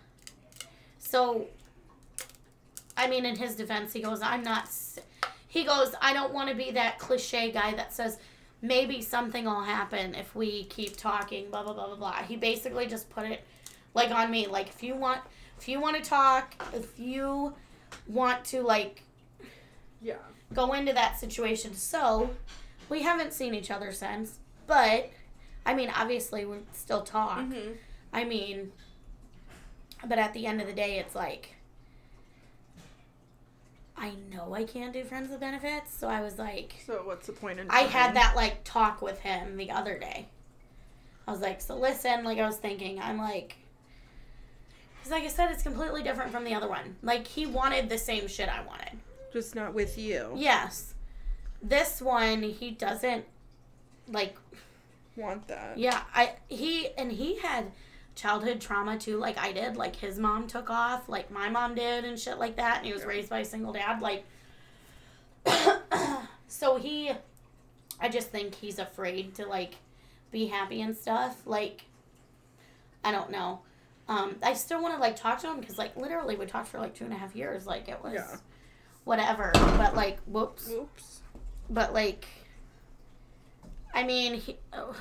So. 0.97 1.45
I 2.97 3.07
mean, 3.07 3.23
in 3.23 3.37
his 3.37 3.55
defense, 3.55 3.93
he 3.93 4.01
goes, 4.01 4.21
"I'm 4.21 4.41
not." 4.41 4.67
He 5.47 5.63
goes, 5.63 5.93
"I 6.01 6.11
don't 6.13 6.33
want 6.33 6.49
to 6.49 6.55
be 6.55 6.71
that 6.71 6.99
cliche 6.99 7.51
guy 7.51 7.73
that 7.75 7.93
says." 7.93 8.17
Maybe 8.61 9.01
something 9.01 9.45
will 9.45 9.61
happen 9.61 10.15
if 10.15 10.35
we 10.35 10.65
keep 10.65 10.97
talking. 10.97 11.49
Blah 11.49 11.63
blah 11.63 11.71
blah 11.71 11.87
blah 11.87 11.95
blah. 11.95 12.23
He 12.23 12.35
basically 12.35 12.87
just 12.87 13.09
put 13.09 13.23
it 13.25 13.45
like 13.93 14.11
on 14.11 14.29
me. 14.29 14.47
Like 14.47 14.67
if 14.67 14.83
you 14.83 14.95
want, 14.95 15.21
if 15.57 15.69
you 15.69 15.79
want 15.79 15.95
to 15.95 16.01
talk, 16.01 16.55
if 16.73 16.99
you 16.99 17.53
want 18.07 18.43
to 18.45 18.61
like 18.61 19.03
Yeah. 20.01 20.15
go 20.53 20.73
into 20.73 20.93
that 20.93 21.19
situation. 21.19 21.73
So, 21.73 22.31
we 22.89 23.03
haven't 23.03 23.33
seen 23.33 23.53
each 23.53 23.69
other 23.71 23.91
since, 23.91 24.39
but 24.67 25.09
I 25.65 25.73
mean, 25.73 25.91
obviously, 25.95 26.45
we 26.45 26.57
still 26.73 27.01
talk. 27.03 27.39
Mm-hmm. 27.39 27.73
I 28.13 28.23
mean, 28.23 28.71
but 30.07 30.17
at 30.17 30.33
the 30.33 30.45
end 30.47 30.61
of 30.61 30.67
the 30.67 30.73
day, 30.73 30.97
it's 30.97 31.13
like, 31.15 31.55
I 33.97 34.13
know 34.31 34.53
I 34.53 34.63
can't 34.63 34.93
do 34.93 35.03
friends 35.03 35.29
with 35.29 35.41
benefits, 35.41 35.93
so 35.93 36.07
I 36.07 36.21
was 36.21 36.39
like, 36.39 36.73
So 36.85 37.01
what's 37.03 37.27
the 37.27 37.33
point 37.33 37.59
in? 37.59 37.69
I 37.69 37.81
had 37.81 38.15
that 38.15 38.35
like 38.35 38.63
talk 38.63 39.01
with 39.01 39.19
him 39.19 39.57
the 39.57 39.71
other 39.71 39.99
day. 39.99 40.27
I 41.27 41.31
was 41.31 41.41
like, 41.41 41.61
so 41.61 41.75
listen, 41.77 42.23
like 42.23 42.39
I 42.39 42.45
was 42.47 42.57
thinking, 42.57 42.99
I'm 42.99 43.17
like, 43.17 43.57
because 44.99 45.11
like 45.11 45.23
I 45.23 45.27
said, 45.27 45.51
it's 45.51 45.63
completely 45.63 46.03
different 46.03 46.31
from 46.31 46.43
the 46.43 46.53
other 46.53 46.67
one. 46.67 46.95
Like 47.01 47.25
he 47.27 47.45
wanted 47.45 47.89
the 47.89 47.97
same 47.97 48.27
shit 48.27 48.49
I 48.49 48.61
wanted. 48.63 48.99
just 49.33 49.55
not 49.55 49.73
with 49.73 49.97
you. 49.97 50.33
Yes. 50.35 50.93
This 51.61 52.01
one 52.01 52.41
he 52.43 52.71
doesn't 52.71 53.25
like 54.07 54.35
Want 55.15 55.47
that? 55.49 55.77
yeah, 55.77 56.01
I 56.13 56.33
he 56.47 56.89
and 56.97 57.11
he 57.11 57.37
had 57.39 57.71
childhood 58.15 58.59
trauma 58.61 58.97
too 58.97 59.17
like 59.17 59.37
I 59.37 59.51
did. 59.51 59.75
Like 59.77 59.95
his 59.95 60.17
mom 60.19 60.47
took 60.47 60.69
off, 60.69 61.09
like 61.09 61.29
my 61.31 61.49
mom 61.49 61.75
did 61.75 62.05
and 62.05 62.17
shit 62.19 62.37
like 62.37 62.55
that 62.57 62.77
and 62.77 62.85
he 62.85 62.93
was 62.93 63.03
raised 63.05 63.29
by 63.29 63.39
a 63.39 63.45
single 63.45 63.73
dad 63.73 64.01
like 64.01 64.23
so 66.47 66.77
he 66.77 67.11
I 68.01 68.09
just 68.09 68.29
think 68.29 68.55
he's 68.55 68.79
afraid 68.79 69.35
to 69.35 69.45
like 69.45 69.75
be 70.31 70.47
happy 70.47 70.81
and 70.81 70.95
stuff. 70.95 71.41
Like 71.45 71.85
I 73.03 73.11
don't 73.11 73.31
know. 73.31 73.61
Um, 74.09 74.35
I 74.43 74.53
still 74.55 74.81
want 74.81 74.95
to 74.95 74.99
like 74.99 75.15
talk 75.15 75.39
to 75.41 75.47
him 75.51 75.59
because 75.59 75.77
like 75.77 75.95
literally 75.95 76.35
we 76.35 76.45
talked 76.47 76.67
for 76.67 76.79
like 76.79 76.95
two 76.95 77.05
and 77.05 77.13
a 77.13 77.17
half 77.17 77.35
years. 77.35 77.65
Like 77.67 77.87
it 77.87 78.03
was 78.03 78.13
Yeah. 78.15 78.37
whatever. 79.05 79.51
But 79.53 79.95
like 79.95 80.19
whoops. 80.25 80.69
Oops. 80.69 81.21
But 81.69 81.93
like, 81.93 82.25
I 83.93 84.03
mean, 84.03 84.33
he 84.33 84.57
oh, 84.73 84.95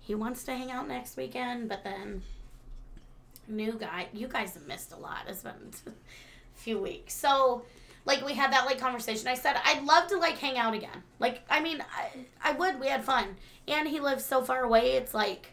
he 0.00 0.14
wants 0.14 0.44
to 0.44 0.52
hang 0.54 0.70
out 0.70 0.86
next 0.86 1.16
weekend, 1.16 1.68
but 1.68 1.82
then 1.82 2.22
new 3.48 3.72
guy. 3.72 4.06
You 4.12 4.28
guys 4.28 4.54
have 4.54 4.66
missed 4.66 4.92
a 4.92 4.96
lot. 4.96 5.22
It's 5.28 5.42
been 5.42 5.52
a 5.86 5.90
few 6.54 6.78
weeks, 6.78 7.14
so 7.14 7.62
like 8.04 8.24
we 8.24 8.34
had 8.34 8.52
that 8.52 8.66
like 8.66 8.78
conversation. 8.78 9.26
I 9.26 9.34
said 9.34 9.56
I'd 9.64 9.82
love 9.84 10.06
to 10.10 10.18
like 10.18 10.38
hang 10.38 10.56
out 10.56 10.74
again. 10.74 11.02
Like 11.18 11.42
I 11.50 11.58
mean, 11.60 11.82
I 11.96 12.10
I 12.40 12.52
would. 12.52 12.78
We 12.78 12.86
had 12.86 13.02
fun, 13.04 13.34
and 13.66 13.88
he 13.88 13.98
lives 13.98 14.24
so 14.24 14.42
far 14.42 14.62
away. 14.62 14.92
It's 14.92 15.12
like 15.14 15.50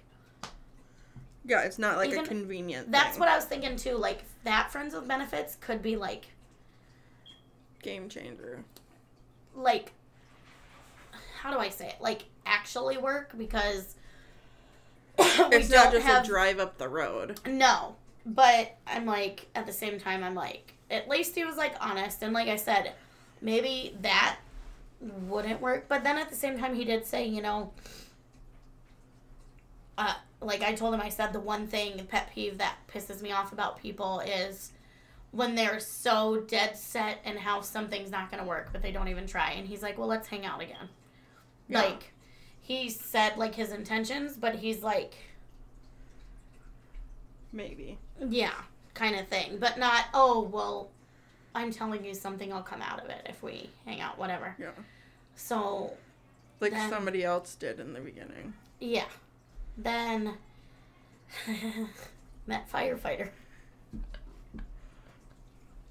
Yeah, 1.45 1.61
it's 1.63 1.77
not 1.79 1.97
like 1.97 2.09
Even- 2.11 2.23
a 2.23 2.27
convenient. 2.27 2.91
that's 2.91 3.11
thing. 3.11 3.19
what 3.19 3.29
I 3.29 3.35
was 3.35 3.45
thinking 3.45 3.75
too. 3.75 3.97
Like 3.97 4.23
that 4.43 4.71
friends 4.71 4.93
with 4.93 5.07
benefits 5.07 5.55
could 5.59 5.81
be 5.81 5.95
like 5.97 6.25
game 7.81 8.07
changer. 8.09 8.63
like 9.55 9.91
how 11.41 11.51
do 11.51 11.59
I 11.59 11.67
say 11.69 11.87
it? 11.89 11.95
Like 11.99 12.23
actually 12.45 12.97
work 12.97 13.33
because 13.37 13.95
It's 15.19 15.69
not 15.69 15.91
just 15.91 16.05
have 16.05 16.23
a 16.23 16.27
drive 16.27 16.59
up 16.59 16.77
the 16.77 16.87
road. 16.89 17.39
no. 17.45 17.95
But 18.25 18.77
I'm 18.87 19.05
like 19.05 19.47
at 19.53 19.65
the 19.65 19.73
same 19.73 19.99
time 19.99 20.23
I'm 20.23 20.35
like 20.35 20.73
at 20.89 21.09
least 21.09 21.35
he 21.35 21.43
was 21.43 21.57
like 21.57 21.75
honest 21.81 22.23
and 22.23 22.33
like 22.33 22.47
I 22.47 22.55
said 22.55 22.93
maybe 23.41 23.97
that 24.01 24.37
wouldn't 25.27 25.59
work 25.59 25.87
but 25.89 26.05
then 26.05 26.17
at 26.17 26.29
the 26.29 26.35
same 26.35 26.57
time 26.57 26.73
he 26.75 26.85
did 26.85 27.05
say 27.05 27.25
you 27.27 27.41
know 27.41 27.71
uh 29.97 30.13
like 30.45 30.61
I 30.61 30.73
told 30.73 30.93
him 30.93 31.01
I 31.01 31.09
said 31.09 31.33
the 31.33 31.39
one 31.39 31.67
thing 31.67 32.05
pet 32.09 32.29
peeve 32.33 32.57
that 32.59 32.75
pisses 32.93 33.21
me 33.21 33.31
off 33.31 33.51
about 33.53 33.79
people 33.79 34.19
is 34.21 34.71
when 35.31 35.55
they're 35.55 35.79
so 35.79 36.41
dead 36.47 36.77
set 36.77 37.19
and 37.25 37.39
how 37.39 37.61
something's 37.61 38.11
not 38.11 38.29
going 38.29 38.41
to 38.41 38.47
work 38.47 38.69
but 38.71 38.81
they 38.81 38.91
don't 38.91 39.07
even 39.07 39.25
try 39.25 39.51
and 39.51 39.67
he's 39.67 39.81
like 39.81 39.97
well 39.97 40.07
let's 40.07 40.27
hang 40.27 40.45
out 40.45 40.61
again 40.61 40.89
Yeah. 41.67 41.81
like 41.81 42.13
he 42.61 42.89
said 42.89 43.37
like 43.37 43.55
his 43.55 43.71
intentions 43.71 44.37
but 44.37 44.55
he's 44.55 44.83
like 44.83 45.15
Maybe. 47.51 47.97
yeah 48.29 48.53
kind 48.93 49.15
of 49.15 49.27
thing 49.27 49.57
but 49.59 49.77
not 49.77 50.05
oh 50.13 50.41
well 50.41 50.89
i'm 51.55 51.71
telling 51.71 52.03
you 52.05 52.13
something 52.13 52.49
will 52.51 52.61
come 52.61 52.81
out 52.81 53.03
of 53.03 53.09
it 53.09 53.25
if 53.29 53.41
we 53.43 53.69
hang 53.85 54.01
out 54.01 54.17
whatever 54.17 54.55
Yeah. 54.59 54.69
so 55.35 55.93
Like 56.59 56.71
Then- 56.73 56.89
somebody 56.89 57.23
else 57.23 57.55
did 57.55 57.79
in 57.79 57.93
the 57.93 57.99
beginning. 57.99 58.53
yeah 58.79 59.05
then 59.77 60.33
met 62.47 62.69
firefighter. 62.71 63.29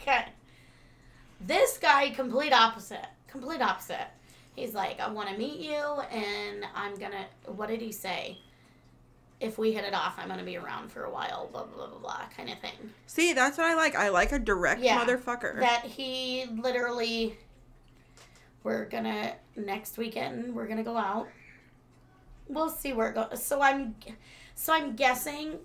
Okay. 0.01 0.27
This 1.41 1.79
guy 1.79 2.11
complete 2.11 2.53
opposite. 2.53 3.07
Complete 3.29 3.61
opposite. 3.63 4.09
He's 4.55 4.75
like 4.75 5.01
i 5.01 5.09
want 5.09 5.31
to 5.31 5.39
meet 5.39 5.61
you 5.61 5.75
and 6.11 6.65
i'm 6.75 6.95
gonna 6.97 7.25
what 7.47 7.69
did 7.69 7.81
he 7.81 7.91
say? 7.91 8.39
If 9.41 9.57
we 9.59 9.73
hit 9.73 9.85
it 9.85 9.95
off 9.95 10.15
i'm 10.19 10.29
gonna 10.29 10.45
be 10.45 10.57
around 10.59 10.93
for 10.93 11.05
a 11.05 11.11
while 11.11 11.49
blah 11.51 11.65
blah 11.65 11.75
blah 11.75 11.87
blah, 11.87 11.99
blah 11.99 12.21
kind 12.37 12.51
of 12.51 12.59
thing. 12.59 12.93
See, 13.07 13.33
that's 13.33 13.57
what 13.59 13.67
I 13.67 13.75
like. 13.75 13.95
I 13.97 14.11
like 14.11 14.31
a 14.33 14.39
direct 14.39 14.83
Yeah, 14.83 15.05
motherfucker. 15.05 15.59
that 15.61 15.85
he 15.85 16.45
literally 16.61 17.39
we're 18.63 18.85
gonna 18.85 19.35
next 19.57 19.97
weekend 19.97 20.55
we're 20.55 20.67
gonna 20.69 20.85
go 20.85 20.97
out 20.99 21.29
we'll 22.55 22.69
see 22.69 22.93
where 22.93 23.09
it 23.11 23.15
goes 23.15 23.43
so 23.43 23.61
i'm 23.63 23.95
so 24.55 24.73
i'm 24.73 24.95
guessing 24.95 25.59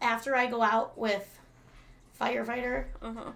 after 0.00 0.34
i 0.34 0.46
go 0.46 0.62
out 0.62 0.96
with 0.98 1.26
firefighter 2.20 2.84
uh-huh. 3.02 3.30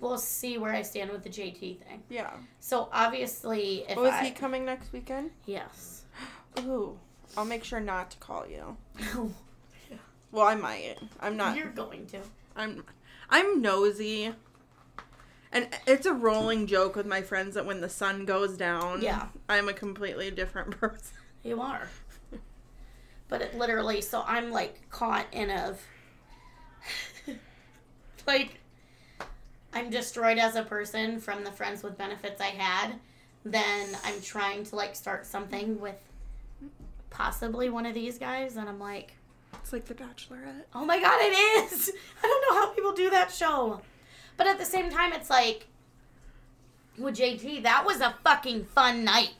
we'll 0.00 0.18
see 0.18 0.58
where 0.58 0.72
I 0.72 0.82
stand 0.82 1.10
with 1.10 1.22
the 1.22 1.30
JT 1.30 1.78
thing. 1.78 2.02
Yeah. 2.10 2.30
So 2.60 2.88
obviously, 2.92 3.84
if 3.88 3.96
Oh, 3.96 4.10
he 4.10 4.30
coming 4.30 4.66
next 4.66 4.92
weekend? 4.92 5.30
yes, 5.46 6.02
Ooh. 6.60 6.98
I'll 7.36 7.46
make 7.46 7.64
sure 7.64 7.80
not 7.80 8.10
to 8.12 8.18
call 8.18 8.46
you. 8.46 8.76
Well, 10.32 10.46
I 10.46 10.54
might. 10.54 10.96
I'm 11.20 11.36
not. 11.38 11.56
you're 11.56 11.68
going 11.70 12.06
to. 12.08 12.18
I'm 12.54 12.84
I'm 13.30 13.62
nosy. 13.62 14.34
And 15.50 15.68
it's 15.86 16.04
a 16.04 16.12
rolling 16.12 16.66
joke 16.66 16.94
with 16.94 17.06
my 17.06 17.22
friends 17.22 17.54
that 17.54 17.64
when 17.64 17.80
the 17.80 17.88
sun 17.88 18.26
goes 18.26 18.56
down, 18.58 19.00
Yeah. 19.00 19.28
I'm 19.48 19.68
a 19.70 19.72
completely 19.72 20.30
different 20.30 20.72
person. 20.80 21.16
You 21.46 21.60
are. 21.60 21.88
But 23.28 23.40
it 23.40 23.56
literally, 23.56 24.00
so 24.00 24.24
I'm 24.26 24.50
like 24.50 24.88
caught 24.90 25.26
in 25.32 25.50
a. 25.50 25.74
like, 28.26 28.60
I'm 29.72 29.90
destroyed 29.90 30.38
as 30.38 30.56
a 30.56 30.62
person 30.62 31.20
from 31.20 31.44
the 31.44 31.52
friends 31.52 31.82
with 31.82 31.96
benefits 31.96 32.40
I 32.40 32.46
had. 32.46 32.94
Then 33.44 33.96
I'm 34.04 34.20
trying 34.20 34.64
to 34.64 34.76
like 34.76 34.96
start 34.96 35.24
something 35.24 35.80
with 35.80 35.96
possibly 37.10 37.68
one 37.68 37.86
of 37.86 37.94
these 37.94 38.18
guys, 38.18 38.56
and 38.56 38.68
I'm 38.68 38.80
like, 38.80 39.14
It's 39.54 39.72
like 39.72 39.86
The 39.86 39.94
Bachelorette. 39.94 40.64
oh 40.74 40.84
my 40.84 41.00
god, 41.00 41.18
it 41.20 41.72
is! 41.72 41.90
I 42.22 42.26
don't 42.26 42.54
know 42.54 42.60
how 42.60 42.72
people 42.72 42.92
do 42.92 43.10
that 43.10 43.32
show. 43.32 43.80
But 44.36 44.46
at 44.46 44.58
the 44.58 44.64
same 44.64 44.90
time, 44.90 45.12
it's 45.12 45.30
like, 45.30 45.66
with 46.98 47.16
JT, 47.16 47.62
that 47.62 47.84
was 47.86 48.00
a 48.00 48.14
fucking 48.22 48.66
fun 48.66 49.04
night. 49.04 49.34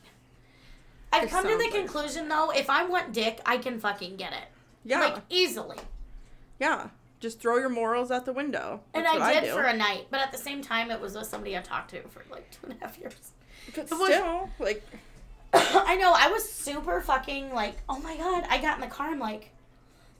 I've 1.12 1.28
come 1.30 1.46
to 1.46 1.56
the 1.56 1.68
conclusion 1.70 2.28
though, 2.28 2.50
if 2.50 2.68
I 2.68 2.84
want 2.84 3.12
dick, 3.12 3.40
I 3.46 3.58
can 3.58 3.78
fucking 3.80 4.16
get 4.16 4.32
it. 4.32 4.48
Yeah, 4.84 5.00
Like 5.00 5.16
easily. 5.30 5.78
yeah. 6.60 6.88
Just 7.18 7.40
throw 7.40 7.56
your 7.56 7.70
morals 7.70 8.10
out 8.10 8.26
the 8.26 8.32
window. 8.32 8.82
And 8.92 9.06
I 9.06 9.34
did 9.40 9.44
do. 9.44 9.52
for 9.54 9.62
a 9.62 9.74
night, 9.74 10.08
but 10.10 10.20
at 10.20 10.32
the 10.32 10.38
same 10.38 10.60
time, 10.62 10.90
it 10.90 11.00
was 11.00 11.14
with 11.16 11.26
somebody 11.26 11.56
I 11.56 11.62
talked 11.62 11.90
to 11.92 12.02
for 12.08 12.22
like 12.30 12.50
two 12.50 12.66
and 12.68 12.74
a 12.80 12.84
half 12.84 12.98
years. 12.98 13.32
But 13.74 13.84
it 13.84 13.90
was- 13.92 14.08
still, 14.10 14.50
like, 14.58 14.86
I 15.54 15.96
know, 15.96 16.12
I 16.14 16.28
was 16.30 16.46
super 16.48 17.00
fucking 17.00 17.52
like, 17.54 17.76
oh 17.88 17.98
my 18.00 18.16
god. 18.18 18.44
I 18.50 18.60
got 18.60 18.74
in 18.76 18.82
the 18.82 18.94
car, 18.94 19.08
I'm 19.08 19.18
like, 19.18 19.50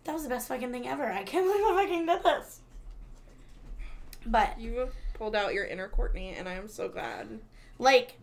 that 0.05 0.15
was 0.15 0.23
the 0.23 0.29
best 0.31 0.49
fucking 0.49 0.73
thing 0.73 0.89
ever. 0.89 1.05
I 1.05 1.23
can't 1.25 1.45
believe 1.47 1.65
I 1.65 1.83
fucking 1.83 2.07
did 2.07 2.23
this. 2.23 2.61
But, 4.25 4.59
you 4.59 4.89
pulled 5.15 5.37
out 5.37 5.55
your 5.55 5.65
inner 5.65 5.89
Courtney, 5.89 6.31
and 6.37 6.49
I 6.49 6.55
am 6.55 6.69
so 6.69 6.89
glad. 6.89 7.29
like, 7.79 8.19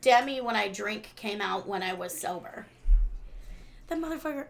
Demi, 0.00 0.40
when 0.40 0.56
I 0.56 0.68
drink, 0.68 1.10
came 1.16 1.40
out 1.40 1.66
when 1.66 1.82
I 1.82 1.92
was 1.92 2.18
sober. 2.18 2.66
That 3.88 3.98
motherfucker 3.98 4.46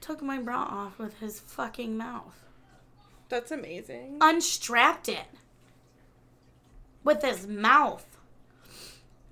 took 0.00 0.22
my 0.22 0.38
bra 0.38 0.62
off 0.62 0.98
with 0.98 1.18
his 1.20 1.40
fucking 1.40 1.96
mouth. 1.96 2.42
That's 3.28 3.50
amazing. 3.50 4.18
unstrapped 4.20 5.08
it 5.08 5.26
with 7.02 7.22
his 7.22 7.46
mouth. 7.46 8.04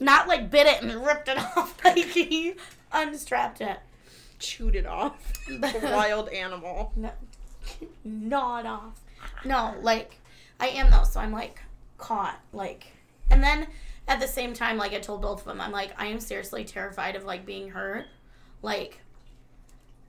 Not 0.01 0.27
like 0.27 0.51
bit 0.51 0.67
it 0.67 0.83
and 0.83 1.05
ripped 1.05 1.29
it 1.29 1.39
off. 1.57 1.77
Like 1.85 1.99
he 1.99 2.55
unstrapped 2.93 3.61
it. 3.61 3.79
Chewed 4.39 4.75
it 4.75 4.87
off. 4.87 5.33
wild 5.83 6.29
animal. 6.31 6.93
No, 6.97 7.11
gnawed 8.05 8.67
off. 8.67 9.01
No, 9.45 9.75
like 9.81 10.19
I 10.59 10.69
am 10.69 10.91
though. 10.91 11.05
So 11.05 11.21
I'm 11.21 11.33
like 11.33 11.61
caught. 11.99 12.41
Like, 12.53 12.87
and 13.31 13.43
then 13.43 13.69
at 14.07 14.21
the 14.21 14.27
same 14.29 14.53
time, 14.55 14.77
like 14.77 14.93
I 14.93 14.99
told 15.01 15.23
both 15.23 15.41
of 15.41 15.47
them, 15.47 15.61
I'm 15.61 15.73
like 15.73 15.93
I 16.01 16.07
am 16.07 16.21
seriously 16.21 16.65
terrified 16.65 17.17
of 17.17 17.25
like 17.25 17.47
being 17.47 17.71
hurt. 17.71 18.07
Like 18.63 19.01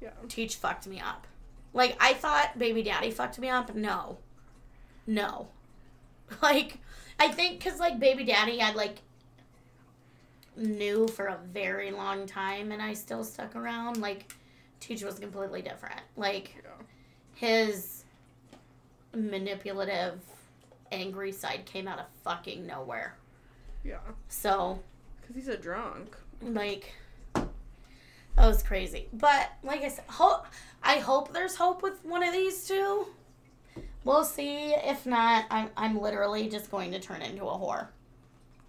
Yeah. 0.02 0.12
Teach 0.28 0.56
fucked 0.56 0.88
me 0.88 1.00
up. 1.00 1.28
Like 1.74 1.96
I 2.00 2.14
thought 2.14 2.58
baby 2.60 2.84
daddy 2.84 3.12
fucked 3.12 3.40
me 3.40 3.50
up. 3.50 3.74
No. 3.76 4.18
No. 5.08 5.48
Like 6.42 6.80
I 7.20 7.28
think 7.30 7.64
cuz 7.64 7.80
like 7.80 8.00
baby 8.00 8.24
daddy 8.24 8.60
I 8.62 8.72
like 8.72 8.98
knew 10.58 11.08
for 11.08 11.26
a 11.28 11.38
very 11.54 11.92
long 11.92 12.26
time 12.26 12.72
and 12.72 12.82
I 12.82 12.94
still 12.94 13.24
stuck 13.24 13.56
around. 13.56 13.98
Like 14.02 14.34
Teach 14.80 15.04
was 15.04 15.20
completely 15.20 15.62
different. 15.62 16.02
Like 16.16 16.56
Yeah. 16.64 16.72
his 17.36 18.04
manipulative 19.14 20.20
angry 20.92 21.32
side 21.32 21.66
came 21.66 21.88
out 21.88 22.00
of 22.00 22.06
fucking 22.24 22.66
nowhere. 22.66 23.16
Yeah. 23.86 24.00
So 24.28 24.80
Because 25.22 25.36
he's 25.36 25.48
a 25.48 25.58
drunk. 25.58 26.16
like 26.42 26.94
that 27.34 28.48
was 28.48 28.62
crazy 28.64 29.08
but 29.14 29.50
like 29.64 29.82
i 29.84 29.88
said 29.88 30.04
hope 30.10 30.46
i 30.84 30.98
hope 30.98 31.32
there's 31.32 31.56
hope 31.56 31.82
with 31.82 32.04
one 32.04 32.22
of 32.22 32.34
these 32.34 32.68
two 32.68 33.08
we'll 34.04 34.26
see 34.26 34.74
if 34.74 35.06
not 35.06 35.46
i'm, 35.50 35.70
I'm 35.78 35.98
literally 36.02 36.50
just 36.50 36.70
going 36.70 36.92
to 36.92 37.00
turn 37.00 37.22
into 37.22 37.46
a 37.46 37.58
whore 37.58 37.88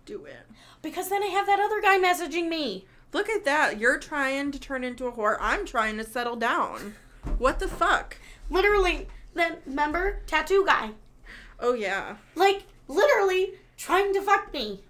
Do 0.05 0.25
it. 0.27 0.37
because 0.83 1.09
then 1.09 1.23
i 1.25 1.27
have 1.27 1.47
that 1.47 1.59
other 1.59 1.81
guy 1.81 1.99
messaging 1.99 2.49
me 2.49 2.85
Look 3.13 3.31
at 3.31 3.45
that. 3.47 3.79
You're 3.81 3.99
trying 3.99 4.51
to 4.51 4.59
turn 4.59 4.85
into 4.85 5.07
a 5.07 5.13
whore. 5.13 5.39
I'm 5.41 5.65
trying 5.65 5.97
to 5.97 6.05
settle 6.05 6.37
down. 6.37 6.97
What 7.39 7.61
the 7.61 7.69
fuck? 7.69 8.19
literally 8.51 9.07
then 9.33 9.57
remember 9.65 10.21
tattoo 10.27 10.65
guy 10.67 10.91
Oh, 11.59 11.73
yeah. 11.73 12.17
like 12.35 12.65
literally 12.89 13.53
trying 13.79 14.13
to 14.13 14.21
fuck 14.21 14.53
me. 14.53 14.83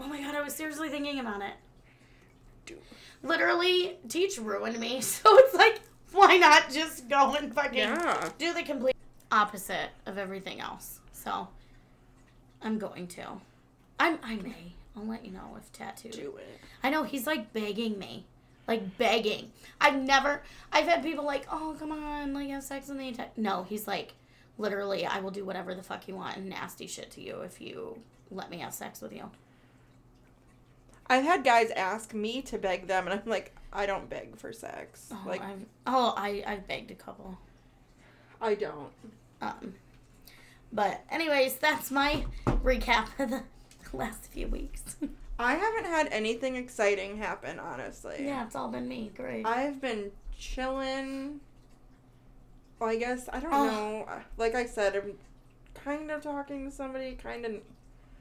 Oh 0.00 0.06
my 0.06 0.20
god 0.20 0.34
i 0.34 0.40
was 0.42 0.54
seriously 0.54 0.88
thinking 0.88 1.18
about 1.20 1.40
it 1.42 1.54
Do 2.66 2.74
it. 2.74 2.82
literally 3.26 3.96
teach 4.08 4.38
ruined 4.38 4.78
me 4.78 5.00
so 5.12 5.36
it's 5.38 5.54
like 5.54 5.80
why 6.12 6.36
not 6.38 6.70
just 6.70 7.08
go 7.08 7.34
and 7.34 7.54
fucking 7.54 7.78
Yeah. 7.78 8.30
do 8.38 8.52
the 8.54 8.62
complete 8.62 8.96
opposite 9.30 9.90
of 10.06 10.16
everything 10.16 10.58
else. 10.58 11.00
So 11.12 11.48
I'm 12.62 12.78
going 12.78 13.06
to. 13.08 13.26
I'm 14.00 14.18
I 14.22 14.36
may. 14.36 14.72
I'll 14.96 15.04
let 15.06 15.22
you 15.26 15.32
know 15.32 15.56
if 15.58 15.70
tattoo. 15.70 16.08
Do 16.08 16.36
it. 16.38 16.60
I 16.82 16.88
know 16.88 17.02
he's 17.02 17.26
like 17.26 17.52
begging 17.52 17.98
me. 17.98 18.24
Like 18.66 18.96
begging. 18.96 19.52
I've 19.82 19.96
never 20.00 20.40
I've 20.72 20.86
had 20.88 21.02
people 21.02 21.26
like, 21.26 21.46
"Oh, 21.52 21.76
come 21.78 21.92
on, 21.92 22.32
like 22.32 22.48
have 22.48 22.62
sex 22.64 22.88
with 22.88 22.96
me." 22.96 23.12
ta-" 23.12 23.26
No, 23.36 23.64
he's 23.64 23.86
like 23.86 24.14
literally, 24.56 25.04
"I 25.04 25.20
will 25.20 25.30
do 25.30 25.44
whatever 25.44 25.74
the 25.74 25.82
fuck 25.82 26.08
you 26.08 26.14
want 26.16 26.38
and 26.38 26.48
nasty 26.48 26.86
shit 26.86 27.10
to 27.12 27.20
you 27.20 27.40
if 27.42 27.60
you 27.60 27.98
let 28.30 28.48
me 28.50 28.58
have 28.60 28.72
sex 28.72 29.02
with 29.02 29.12
you." 29.12 29.30
I've 31.10 31.24
had 31.24 31.44
guys 31.44 31.70
ask 31.70 32.12
me 32.14 32.42
to 32.42 32.58
beg 32.58 32.86
them, 32.86 33.06
and 33.08 33.18
I'm 33.20 33.26
like, 33.28 33.54
I 33.72 33.86
don't 33.86 34.08
beg 34.10 34.36
for 34.36 34.52
sex. 34.52 35.08
Oh, 35.12 35.22
like, 35.26 35.42
I've 35.42 35.64
Oh, 35.86 36.14
I 36.16 36.42
I've 36.46 36.66
begged 36.68 36.90
a 36.90 36.94
couple. 36.94 37.38
I 38.40 38.54
don't. 38.54 38.90
Um, 39.40 39.74
but 40.72 41.00
anyways, 41.10 41.56
that's 41.56 41.90
my 41.90 42.24
recap 42.46 43.08
of 43.18 43.30
the 43.30 43.42
last 43.92 44.26
few 44.26 44.48
weeks. 44.48 44.96
I 45.38 45.54
haven't 45.54 45.84
had 45.86 46.08
anything 46.10 46.56
exciting 46.56 47.18
happen, 47.18 47.58
honestly. 47.60 48.16
yeah, 48.20 48.44
it's 48.44 48.56
all 48.56 48.68
been 48.68 48.88
me. 48.88 49.10
Great. 49.16 49.46
I've 49.46 49.80
been 49.80 50.10
chilling. 50.36 51.40
Well, 52.78 52.90
I 52.90 52.96
guess, 52.96 53.28
I 53.32 53.40
don't 53.40 53.52
Oh. 53.52 53.64
know. 53.66 54.08
Like 54.36 54.54
I 54.54 54.66
said, 54.66 54.96
I'm 54.96 55.12
kind 55.74 56.10
of 56.10 56.22
talking 56.22 56.68
to 56.68 56.74
somebody, 56.74 57.12
kind 57.14 57.44
of. 57.46 57.52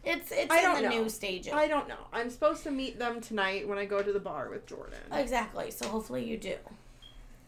It's 0.04 0.32
it's 0.32 0.52
I 0.52 0.76
in 0.78 0.84
the 0.84 0.89
know. 0.89 1.04
new 1.04 1.10
stages. 1.10 1.54
I 1.54 1.68
don't 1.68 1.88
know. 1.88 2.00
I'm 2.14 2.30
supposed 2.30 2.64
to 2.64 2.72
meet 2.72 2.98
them 3.00 3.20
tonight 3.22 3.68
when 3.68 3.78
I 3.78 3.86
go 3.86 4.02
to 4.02 4.12
the 4.14 4.20
bar 4.20 4.50
with 4.50 4.66
Jordan. 4.66 5.00
exactly. 5.12 5.72
So 5.72 5.88
hopefully 5.88 6.24
you 6.24 6.38
do, 6.38 6.56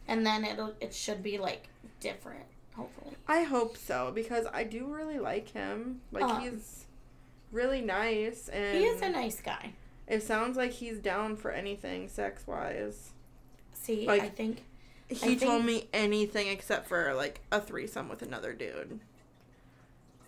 and 0.07 0.25
then 0.25 0.43
it'll 0.45 0.73
it 0.79 0.93
should 0.93 1.21
be 1.23 1.37
like 1.37 1.67
different. 1.99 2.45
Hopefully. 2.75 3.15
I 3.27 3.43
hope 3.43 3.75
so 3.77 4.11
because 4.13 4.45
I 4.53 4.63
do 4.63 4.85
really 4.85 5.19
like 5.19 5.49
him. 5.49 6.01
Like 6.11 6.23
Uh. 6.23 6.39
he's 6.39 6.85
really 7.51 7.81
nice 7.81 8.47
and 8.49 8.77
He 8.77 8.85
is 8.85 9.01
a 9.01 9.09
nice 9.09 9.41
guy. 9.41 9.73
it 10.07 10.21
sounds 10.23 10.55
like 10.55 10.71
he's 10.71 10.99
down 10.99 11.35
for 11.35 11.51
anything 11.51 12.07
sex 12.07 12.45
wise. 12.47 13.11
See, 13.73 14.05
Like- 14.05 14.21
I 14.21 14.29
think 14.29 14.63
He 15.09 15.15
think- 15.15 15.41
told 15.41 15.65
me 15.65 15.89
anything 15.93 16.47
except 16.47 16.87
for 16.87 17.13
like 17.15 17.41
a 17.51 17.59
threesome 17.59 18.07
with 18.07 18.21
another 18.21 18.53
dude. 18.53 18.99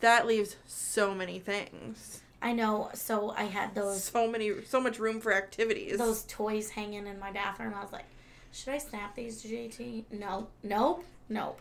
That 0.01 0.27
leaves 0.27 0.55
so 0.67 1.13
many 1.15 1.39
things. 1.39 2.21
I 2.41 2.53
know. 2.53 2.89
So 2.93 3.31
I 3.37 3.43
had 3.43 3.75
those 3.75 4.03
So 4.03 4.27
many 4.29 4.63
so 4.65 4.81
much 4.81 4.99
room 4.99 5.21
for 5.21 5.31
activities. 5.33 5.97
those 5.97 6.23
toys 6.23 6.69
hanging 6.71 7.07
in 7.07 7.19
my 7.19 7.31
bathroom. 7.31 7.73
I 7.75 7.81
was 7.83 7.91
like, 7.91 8.05
should 8.51 8.73
I 8.73 8.77
snap 8.79 9.15
these 9.15 9.41
to 9.43 9.47
JT? 9.47 10.05
No, 10.11 10.47
nope, 10.63 11.05
nope. 11.29 11.59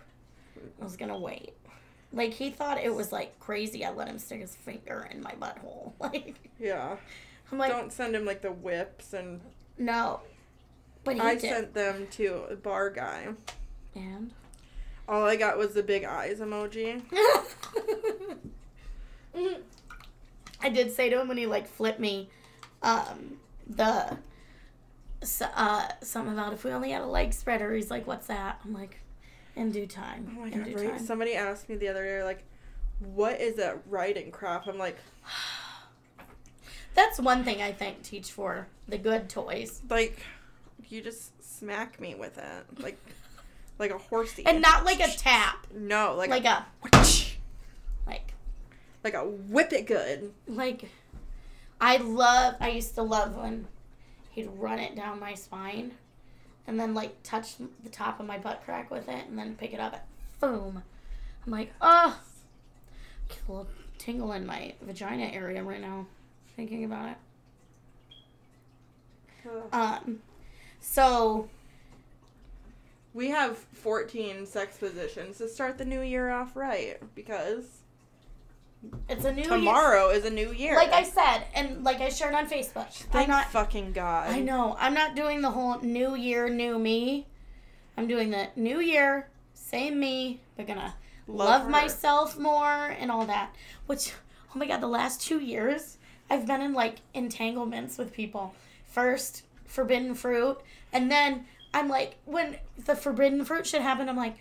I 0.80 0.84
was 0.84 0.96
gonna 0.96 1.18
wait. 1.18 1.52
Like 2.12 2.32
he 2.32 2.50
thought 2.50 2.78
it 2.78 2.94
was 2.94 3.12
like 3.12 3.38
crazy. 3.38 3.84
I 3.84 3.90
let 3.92 4.08
him 4.08 4.18
stick 4.18 4.40
his 4.40 4.56
finger 4.56 5.06
in 5.10 5.22
my 5.22 5.32
butthole. 5.32 5.92
Like 6.00 6.36
yeah. 6.58 6.96
I'm 7.52 7.58
like, 7.58 7.70
Don't 7.72 7.92
send 7.92 8.14
him 8.16 8.24
like 8.24 8.42
the 8.42 8.52
whips 8.52 9.12
and 9.12 9.40
no. 9.78 10.20
But 11.04 11.14
he 11.16 11.20
I 11.20 11.34
did. 11.34 11.42
sent 11.42 11.74
them 11.74 12.06
to 12.12 12.44
a 12.50 12.56
bar 12.56 12.90
guy. 12.90 13.28
and 13.94 14.32
All 15.10 15.24
I 15.24 15.34
got 15.34 15.58
was 15.58 15.74
the 15.74 15.82
big 15.82 16.04
eyes 16.04 16.38
emoji. 16.38 17.02
I 20.62 20.68
did 20.68 20.92
say 20.92 21.08
to 21.10 21.20
him 21.20 21.26
when 21.26 21.36
he 21.36 21.46
like 21.46 21.66
flipped 21.66 21.98
me, 21.98 22.30
um, 22.82 23.38
the 23.66 24.16
uh, 25.56 25.88
something 26.00 26.32
about 26.32 26.52
if 26.52 26.62
we 26.62 26.70
only 26.70 26.92
had 26.92 27.02
a 27.02 27.06
leg 27.06 27.32
spreader. 27.32 27.74
He's 27.74 27.90
like, 27.90 28.06
"What's 28.06 28.28
that?" 28.28 28.60
I'm 28.64 28.72
like, 28.72 29.00
"In 29.56 29.72
due 29.72 29.88
time." 29.88 30.36
Oh 30.36 30.42
my 30.42 30.46
in 30.46 30.58
god, 30.58 30.64
due 30.64 30.76
right? 30.76 30.90
time. 30.90 31.04
Somebody 31.04 31.34
asked 31.34 31.68
me 31.68 31.74
the 31.74 31.88
other 31.88 32.04
day, 32.04 32.22
like, 32.22 32.44
what 33.00 33.40
is 33.40 33.56
that 33.56 33.78
riding 33.88 34.30
crop? 34.30 34.68
I'm 34.68 34.78
like, 34.78 34.96
That's 36.94 37.18
one 37.18 37.42
thing 37.42 37.60
I 37.62 37.72
think 37.72 38.02
teach 38.02 38.30
for 38.30 38.68
the 38.86 38.98
good 38.98 39.28
toys. 39.28 39.82
like, 39.90 40.22
you 40.88 41.02
just 41.02 41.42
smack 41.42 42.00
me 42.00 42.14
with 42.14 42.38
it, 42.38 42.82
like, 42.82 42.98
like 43.80 43.90
a 43.90 43.98
horsey, 43.98 44.44
And 44.46 44.60
not 44.62 44.84
like 44.84 45.00
a 45.00 45.08
tap. 45.08 45.66
no, 45.74 46.14
like, 46.16 46.30
Like 46.30 46.44
a 46.44 46.66
a, 46.92 47.06
like 48.06 48.34
like 49.02 49.14
a 49.14 49.24
whip 49.24 49.72
it 49.72 49.86
good. 49.86 50.32
like 50.46 50.84
I 51.80 51.96
love 51.96 52.54
I 52.60 52.68
used 52.70 52.94
to 52.96 53.02
love 53.02 53.34
when 53.36 53.66
he'd 54.30 54.48
run 54.56 54.78
it 54.78 54.94
down 54.94 55.18
my 55.18 55.34
spine 55.34 55.92
and 56.66 56.78
then 56.78 56.92
like 56.94 57.22
touch 57.22 57.54
the 57.82 57.88
top 57.88 58.20
of 58.20 58.26
my 58.26 58.36
butt 58.38 58.62
crack 58.64 58.90
with 58.90 59.08
it 59.08 59.26
and 59.26 59.38
then 59.38 59.56
pick 59.56 59.72
it 59.72 59.80
up 59.80 59.94
and 59.94 60.02
boom. 60.40 60.82
I'm 61.46 61.50
like, 61.52 61.72
oh 61.80 62.18
get 63.28 63.38
a 63.48 63.50
little 63.52 63.68
tingle 63.96 64.32
in 64.32 64.44
my 64.44 64.74
vagina 64.82 65.24
area 65.26 65.62
right 65.62 65.80
now 65.80 66.06
thinking 66.54 66.84
about 66.84 67.08
it. 67.08 67.16
Um 69.72 70.20
so 70.80 71.48
We 73.12 73.28
have 73.30 73.58
14 73.58 74.46
sex 74.46 74.76
positions 74.76 75.38
to 75.38 75.48
start 75.48 75.78
the 75.78 75.84
new 75.84 76.00
year 76.00 76.30
off 76.30 76.54
right 76.54 76.98
because 77.14 77.80
it's 79.08 79.24
a 79.24 79.32
new 79.32 79.42
year. 79.42 79.50
tomorrow 79.50 80.10
is 80.10 80.24
a 80.24 80.30
new 80.30 80.52
year. 80.52 80.76
Like 80.76 80.92
I 80.92 81.02
said, 81.02 81.44
and 81.54 81.82
like 81.84 82.00
I 82.00 82.08
shared 82.08 82.34
on 82.34 82.48
Facebook, 82.48 82.92
Thank 82.92 83.28
I'm 83.28 83.28
not 83.28 83.50
fucking 83.50 83.92
God. 83.92 84.30
I 84.30 84.40
know. 84.40 84.76
I'm 84.78 84.94
not 84.94 85.16
doing 85.16 85.42
the 85.42 85.50
whole 85.50 85.80
new 85.80 86.14
year, 86.14 86.48
new 86.48 86.78
me. 86.78 87.26
I'm 87.96 88.06
doing 88.06 88.30
the 88.30 88.48
new 88.56 88.80
year, 88.80 89.28
same 89.54 89.98
me, 89.98 90.40
but 90.56 90.66
gonna 90.66 90.94
Love 91.26 91.62
love, 91.62 91.70
myself 91.70 92.38
more 92.38 92.94
and 92.98 93.10
all 93.10 93.26
that. 93.26 93.54
Which, 93.86 94.12
oh 94.54 94.58
my 94.58 94.66
god, 94.66 94.80
the 94.80 94.88
last 94.88 95.20
two 95.20 95.40
years, 95.40 95.98
I've 96.30 96.46
been 96.46 96.62
in 96.62 96.72
like 96.72 97.00
entanglements 97.12 97.98
with 97.98 98.12
people. 98.12 98.54
First, 98.86 99.42
forbidden 99.66 100.14
fruit, 100.14 100.58
and 100.92 101.10
then 101.10 101.44
I'm 101.72 101.88
like, 101.88 102.16
when 102.24 102.56
the 102.84 102.96
forbidden 102.96 103.44
fruit 103.44 103.66
shit 103.66 103.82
happened, 103.82 104.10
I'm 104.10 104.16
like, 104.16 104.36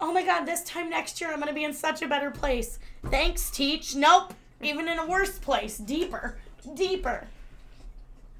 oh 0.00 0.12
my 0.12 0.24
god, 0.24 0.44
this 0.44 0.62
time 0.64 0.90
next 0.90 1.20
year 1.20 1.30
I'm 1.32 1.38
gonna 1.40 1.52
be 1.52 1.64
in 1.64 1.72
such 1.72 2.02
a 2.02 2.08
better 2.08 2.30
place. 2.30 2.78
Thanks, 3.06 3.50
teach. 3.50 3.94
Nope. 3.94 4.34
Even 4.62 4.88
in 4.88 4.98
a 4.98 5.06
worse 5.06 5.38
place. 5.38 5.78
Deeper. 5.78 6.36
Deeper. 6.74 7.26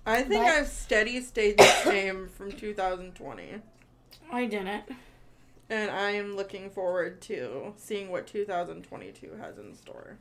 I 0.06 0.22
think 0.22 0.44
But- 0.44 0.52
I've 0.54 0.68
steady 0.68 1.20
stayed 1.22 1.58
the 1.58 1.64
same 1.84 2.28
from 2.28 2.52
2020. 2.52 3.54
I 4.32 4.46
didn't. 4.46 4.84
And 5.68 5.90
I 5.90 6.10
am 6.10 6.36
looking 6.36 6.68
forward 6.70 7.20
to 7.22 7.74
seeing 7.76 8.10
what 8.10 8.26
2022 8.26 9.36
has 9.40 9.56
in 9.58 9.74
store. 9.74 10.18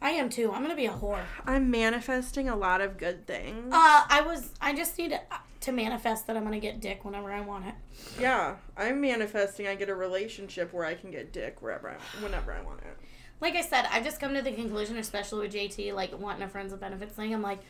I 0.00 0.10
am 0.10 0.28
too. 0.28 0.52
I'm 0.52 0.62
gonna 0.62 0.76
be 0.76 0.86
a 0.86 0.92
whore. 0.92 1.22
I'm 1.44 1.70
manifesting 1.70 2.48
a 2.48 2.56
lot 2.56 2.80
of 2.80 2.98
good 2.98 3.26
things. 3.26 3.72
Uh, 3.72 4.04
I 4.08 4.22
was. 4.26 4.50
I 4.60 4.74
just 4.74 4.96
need 4.98 5.10
to, 5.10 5.20
to 5.62 5.72
manifest 5.72 6.26
that 6.28 6.36
I'm 6.36 6.44
gonna 6.44 6.60
get 6.60 6.80
dick 6.80 7.04
whenever 7.04 7.32
I 7.32 7.40
want 7.40 7.66
it. 7.66 7.74
yeah, 8.20 8.56
I'm 8.76 9.00
manifesting 9.00 9.66
I 9.66 9.74
get 9.74 9.88
a 9.88 9.94
relationship 9.94 10.72
where 10.72 10.84
I 10.84 10.94
can 10.94 11.10
get 11.10 11.32
dick 11.32 11.60
wherever 11.62 11.90
I, 11.90 11.96
whenever 12.22 12.52
I 12.52 12.60
want 12.62 12.80
it. 12.80 12.96
Like 13.40 13.54
I 13.54 13.62
said, 13.62 13.86
I've 13.90 14.04
just 14.04 14.20
come 14.20 14.34
to 14.34 14.42
the 14.42 14.52
conclusion, 14.52 14.96
especially 14.98 15.46
with 15.46 15.54
JT, 15.54 15.94
like 15.94 16.18
wanting 16.18 16.42
a 16.42 16.48
friends 16.48 16.72
with 16.72 16.80
benefits 16.80 17.14
thing. 17.14 17.32
I'm 17.32 17.42
like, 17.42 17.60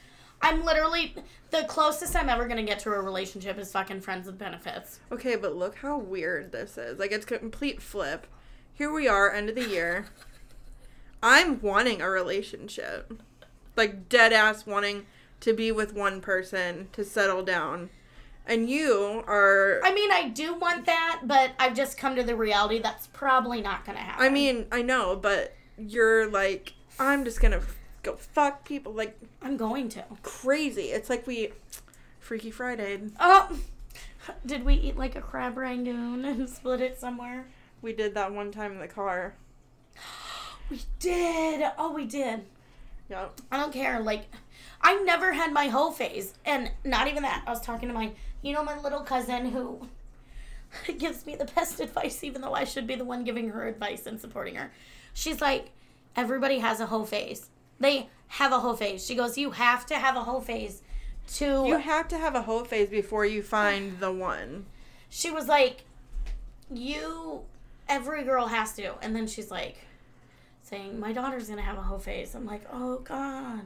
I'm 0.40 0.64
literally 0.64 1.14
the 1.50 1.64
closest 1.64 2.14
I'm 2.14 2.28
ever 2.28 2.46
gonna 2.46 2.62
get 2.62 2.78
to 2.80 2.90
a 2.92 3.00
relationship 3.00 3.58
is 3.58 3.72
fucking 3.72 4.02
friends 4.02 4.26
with 4.26 4.38
benefits. 4.38 5.00
Okay, 5.10 5.36
but 5.36 5.56
look 5.56 5.76
how 5.76 5.98
weird 5.98 6.52
this 6.52 6.76
is. 6.76 6.98
Like 6.98 7.12
it's 7.12 7.24
a 7.30 7.38
complete 7.38 7.80
flip. 7.80 8.26
Here 8.74 8.92
we 8.92 9.08
are, 9.08 9.32
end 9.32 9.48
of 9.48 9.54
the 9.56 9.66
year. 9.66 10.06
I'm 11.22 11.60
wanting 11.60 12.00
a 12.00 12.10
relationship. 12.10 13.20
Like 13.76 14.08
dead 14.08 14.32
ass 14.32 14.66
wanting 14.66 15.06
to 15.40 15.52
be 15.52 15.70
with 15.70 15.94
one 15.94 16.20
person 16.20 16.88
to 16.92 17.04
settle 17.04 17.42
down. 17.42 17.90
And 18.46 18.68
you 18.70 19.22
are 19.26 19.80
I 19.84 19.92
mean, 19.92 20.10
I 20.10 20.28
do 20.28 20.54
want 20.54 20.86
that, 20.86 21.22
but 21.24 21.52
I've 21.58 21.74
just 21.74 21.98
come 21.98 22.16
to 22.16 22.22
the 22.22 22.34
reality 22.34 22.78
that's 22.78 23.06
probably 23.08 23.60
not 23.60 23.84
gonna 23.84 23.98
happen. 23.98 24.24
I 24.24 24.30
mean, 24.30 24.66
I 24.72 24.82
know, 24.82 25.16
but 25.16 25.54
you're 25.76 26.28
like 26.30 26.74
I'm 26.98 27.24
just 27.24 27.40
going 27.40 27.52
to 27.52 27.62
go 28.02 28.16
fuck 28.16 28.64
people 28.64 28.92
like 28.92 29.18
I'm 29.42 29.56
going 29.56 29.88
to. 29.90 30.04
crazy. 30.22 30.86
It's 30.86 31.08
like 31.08 31.26
we 31.26 31.50
Freaky 32.18 32.50
Friday. 32.50 33.00
Oh, 33.20 33.58
did 34.44 34.64
we 34.64 34.74
eat 34.74 34.96
like 34.96 35.16
a 35.16 35.20
crab 35.20 35.56
rangoon 35.56 36.24
and 36.24 36.48
split 36.50 36.80
it 36.80 36.98
somewhere? 36.98 37.46
We 37.80 37.92
did 37.92 38.14
that 38.14 38.32
one 38.32 38.50
time 38.50 38.72
in 38.72 38.80
the 38.80 38.88
car. 38.88 39.34
We 40.70 40.82
did. 40.98 41.64
Oh, 41.78 41.92
we 41.92 42.04
did. 42.04 42.44
Yep. 43.08 43.40
I 43.50 43.56
don't 43.56 43.72
care. 43.72 44.00
Like, 44.00 44.26
I 44.80 44.96
never 45.02 45.32
had 45.32 45.52
my 45.52 45.68
hoe 45.68 45.90
phase, 45.90 46.34
and 46.44 46.70
not 46.84 47.08
even 47.08 47.22
that. 47.22 47.42
I 47.46 47.50
was 47.50 47.60
talking 47.60 47.88
to 47.88 47.94
my, 47.94 48.12
you 48.42 48.52
know, 48.52 48.62
my 48.62 48.78
little 48.80 49.00
cousin 49.00 49.46
who 49.46 49.88
gives 50.98 51.24
me 51.26 51.36
the 51.36 51.46
best 51.46 51.80
advice, 51.80 52.22
even 52.22 52.42
though 52.42 52.54
I 52.54 52.64
should 52.64 52.86
be 52.86 52.94
the 52.94 53.04
one 53.04 53.24
giving 53.24 53.48
her 53.50 53.66
advice 53.66 54.06
and 54.06 54.20
supporting 54.20 54.56
her. 54.56 54.70
She's 55.14 55.40
like, 55.40 55.70
everybody 56.16 56.58
has 56.58 56.80
a 56.80 56.86
hoe 56.86 57.04
phase. 57.04 57.48
They 57.80 58.08
have 58.28 58.52
a 58.52 58.60
hoe 58.60 58.76
phase. 58.76 59.06
She 59.06 59.14
goes, 59.14 59.38
you 59.38 59.52
have 59.52 59.86
to 59.86 59.96
have 59.96 60.16
a 60.16 60.24
hoe 60.24 60.40
phase 60.40 60.82
to. 61.34 61.64
You 61.66 61.78
have 61.78 62.08
to 62.08 62.18
have 62.18 62.34
a 62.34 62.42
whole 62.42 62.64
phase 62.64 62.88
before 62.88 63.24
you 63.24 63.42
find 63.42 63.98
the 64.00 64.12
one. 64.12 64.66
she 65.08 65.30
was 65.30 65.48
like, 65.48 65.84
you, 66.70 67.42
every 67.88 68.24
girl 68.24 68.46
has 68.46 68.74
to. 68.74 68.94
And 69.00 69.16
then 69.16 69.26
she's 69.26 69.50
like, 69.50 69.78
saying, 70.68 71.00
my 71.00 71.12
daughter's 71.12 71.48
gonna 71.48 71.62
have 71.62 71.78
a 71.78 71.82
whole 71.82 71.98
face. 71.98 72.34
I'm 72.34 72.46
like, 72.46 72.62
oh 72.72 72.98
God. 72.98 73.62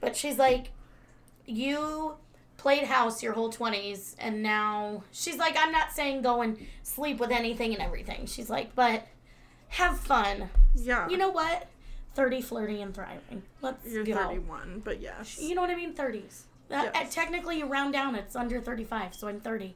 But 0.00 0.16
she's 0.16 0.38
like, 0.38 0.70
you 1.46 2.16
played 2.56 2.84
house 2.84 3.22
your 3.22 3.32
whole 3.32 3.50
20s, 3.50 4.14
and 4.18 4.42
now 4.42 5.04
she's 5.12 5.36
like, 5.36 5.56
I'm 5.58 5.72
not 5.72 5.92
saying 5.92 6.22
go 6.22 6.42
and 6.42 6.58
sleep 6.82 7.18
with 7.18 7.30
anything 7.30 7.72
and 7.72 7.82
everything. 7.82 8.26
She's 8.26 8.50
like, 8.50 8.74
but 8.74 9.06
have 9.68 9.98
fun. 9.98 10.50
Yeah. 10.74 11.08
You 11.08 11.16
know 11.16 11.30
what? 11.30 11.68
30, 12.14 12.42
flirty, 12.42 12.82
and 12.82 12.94
thriving. 12.94 13.42
Let's 13.62 13.86
You're 13.86 14.04
go. 14.04 14.14
31, 14.14 14.82
but 14.84 15.00
yes. 15.00 15.38
You 15.40 15.54
know 15.54 15.60
what 15.60 15.70
I 15.70 15.76
mean? 15.76 15.94
30s. 15.94 16.42
Uh, 16.70 16.90
technically, 17.10 17.58
you 17.58 17.66
round 17.66 17.92
down, 17.92 18.14
it's 18.14 18.36
under 18.36 18.60
35, 18.60 19.14
so 19.14 19.28
I'm 19.28 19.40
30. 19.40 19.74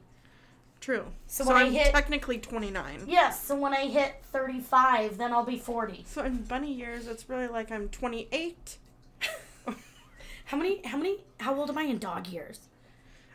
True. 0.82 1.06
So 1.28 1.44
So, 1.44 1.48
when 1.50 1.56
I 1.56 1.66
I'm 1.66 1.72
hit- 1.72 1.94
technically 1.94 2.38
29. 2.38 3.04
Yes, 3.06 3.42
so 3.42 3.54
when 3.56 3.72
I 3.72 3.86
hit 3.86 4.16
35, 4.32 5.16
then 5.16 5.32
I'll 5.32 5.44
be 5.44 5.56
40. 5.58 6.04
So 6.06 6.22
in 6.24 6.42
bunny 6.42 6.72
years, 6.74 7.06
it's 7.06 7.28
really 7.30 7.46
like 7.46 7.70
I'm 7.70 7.88
28. 7.88 8.76
How 10.46 10.56
many, 10.58 10.82
how 10.84 10.98
many, 10.98 11.16
how 11.40 11.54
old 11.54 11.70
am 11.70 11.78
I 11.78 11.84
in 11.84 11.96
dog 11.98 12.26
years? 12.26 12.60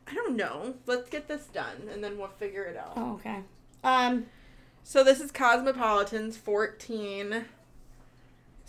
I 0.07 0.13
don't 0.13 0.35
know. 0.35 0.75
Let's 0.85 1.09
get 1.09 1.27
this 1.27 1.45
done 1.47 1.89
and 1.91 2.03
then 2.03 2.17
we'll 2.17 2.27
figure 2.27 2.65
it 2.65 2.77
out. 2.77 2.93
Oh, 2.95 3.13
okay. 3.13 3.39
Um, 3.83 4.27
So 4.83 5.03
this 5.03 5.19
is 5.19 5.31
Cosmopolitan's 5.31 6.37
14 6.37 7.45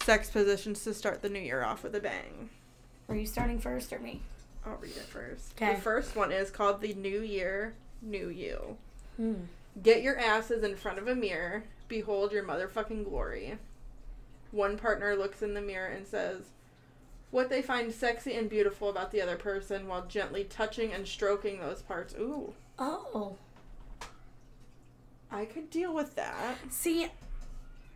sex 0.03 0.31
positions 0.31 0.83
to 0.85 0.95
start 0.95 1.21
the 1.21 1.29
new 1.29 1.41
year 1.41 1.63
off 1.63 1.83
with 1.83 1.95
a 1.95 2.01
bang. 2.01 2.49
are 3.09 3.17
you 3.17 3.27
starting 3.27 3.59
first 3.59 3.93
or 3.93 3.99
me? 3.99 4.23
I'll 4.65 4.77
read 4.77 4.93
it 4.97 5.03
first. 5.03 5.53
Okay. 5.61 5.75
The 5.75 5.81
first 5.81 6.17
one 6.17 6.33
is 6.33 6.51
called 6.51 6.81
The 6.81 6.95
New 6.95 7.21
Year, 7.21 7.75
New 8.03 8.29
You. 8.29 8.77
Hmm. 9.17 9.35
Get 9.83 10.03
your 10.03 10.19
asses 10.19 10.65
in 10.65 10.77
front 10.77 10.99
of 10.99 11.09
a 11.09 11.15
mirror. 11.15 11.65
Behold 11.89 12.33
your 12.33 12.45
motherfucking 12.45 13.05
glory. 13.05 13.59
One 14.51 14.77
partner 14.79 15.15
looks 15.17 15.43
in 15.43 15.55
the 15.55 15.61
mirror 15.61 15.89
and 15.89 16.07
says 16.07 16.43
what 17.31 17.51
they 17.51 17.61
find 17.63 17.93
sexy 17.93 18.35
and 18.35 18.49
beautiful 18.49 18.89
about 18.89 19.11
the 19.13 19.21
other 19.21 19.37
person 19.37 19.87
while 19.87 20.07
gently 20.07 20.45
touching 20.45 20.93
and 20.93 21.07
stroking 21.07 21.61
those 21.61 21.83
parts. 21.83 22.15
Ooh, 22.19 22.55
Oh. 22.79 23.37
I 25.31 25.45
could 25.45 25.69
deal 25.71 25.95
with 25.95 26.15
that. 26.17 26.57
See, 26.71 27.09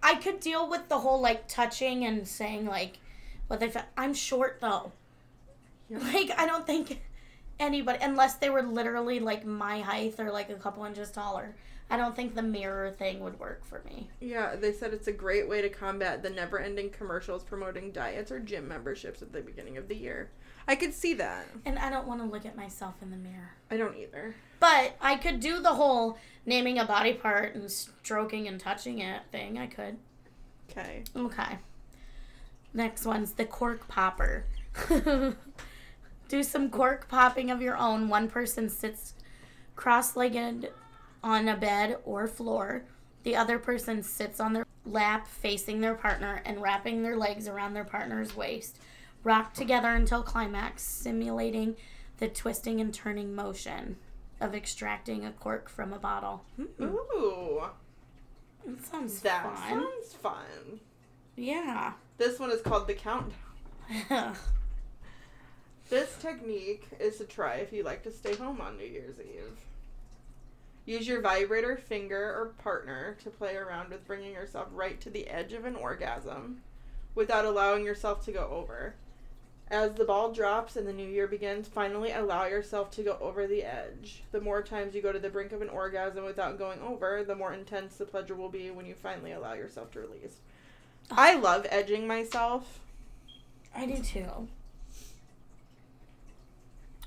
I 0.03 0.17
could 0.17 0.41
deal 0.41 0.69
with 0.69 0.89
the 0.89 0.99
whole 0.99 1.21
like 1.21 1.49
touching 1.49 2.05
and 2.05 2.27
saying 2.29 2.67
like 2.67 2.99
what 3.47 3.59
they. 3.61 3.71
Fa- 3.71 3.87
I'm 3.97 4.13
short 4.15 4.59
though. 4.61 4.93
Yeah. 5.89 5.99
Like 5.99 6.31
I 6.37 6.47
don't 6.47 6.67
think 6.67 7.01
anybody, 7.63 7.99
unless 8.03 8.35
they 8.35 8.51
were 8.51 8.63
literally 8.63 9.21
like 9.21 9.47
my 9.47 9.81
height 9.81 10.19
or 10.19 10.31
like 10.31 10.51
a 10.51 10.55
couple 10.55 10.85
inches 10.85 11.11
taller. 11.11 11.55
I 11.91 11.97
don't 11.99 12.17
think 12.17 12.35
the 12.35 12.43
mirror 12.43 12.91
thing 12.91 13.21
would 13.21 13.39
work 13.39 13.67
for 13.67 13.83
me. 13.85 14.09
Yeah, 14.19 14.57
they 14.57 14.73
said 14.73 14.95
it's 14.95 15.09
a 15.09 15.13
great 15.13 15.47
way 15.47 15.61
to 15.61 15.69
combat 15.69 16.23
the 16.23 16.31
never 16.31 16.59
ending 16.59 16.89
commercials 16.89 17.45
promoting 17.45 17.93
diets 17.93 18.33
or 18.33 18.41
gym 18.41 18.67
memberships 18.67 19.21
at 19.21 19.33
the 19.33 19.43
beginning 19.43 19.77
of 19.77 19.89
the 19.89 19.97
year. 19.97 20.31
I 20.67 20.75
could 20.75 20.95
see 20.95 21.13
that. 21.15 21.49
And 21.67 21.79
I 21.79 21.91
don't 21.91 22.07
want 22.07 22.21
to 22.21 22.27
look 22.27 22.47
at 22.47 22.57
myself 22.57 22.95
in 23.03 23.11
the 23.11 23.17
mirror. 23.17 23.51
I 23.71 23.77
don't 23.77 23.97
either. 23.99 24.35
But 24.59 24.97
I 25.01 25.17
could 25.17 25.41
do 25.41 25.61
the 25.61 25.75
whole 25.75 26.17
naming 26.47 26.79
a 26.79 26.85
body 26.87 27.13
part 27.13 27.55
and 27.55 27.71
stroking 27.71 28.49
and 28.49 28.59
touching 28.59 29.01
it 29.01 29.23
thing. 29.31 29.59
I 29.59 29.67
could. 29.67 29.99
Okay. 30.71 31.05
Okay. 31.15 31.59
Next 32.73 33.05
one's 33.05 33.33
the 33.33 33.45
cork 33.45 33.87
popper. 33.89 34.47
do 36.33 36.43
some 36.43 36.71
cork 36.71 37.09
popping 37.09 37.51
of 37.51 37.61
your 37.61 37.77
own. 37.77 38.09
One 38.09 38.27
person 38.27 38.71
sits 38.71 39.13
cross 39.77 40.17
legged 40.17 40.71
on 41.23 41.47
a 41.47 41.55
bed 41.59 41.99
or 42.07 42.27
floor. 42.27 42.85
The 43.23 43.37
other 43.37 43.59
person 43.59 44.03
sits 44.03 44.41
on 44.41 44.55
their 44.55 44.65
lap 44.87 45.27
facing 45.27 45.83
their 45.83 45.95
partner 45.95 46.41
and 46.47 46.63
wrapping 46.63 47.03
their 47.03 47.19
legs 47.19 47.49
around 47.49 47.75
their 47.75 47.85
partner's 47.85 48.35
waist. 48.35 48.79
Rock 49.23 49.53
together 49.53 49.91
until 49.91 50.23
climax, 50.23 50.83
simulating 50.83 51.77
the 52.17 52.29
twisting 52.29 52.81
and 52.81 52.95
turning 52.95 53.35
motion 53.35 53.97
of 54.41 54.55
extracting 54.55 55.27
a 55.27 55.33
cork 55.33 55.69
from 55.69 55.93
a 55.93 55.99
bottle. 55.99 56.45
Hmm, 56.57 56.83
Ooh, 56.83 57.63
that 58.67 58.87
sounds 58.87 59.21
that 59.21 59.55
fun. 59.55 59.69
sounds 59.69 60.15
fun. 60.15 60.81
Yeah. 61.37 61.93
This 62.17 62.41
one 62.41 62.51
is 62.51 62.63
called 62.63 62.89
the 62.89 62.95
countdown. 62.95 64.35
This 65.93 66.17
technique 66.17 66.87
is 66.99 67.19
to 67.19 67.25
try 67.25 67.57
if 67.57 67.71
you 67.71 67.83
like 67.83 68.03
to 68.05 68.11
stay 68.11 68.35
home 68.35 68.63
on 68.63 68.79
New 68.79 68.87
Year's 68.87 69.21
Eve. 69.21 69.59
Use 70.87 71.07
your 71.07 71.21
vibrator 71.21 71.77
finger 71.77 72.17
or 72.17 72.55
partner 72.63 73.15
to 73.23 73.29
play 73.29 73.57
around 73.57 73.91
with 73.91 74.07
bringing 74.07 74.33
yourself 74.33 74.69
right 74.73 74.99
to 75.03 75.11
the 75.11 75.29
edge 75.29 75.53
of 75.53 75.67
an 75.67 75.77
orgasm 75.77 76.63
without 77.15 77.45
allowing 77.45 77.85
yourself 77.85 78.25
to 78.25 78.33
go 78.33 78.49
over. 78.51 78.95
As 79.71 79.93
the 79.93 80.07
ball 80.07 80.33
drops 80.33 80.77
and 80.77 80.87
the 80.87 80.95
new 80.95 81.07
year 81.07 81.27
begins, 81.27 81.69
finally 81.69 82.11
allow 82.11 82.47
yourself 82.47 82.91
to 82.93 83.03
go 83.03 83.19
over 83.21 83.47
the 83.47 83.63
edge. 83.63 84.23
The 84.33 84.41
more 84.41 84.63
times 84.63 84.95
you 84.95 85.03
go 85.03 85.13
to 85.13 85.19
the 85.19 85.29
brink 85.29 85.53
of 85.53 85.61
an 85.61 85.69
orgasm 85.69 86.25
without 86.25 86.57
going 86.57 86.81
over, 86.81 87.23
the 87.23 87.37
more 87.37 87.53
intense 87.53 87.97
the 87.97 88.07
pleasure 88.07 88.35
will 88.35 88.49
be 88.49 88.71
when 88.71 88.87
you 88.87 88.95
finally 88.95 89.33
allow 89.33 89.53
yourself 89.53 89.91
to 89.91 90.01
release. 90.01 90.37
I 91.11 91.35
love 91.35 91.67
edging 91.69 92.07
myself. 92.07 92.81
I 93.75 93.85
do 93.85 94.03
too. 94.03 94.49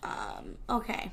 Um, 0.06 0.56
okay. 0.70 1.12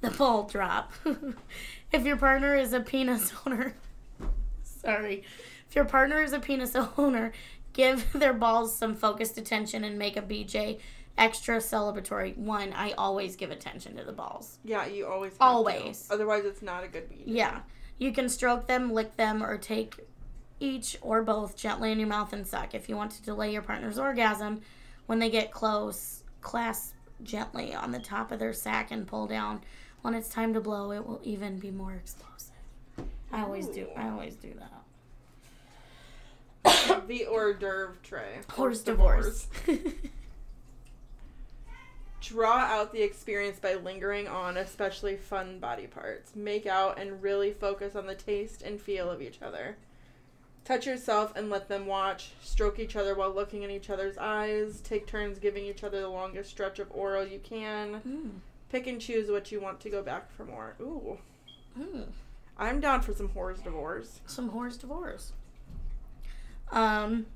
The 0.00 0.10
ball 0.10 0.44
drop. 0.44 0.92
if 1.92 2.04
your 2.04 2.16
partner 2.16 2.54
is 2.56 2.72
a 2.72 2.80
penis 2.80 3.32
owner, 3.46 3.74
sorry. 4.62 5.24
If 5.68 5.74
your 5.74 5.84
partner 5.84 6.20
is 6.20 6.32
a 6.32 6.40
penis 6.40 6.76
owner, 6.98 7.32
give 7.72 8.12
their 8.12 8.34
balls 8.34 8.76
some 8.76 8.94
focused 8.94 9.38
attention 9.38 9.84
and 9.84 9.98
make 9.98 10.16
a 10.16 10.22
BJ 10.22 10.80
extra 11.16 11.58
celebratory. 11.58 12.36
One, 12.36 12.72
I 12.72 12.92
always 12.92 13.36
give 13.36 13.50
attention 13.50 13.96
to 13.96 14.04
the 14.04 14.12
balls. 14.12 14.58
Yeah, 14.64 14.86
you 14.86 15.06
always 15.06 15.32
have 15.32 15.38
to. 15.38 15.44
Always. 15.44 16.08
Otherwise, 16.10 16.44
it's 16.44 16.62
not 16.62 16.84
a 16.84 16.88
good 16.88 17.08
BJ. 17.08 17.22
Yeah. 17.26 17.60
You 17.98 18.12
can 18.12 18.28
stroke 18.28 18.66
them, 18.66 18.92
lick 18.92 19.16
them, 19.16 19.42
or 19.42 19.56
take 19.56 19.94
each 20.58 20.96
or 21.00 21.22
both 21.22 21.56
gently 21.56 21.92
in 21.92 21.98
your 21.98 22.08
mouth 22.08 22.32
and 22.32 22.46
suck. 22.46 22.74
If 22.74 22.88
you 22.88 22.96
want 22.96 23.12
to 23.12 23.22
delay 23.22 23.52
your 23.52 23.62
partner's 23.62 23.98
orgasm, 23.98 24.62
when 25.06 25.18
they 25.18 25.30
get 25.30 25.52
close, 25.52 26.24
clasp 26.40 26.93
gently 27.22 27.74
on 27.74 27.92
the 27.92 27.98
top 27.98 28.32
of 28.32 28.38
their 28.38 28.52
sack 28.52 28.90
and 28.90 29.06
pull 29.06 29.26
down. 29.26 29.62
When 30.02 30.14
it's 30.14 30.28
time 30.28 30.52
to 30.54 30.60
blow, 30.60 30.92
it 30.92 31.06
will 31.06 31.20
even 31.24 31.58
be 31.58 31.70
more 31.70 31.94
explosive. 31.94 32.50
I 33.32 33.42
always 33.42 33.66
do. 33.66 33.88
I 33.96 34.08
always 34.08 34.36
do 34.36 34.52
that. 34.58 34.70
the 37.08 37.26
hors 37.26 37.54
d'oeuvre 37.54 37.96
tray. 38.02 38.40
Horse 38.50 38.82
divorce. 38.82 39.48
Draw 42.20 42.56
out 42.56 42.92
the 42.92 43.02
experience 43.02 43.58
by 43.58 43.74
lingering 43.74 44.28
on 44.28 44.56
especially 44.56 45.16
fun 45.16 45.58
body 45.58 45.86
parts. 45.86 46.34
Make 46.34 46.66
out 46.66 46.98
and 46.98 47.22
really 47.22 47.52
focus 47.52 47.94
on 47.94 48.06
the 48.06 48.14
taste 48.14 48.62
and 48.62 48.80
feel 48.80 49.10
of 49.10 49.20
each 49.20 49.42
other. 49.42 49.76
Touch 50.64 50.86
yourself 50.86 51.34
and 51.36 51.50
let 51.50 51.68
them 51.68 51.86
watch. 51.86 52.30
Stroke 52.42 52.78
each 52.78 52.96
other 52.96 53.14
while 53.14 53.30
looking 53.32 53.62
in 53.64 53.70
each 53.70 53.90
other's 53.90 54.16
eyes. 54.16 54.80
Take 54.80 55.06
turns 55.06 55.38
giving 55.38 55.64
each 55.64 55.84
other 55.84 56.00
the 56.00 56.08
longest 56.08 56.50
stretch 56.50 56.78
of 56.78 56.88
oral 56.90 57.26
you 57.26 57.38
can. 57.38 58.00
mm. 58.06 58.30
Pick 58.72 58.86
and 58.86 59.00
choose 59.00 59.30
what 59.30 59.52
you 59.52 59.60
want 59.60 59.78
to 59.80 59.90
go 59.90 60.02
back 60.02 60.32
for 60.34 60.44
more. 60.44 60.74
Ooh. 60.80 61.18
Mm. 61.78 62.06
I'm 62.58 62.80
down 62.80 63.02
for 63.02 63.12
some 63.12 63.28
horse 63.30 63.58
divorce. 63.60 64.20
Some 64.26 64.48
horse 64.48 64.76
divorce. 64.76 65.32
Um, 66.72 67.26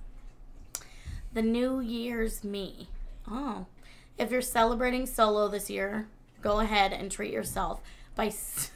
the 1.32 1.42
New 1.42 1.80
Year's 1.80 2.42
me. 2.42 2.88
Oh, 3.30 3.66
if 4.16 4.30
you're 4.30 4.40
celebrating 4.40 5.06
solo 5.06 5.48
this 5.48 5.68
year, 5.68 6.08
go 6.40 6.60
ahead 6.60 6.92
and 6.94 7.10
treat 7.10 7.32
yourself 7.32 7.80
by 8.16 8.28
s- 8.28 8.70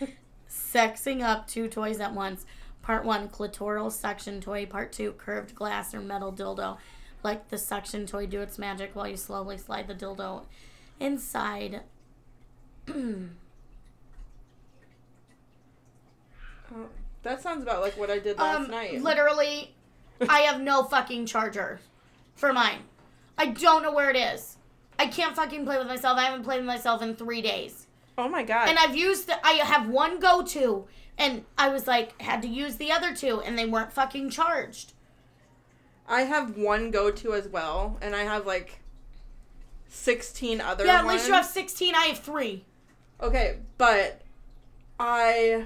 sexing 0.50 1.22
up 1.22 1.46
two 1.46 1.68
toys 1.68 2.00
at 2.00 2.12
once. 2.12 2.44
Part 2.84 3.04
one, 3.04 3.28
clitoral 3.30 3.90
suction 3.90 4.40
toy. 4.42 4.66
Part 4.66 4.92
two, 4.92 5.12
curved 5.12 5.54
glass 5.54 5.94
or 5.94 6.00
metal 6.00 6.30
dildo. 6.32 6.76
Let 7.22 7.48
the 7.48 7.56
suction 7.56 8.06
toy 8.06 8.26
do 8.26 8.42
its 8.42 8.58
magic 8.58 8.94
while 8.94 9.08
you 9.08 9.16
slowly 9.16 9.56
slide 9.56 9.88
the 9.88 9.94
dildo 9.94 10.44
inside. 11.00 11.80
Oh, 16.74 16.86
that 17.22 17.42
sounds 17.42 17.62
about 17.62 17.82
like 17.82 17.96
what 17.96 18.10
I 18.10 18.18
did 18.18 18.38
last 18.38 18.56
Um, 18.64 18.70
night. 18.70 19.00
literally, 19.00 19.74
I 20.28 20.40
have 20.40 20.60
no 20.60 20.82
fucking 20.82 21.26
charger 21.26 21.78
for 22.34 22.52
mine. 22.52 22.80
I 23.36 23.46
don't 23.46 23.82
know 23.82 23.92
where 23.92 24.10
it 24.10 24.16
is. 24.16 24.56
I 24.98 25.06
can't 25.06 25.36
fucking 25.36 25.64
play 25.66 25.78
with 25.78 25.86
myself. 25.86 26.18
I 26.18 26.24
haven't 26.24 26.42
played 26.44 26.58
with 26.58 26.66
myself 26.66 27.02
in 27.02 27.14
three 27.16 27.42
days. 27.42 27.86
oh 28.16 28.28
my 28.28 28.42
god. 28.42 28.68
And 28.68 28.78
I've 28.78 28.96
used, 28.96 29.26
the, 29.28 29.46
I 29.46 29.52
have 29.64 29.88
one 29.88 30.18
go 30.20 30.42
to, 30.42 30.86
and 31.18 31.44
I 31.56 31.68
was 31.68 31.86
like, 31.86 32.20
had 32.20 32.42
to 32.42 32.48
use 32.48 32.76
the 32.76 32.90
other 32.92 33.14
two, 33.14 33.40
and 33.40 33.58
they 33.58 33.66
weren't 33.66 33.92
fucking 33.92 34.30
charged. 34.30 34.92
I 36.06 36.22
have 36.22 36.56
one 36.56 36.90
go 36.90 37.10
to 37.10 37.34
as 37.34 37.48
well, 37.48 37.98
and 38.02 38.14
I 38.14 38.22
have 38.24 38.46
like 38.46 38.80
16 39.88 40.60
other 40.60 40.84
Yeah, 40.84 40.98
at 40.98 41.04
ones. 41.04 41.14
least 41.18 41.28
you 41.28 41.34
have 41.34 41.46
16, 41.46 41.94
I 41.94 42.06
have 42.06 42.18
three. 42.18 42.64
Okay, 43.20 43.58
but 43.78 44.20
I 44.98 45.64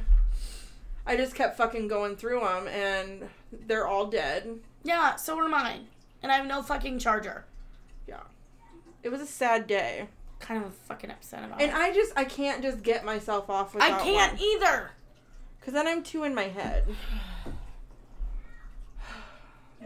I 1.07 1.17
just 1.17 1.35
kept 1.35 1.57
fucking 1.57 1.89
going 1.89 2.17
through 2.17 2.41
them 2.41 2.69
and 2.69 3.29
they're 3.67 3.87
all 3.87 4.07
dead. 4.07 4.59
Yeah, 4.85 5.17
so 5.17 5.39
are 5.39 5.49
mine. 5.49 5.87
And 6.23 6.31
I 6.31 6.37
have 6.37 6.47
no 6.47 6.63
fucking 6.63 6.99
charger. 6.99 7.47
Yeah. 8.07 8.21
It 9.03 9.09
was 9.09 9.21
a 9.21 9.27
sad 9.27 9.67
day. 9.67 10.09
Kind 10.41 10.63
of 10.63 10.69
a 10.69 10.73
fucking 10.73 11.11
upset 11.11 11.45
about 11.45 11.61
And 11.61 11.71
it. 11.71 11.77
I 11.77 11.93
just 11.93 12.13
I 12.17 12.25
can't 12.25 12.63
just 12.63 12.83
get 12.83 13.05
myself 13.05 13.49
off 13.49 13.75
I 13.81 13.91
can't 14.03 14.41
either. 14.41 14.91
Cuz 15.69 15.75
then 15.75 15.87
I'm 15.87 16.03
too 16.03 16.25
in 16.25 16.35
my 16.35 16.45
head. 16.45 16.85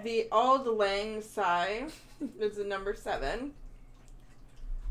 The 0.05 0.29
Auld 0.31 0.65
Lang 0.69 1.21
Syne 1.23 1.91
is 2.39 2.57
the 2.57 2.63
number 2.63 2.95
7. 2.95 3.53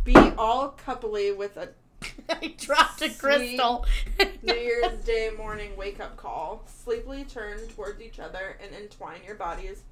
Be 0.03 0.15
all 0.37 0.77
coupley 0.85 1.35
with 1.35 1.55
a 1.55 1.69
I 2.29 2.55
dropped 2.57 3.01
a 3.01 3.09
crystal. 3.09 3.85
New 4.43 4.53
Year's 4.53 5.01
Day 5.05 5.31
morning 5.37 5.77
wake 5.77 6.01
up 6.01 6.17
call. 6.17 6.65
Sleepily 6.67 7.23
turn 7.23 7.59
towards 7.69 8.01
each 8.01 8.19
other 8.19 8.57
and 8.61 8.75
entwine 8.75 9.23
your 9.25 9.35
bodies 9.35 9.83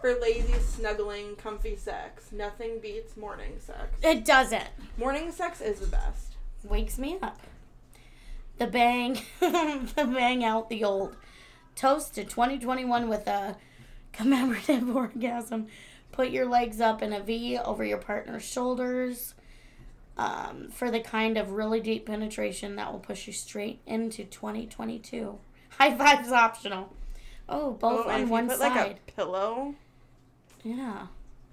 for 0.00 0.14
lazy, 0.20 0.60
snuggling, 0.60 1.34
comfy 1.34 1.74
sex. 1.74 2.30
Nothing 2.30 2.78
beats 2.78 3.16
morning 3.16 3.56
sex. 3.58 3.88
It 4.04 4.24
doesn't. 4.24 4.68
Morning 4.98 5.32
sex 5.32 5.60
is 5.60 5.80
the 5.80 5.88
best. 5.88 6.36
wakes 6.62 6.96
me 6.96 7.18
up. 7.20 7.40
The 8.58 8.66
bang, 8.66 9.18
the 9.40 10.08
bang 10.14 10.44
out 10.44 10.68
the 10.68 10.84
old. 10.84 11.16
Toast 11.74 12.14
to 12.14 12.24
2021 12.24 13.08
with 13.08 13.26
a 13.26 13.56
commemorative 14.12 14.88
orgasm. 14.96 15.66
Put 16.12 16.30
your 16.30 16.46
legs 16.46 16.80
up 16.80 17.02
in 17.02 17.12
a 17.12 17.20
V 17.20 17.58
over 17.58 17.84
your 17.84 17.98
partner's 17.98 18.44
shoulders 18.44 19.34
um, 20.16 20.68
for 20.70 20.90
the 20.92 21.00
kind 21.00 21.36
of 21.36 21.50
really 21.50 21.80
deep 21.80 22.06
penetration 22.06 22.76
that 22.76 22.92
will 22.92 23.00
push 23.00 23.26
you 23.26 23.32
straight 23.32 23.80
into 23.86 24.22
2022. 24.24 25.36
High 25.70 25.96
fives 25.96 26.30
optional. 26.30 26.94
Oh, 27.48 27.72
both 27.72 28.06
Oh, 28.06 28.10
on 28.10 28.28
one 28.28 28.44
you 28.44 28.50
put 28.50 28.58
side. 28.60 28.76
like 28.76 29.00
a 29.08 29.12
pillow, 29.12 29.74
yeah. 30.62 31.08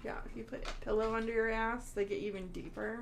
yeah, 0.06 0.18
if 0.30 0.38
you 0.38 0.44
put 0.44 0.64
a 0.66 0.86
pillow 0.86 1.16
under 1.16 1.34
your 1.34 1.50
ass, 1.50 1.90
they 1.90 2.06
get 2.06 2.20
even 2.20 2.48
deeper. 2.50 3.00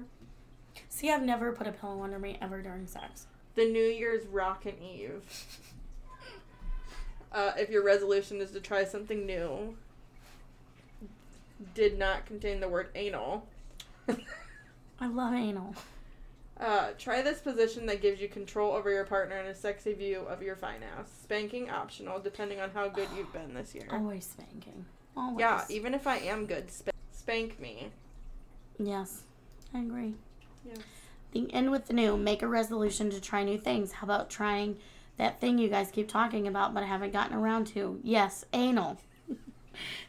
See, 0.87 1.11
I've 1.11 1.21
never 1.21 1.51
put 1.51 1.67
a 1.67 1.71
pillow 1.73 2.01
under 2.01 2.17
me 2.17 2.37
ever 2.41 2.61
during 2.61 2.87
sex. 2.87 3.27
The 3.59 3.65
New 3.65 3.83
Year's 3.83 4.25
Rockin' 4.25 4.81
Eve. 4.81 5.21
Uh, 7.31 7.51
if 7.59 7.69
your 7.69 7.83
resolution 7.83 8.41
is 8.41 8.49
to 8.49 8.59
try 8.59 8.83
something 8.83 9.23
new, 9.23 9.77
did 11.75 11.95
not 11.99 12.25
contain 12.25 12.59
the 12.59 12.67
word 12.67 12.89
anal. 12.95 13.45
I 14.99 15.05
love 15.05 15.35
anal. 15.35 15.75
Uh, 16.59 16.87
try 16.97 17.21
this 17.21 17.37
position 17.39 17.85
that 17.85 18.01
gives 18.01 18.19
you 18.19 18.29
control 18.29 18.73
over 18.73 18.89
your 18.89 19.05
partner 19.05 19.35
and 19.35 19.47
a 19.47 19.53
sexy 19.53 19.93
view 19.93 20.21
of 20.21 20.41
your 20.41 20.55
fine 20.55 20.81
ass. 20.97 21.07
Spanking 21.21 21.69
optional, 21.69 22.19
depending 22.19 22.59
on 22.59 22.71
how 22.71 22.87
good 22.89 23.07
you've 23.15 23.31
been 23.31 23.53
this 23.53 23.75
year. 23.75 23.87
Always 23.91 24.25
spanking. 24.25 24.83
Always. 25.15 25.41
Yeah, 25.41 25.65
even 25.69 25.93
if 25.93 26.07
I 26.07 26.17
am 26.17 26.47
good, 26.47 26.71
sp- 26.73 26.97
spank 27.11 27.59
me. 27.59 27.91
Yes, 28.79 29.21
I 29.71 29.81
agree. 29.81 30.15
Yes. 30.67 30.79
The 31.31 31.53
end 31.53 31.71
with 31.71 31.85
the 31.85 31.93
new. 31.93 32.17
Make 32.17 32.41
a 32.41 32.47
resolution 32.47 33.09
to 33.11 33.21
try 33.21 33.43
new 33.43 33.57
things. 33.57 33.93
How 33.93 34.05
about 34.05 34.29
trying 34.29 34.77
that 35.17 35.39
thing 35.39 35.57
you 35.57 35.69
guys 35.69 35.91
keep 35.91 36.07
talking 36.07 36.47
about 36.47 36.73
but 36.73 36.83
haven't 36.83 37.13
gotten 37.13 37.35
around 37.35 37.67
to? 37.67 37.99
Yes, 38.03 38.45
anal. 38.53 38.97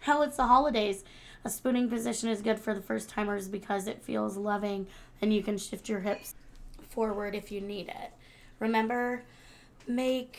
Hell, 0.01 0.23
it's 0.23 0.37
the 0.37 0.47
holidays. 0.47 1.05
A 1.45 1.51
spooning 1.51 1.89
position 1.89 2.29
is 2.29 2.43
good 2.43 2.59
for 2.59 2.75
the 2.75 2.83
first 2.83 3.09
timers 3.09 3.49
because 3.49 3.87
it 3.87 4.03
feels 4.03 4.37
loving 4.37 4.87
and 5.21 5.33
you 5.33 5.43
can 5.43 5.59
shift 5.59 5.89
your 5.89 6.01
hips 6.01 6.35
forward 6.91 7.35
if 7.35 7.51
you 7.51 7.61
need 7.61 7.89
it. 7.89 8.13
Remember, 8.59 9.23
make 9.87 10.39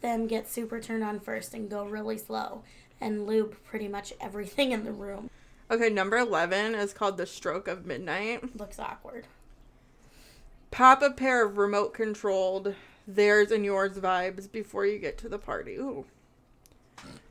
them 0.00 0.26
get 0.26 0.48
super 0.48 0.80
turned 0.80 1.02
on 1.02 1.20
first 1.20 1.54
and 1.54 1.68
go 1.68 1.84
really 1.84 2.18
slow 2.18 2.62
and 3.00 3.26
lube 3.26 3.56
pretty 3.64 3.88
much 3.88 4.12
everything 4.20 4.72
in 4.72 4.84
the 4.84 4.92
room. 4.92 5.30
Okay, 5.70 5.90
number 5.90 6.16
11 6.16 6.76
is 6.76 6.92
called 6.92 7.16
The 7.16 7.26
Stroke 7.26 7.66
of 7.66 7.84
Midnight. 7.84 8.56
Looks 8.56 8.78
awkward. 8.78 9.26
Pop 10.70 11.02
a 11.02 11.10
pair 11.10 11.44
of 11.44 11.58
remote 11.58 11.94
controlled 11.94 12.74
theirs 13.06 13.50
and 13.50 13.64
yours 13.64 13.98
vibes 13.98 14.50
before 14.50 14.84
you 14.84 14.98
get 14.98 15.16
to 15.18 15.28
the 15.28 15.38
party. 15.38 15.76
Ooh. 15.76 16.04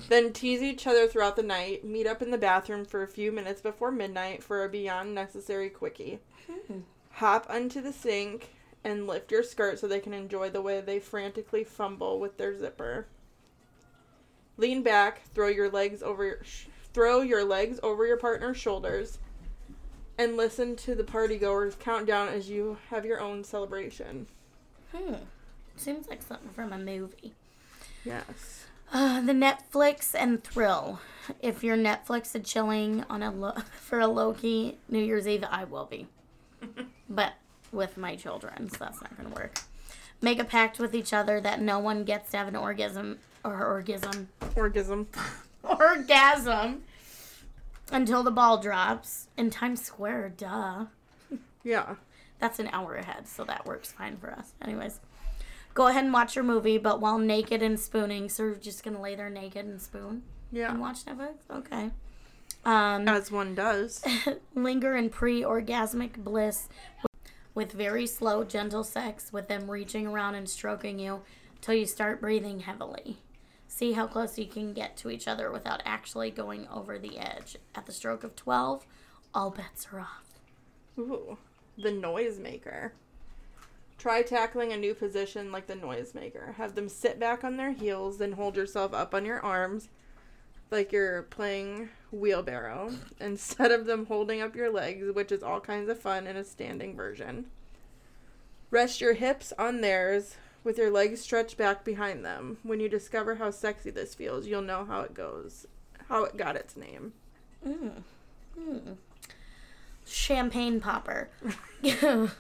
Then 0.10 0.34
tease 0.34 0.62
each 0.62 0.86
other 0.88 1.08
throughout 1.08 1.36
the 1.36 1.44
night. 1.44 1.84
Meet 1.84 2.08
up 2.08 2.22
in 2.22 2.32
the 2.32 2.38
bathroom 2.38 2.86
for 2.86 3.04
a 3.04 3.08
few 3.08 3.32
minutes 3.32 3.62
before 3.62 3.92
midnight 3.92 4.44
for 4.44 4.64
a 4.64 4.70
beyond 4.70 5.14
necessary 5.16 5.70
quickie. 5.70 6.20
Hmm. 6.48 6.80
Hop 7.14 7.48
onto 7.50 7.82
the 7.82 7.94
sink 7.94 8.50
and 8.84 9.08
lift 9.08 9.32
your 9.32 9.44
skirt 9.44 9.80
so 9.80 9.88
they 9.88 10.00
can 10.00 10.14
enjoy 10.14 10.50
the 10.50 10.62
way 10.62 10.80
they 10.80 11.00
frantically 11.00 11.64
fumble 11.64 12.20
with 12.20 12.38
their 12.38 12.58
zipper. 12.58 13.08
Lean 14.58 14.84
back, 14.84 15.24
throw 15.34 15.48
your 15.48 15.70
legs 15.70 16.04
over 16.04 16.24
your 16.24 16.44
sh- 16.44 16.66
throw 16.94 17.22
your 17.22 17.44
legs 17.44 17.80
over 17.84 18.06
your 18.06 18.16
partner's 18.16 18.56
shoulders 18.56 19.20
and 20.18 20.38
listen 20.38 20.76
to 20.78 20.96
the 20.96 21.04
partygoers 21.04 21.78
count 21.80 22.06
down 22.08 22.30
as 22.30 22.50
you 22.50 22.78
have 22.90 23.06
your 23.06 23.20
own 23.20 23.44
celebration. 23.44 24.28
Hmm. 24.94 25.16
Seems 25.76 26.08
like 26.08 26.22
something 26.22 26.50
from 26.50 26.72
a 26.72 26.78
movie. 26.78 27.34
Yes. 28.04 28.66
Uh, 28.94 29.20
the 29.22 29.34
Netflix 29.34 30.14
and 30.18 30.44
thrill. 30.44 31.00
If 31.42 31.64
you're 31.64 31.76
Netflix 31.78 32.34
and 32.36 32.46
chilling 32.46 33.04
on 33.10 33.24
a 33.24 33.32
lo- 33.32 33.58
for 33.80 34.00
a 34.00 34.08
low 34.08 34.34
key 34.34 34.78
New 34.88 35.04
Year's 35.04 35.28
Eve, 35.28 35.44
I 35.50 35.64
will 35.66 35.86
be. 35.86 36.08
but 37.10 37.34
with 37.72 37.98
my 37.98 38.16
children, 38.16 38.70
so 38.70 38.78
that's 38.80 39.02
not 39.02 39.16
gonna 39.18 39.30
work. 39.36 39.60
Make 40.22 40.40
a 40.40 40.46
pact 40.46 40.80
with 40.80 40.96
each 40.96 41.12
other 41.14 41.42
that 41.42 41.62
no 41.62 41.80
one 41.80 42.04
gets 42.06 42.32
to 42.32 42.38
have 42.38 42.48
an 42.48 42.56
orgasm 42.56 43.18
or 43.44 43.66
orgasm 43.66 44.30
Orgasm. 44.56 45.08
orgasm 45.64 46.84
until 47.92 48.24
the 48.24 48.32
ball 48.32 48.58
drops 48.58 49.28
in 49.38 49.50
Times 49.50 49.82
Square. 49.84 50.34
Duh. 50.38 50.86
Yeah. 51.64 51.96
That's 52.40 52.60
an 52.60 52.70
hour 52.74 52.96
ahead, 52.96 53.28
so 53.28 53.44
that 53.46 53.66
works 53.66 53.92
fine 53.92 54.18
for 54.18 54.32
us. 54.32 54.54
Anyways, 54.62 55.00
go 55.74 55.88
ahead 55.88 56.04
and 56.04 56.14
watch 56.14 56.36
your 56.36 56.44
movie, 56.44 56.78
but 56.78 57.00
while 57.00 57.18
naked 57.18 57.62
and 57.62 57.80
spooning, 57.80 58.30
so 58.30 58.44
you're 58.44 58.56
just 58.56 58.84
gonna 58.84 59.02
lay 59.02 59.16
there 59.16 59.30
naked 59.30 59.66
and 59.66 59.82
spoon 59.82 60.24
Yeah. 60.52 60.70
and 60.72 60.80
watch 60.82 61.06
Netflix. 61.06 61.36
Okay. 61.50 61.92
Um, 62.66 63.08
As 63.08 63.32
one 63.32 63.56
does. 63.56 64.04
linger 64.56 64.96
in 64.96 65.10
pre-orgasmic 65.10 66.18
bliss 66.24 66.68
with 67.54 67.72
very 67.72 68.06
slow, 68.06 68.44
gentle 68.44 68.84
sex, 68.84 69.32
with 69.32 69.48
them 69.48 69.72
reaching 69.72 70.06
around 70.08 70.36
and 70.36 70.50
stroking 70.50 71.00
you 71.00 71.22
till 71.62 71.76
you 71.76 71.86
start 71.86 72.20
breathing 72.20 72.62
heavily. 72.62 73.20
See 73.76 73.92
how 73.92 74.08
close 74.08 74.38
you 74.38 74.46
can 74.46 74.72
get 74.72 74.96
to 74.98 75.10
each 75.10 75.28
other 75.28 75.52
without 75.52 75.82
actually 75.84 76.32
going 76.32 76.66
over 76.70 76.98
the 76.98 77.18
edge. 77.18 77.58
At 77.76 77.86
the 77.86 77.92
stroke 77.92 78.24
of 78.24 78.34
12, 78.34 78.86
all 79.34 79.50
bets 79.50 79.90
are 79.92 80.00
off. 80.00 80.40
Ooh. 80.98 81.38
The 81.78 81.90
noisemaker. 81.90 82.92
Try 83.98 84.22
tackling 84.22 84.72
a 84.72 84.78
new 84.78 84.94
position 84.94 85.52
like 85.52 85.68
the 85.68 85.74
noisemaker. 85.74 86.56
Have 86.56 86.76
them 86.76 86.88
sit 86.88 87.20
back 87.20 87.44
on 87.44 87.58
their 87.58 87.74
heels, 87.74 88.20
then 88.20 88.32
hold 88.32 88.56
yourself 88.56 88.94
up 88.94 89.14
on 89.14 89.26
your 89.26 89.42
arms 89.42 89.90
like 90.72 90.94
you're 90.94 91.24
playing 91.24 91.90
wheelbarrow 92.14 92.94
instead 93.20 93.74
of 93.74 93.86
them 93.86 94.06
holding 94.06 94.40
up 94.42 94.56
your 94.56 94.72
legs, 94.72 95.14
which 95.14 95.34
is 95.34 95.44
all 95.44 95.60
kinds 95.60 95.90
of 95.90 96.00
fun 96.00 96.28
in 96.28 96.38
a 96.38 96.46
standing 96.46 96.96
version. 96.96 97.48
Rest 98.72 99.02
your 99.02 99.16
hips 99.16 99.52
on 99.60 99.82
theirs 99.82 100.38
with 100.66 100.78
your 100.80 100.90
legs 100.90 101.22
stretched 101.22 101.56
back 101.56 101.86
behind 101.86 102.26
them. 102.26 102.58
When 102.64 102.80
you 102.82 102.90
discover 102.90 103.36
how 103.36 103.52
sexy 103.52 103.92
this 103.92 104.16
feels, 104.16 104.48
you'll 104.48 104.64
know 104.64 104.84
how 104.84 105.02
it 105.02 105.14
goes, 105.14 105.68
how 106.10 106.26
it 106.26 106.36
got 106.36 106.56
its 106.56 106.76
name. 106.76 107.14
Mm. 107.66 108.02
Mm. 108.60 108.98
Champagne 110.06 110.82
popper. 110.82 111.30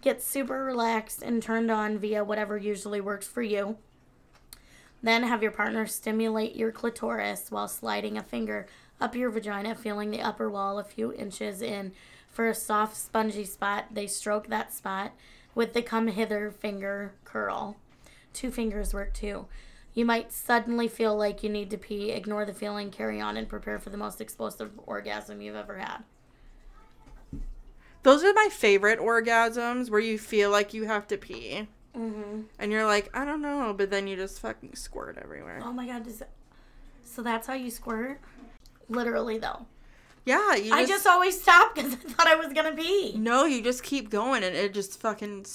Get 0.00 0.22
super 0.22 0.64
relaxed 0.64 1.22
and 1.22 1.42
turned 1.42 1.70
on 1.70 1.98
via 1.98 2.22
whatever 2.22 2.56
usually 2.56 3.00
works 3.00 3.26
for 3.26 3.42
you. 3.42 3.76
Then 5.02 5.24
have 5.24 5.42
your 5.42 5.52
partner 5.52 5.86
stimulate 5.86 6.54
your 6.54 6.70
clitoris 6.70 7.50
while 7.50 7.68
sliding 7.68 8.16
a 8.16 8.22
finger 8.22 8.66
up 9.00 9.14
your 9.14 9.30
vagina, 9.30 9.74
feeling 9.74 10.10
the 10.10 10.22
upper 10.22 10.48
wall 10.48 10.78
a 10.78 10.84
few 10.84 11.12
inches 11.12 11.60
in. 11.60 11.92
For 12.28 12.48
a 12.48 12.54
soft, 12.54 12.96
spongy 12.96 13.44
spot, 13.44 13.86
they 13.92 14.06
stroke 14.06 14.48
that 14.48 14.72
spot 14.72 15.12
with 15.56 15.72
the 15.72 15.82
come 15.82 16.06
hither 16.06 16.52
finger 16.52 17.14
curl. 17.24 17.76
Two 18.32 18.52
fingers 18.52 18.94
work 18.94 19.12
too. 19.12 19.46
You 19.94 20.04
might 20.04 20.30
suddenly 20.30 20.86
feel 20.86 21.16
like 21.16 21.42
you 21.42 21.48
need 21.48 21.70
to 21.70 21.78
pee. 21.78 22.10
Ignore 22.10 22.44
the 22.44 22.52
feeling, 22.52 22.90
carry 22.90 23.20
on, 23.20 23.38
and 23.38 23.48
prepare 23.48 23.78
for 23.78 23.88
the 23.88 23.96
most 23.96 24.20
explosive 24.20 24.70
orgasm 24.86 25.40
you've 25.40 25.56
ever 25.56 25.78
had. 25.78 26.04
Those 28.02 28.22
are 28.22 28.34
my 28.34 28.50
favorite 28.52 29.00
orgasms 29.00 29.90
where 29.90 29.98
you 29.98 30.18
feel 30.18 30.50
like 30.50 30.74
you 30.74 30.84
have 30.84 31.08
to 31.08 31.16
pee. 31.16 31.66
Mm-hmm. 31.96 32.42
And 32.58 32.70
you're 32.70 32.84
like, 32.84 33.08
I 33.16 33.24
don't 33.24 33.40
know, 33.40 33.74
but 33.76 33.90
then 33.90 34.06
you 34.06 34.16
just 34.16 34.38
fucking 34.40 34.74
squirt 34.74 35.18
everywhere. 35.20 35.60
Oh 35.64 35.72
my 35.72 35.86
god, 35.86 36.04
does 36.04 36.18
that... 36.18 36.30
so 37.02 37.22
that's 37.22 37.46
how 37.46 37.54
you 37.54 37.70
squirt? 37.70 38.20
Literally 38.90 39.38
though. 39.38 39.66
Yeah, 40.26 40.56
you 40.56 40.74
I 40.74 40.84
just 40.84 41.06
always 41.06 41.40
stopped 41.40 41.76
because 41.76 41.92
I 41.94 41.96
thought 41.96 42.26
I 42.26 42.34
was 42.34 42.52
gonna 42.52 42.72
pee. 42.72 43.14
No, 43.16 43.46
you 43.46 43.62
just 43.62 43.82
keep 43.82 44.10
going 44.10 44.44
and 44.44 44.54
it 44.54 44.74
just 44.74 45.00
fucking 45.00 45.46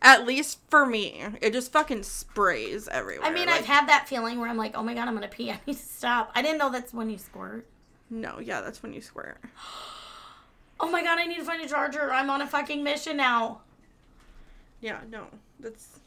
at 0.00 0.24
least 0.24 0.60
for 0.70 0.86
me, 0.86 1.22
it 1.42 1.52
just 1.52 1.72
fucking 1.72 2.04
sprays 2.04 2.86
everywhere. 2.88 3.26
I 3.28 3.32
mean, 3.32 3.46
like, 3.46 3.60
I've 3.60 3.66
had 3.66 3.88
that 3.88 4.08
feeling 4.08 4.38
where 4.38 4.48
I'm 4.48 4.56
like, 4.56 4.76
oh 4.76 4.82
my 4.82 4.94
god, 4.94 5.08
I'm 5.08 5.14
gonna 5.14 5.28
pee. 5.28 5.50
I 5.52 5.60
need 5.66 5.74
to 5.76 5.78
stop. 5.82 6.30
I 6.34 6.40
didn't 6.40 6.58
know 6.58 6.70
that's 6.70 6.94
when 6.94 7.10
you 7.10 7.18
squirt. 7.18 7.66
No, 8.08 8.38
yeah, 8.38 8.60
that's 8.60 8.82
when 8.82 8.94
you 8.94 9.02
squirt. 9.02 9.38
Oh 10.78 10.90
my 10.90 11.02
god, 11.02 11.18
I 11.18 11.24
need 11.24 11.38
to 11.38 11.42
find 11.42 11.62
a 11.64 11.66
charger. 11.66 12.12
I'm 12.12 12.28
on 12.28 12.42
a 12.42 12.46
fucking 12.46 12.84
mission 12.84 13.16
now. 13.16 13.62
Yeah, 14.82 15.00
no. 15.10 15.24
That's 15.58 16.00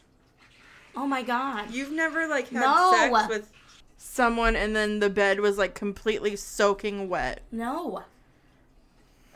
Oh 0.95 1.07
my 1.07 1.23
god. 1.23 1.71
You've 1.71 1.91
never 1.91 2.27
like 2.27 2.49
had 2.49 2.61
No. 2.61 2.91
sex 2.93 3.29
with 3.29 3.51
someone 3.99 4.55
and 4.55 4.73
then 4.75 4.99
the 4.99 5.09
bed 5.09 5.41
was 5.41 5.57
like 5.57 5.75
completely 5.75 6.35
soaking 6.35 7.09
wet. 7.09 7.41
No. 7.51 8.03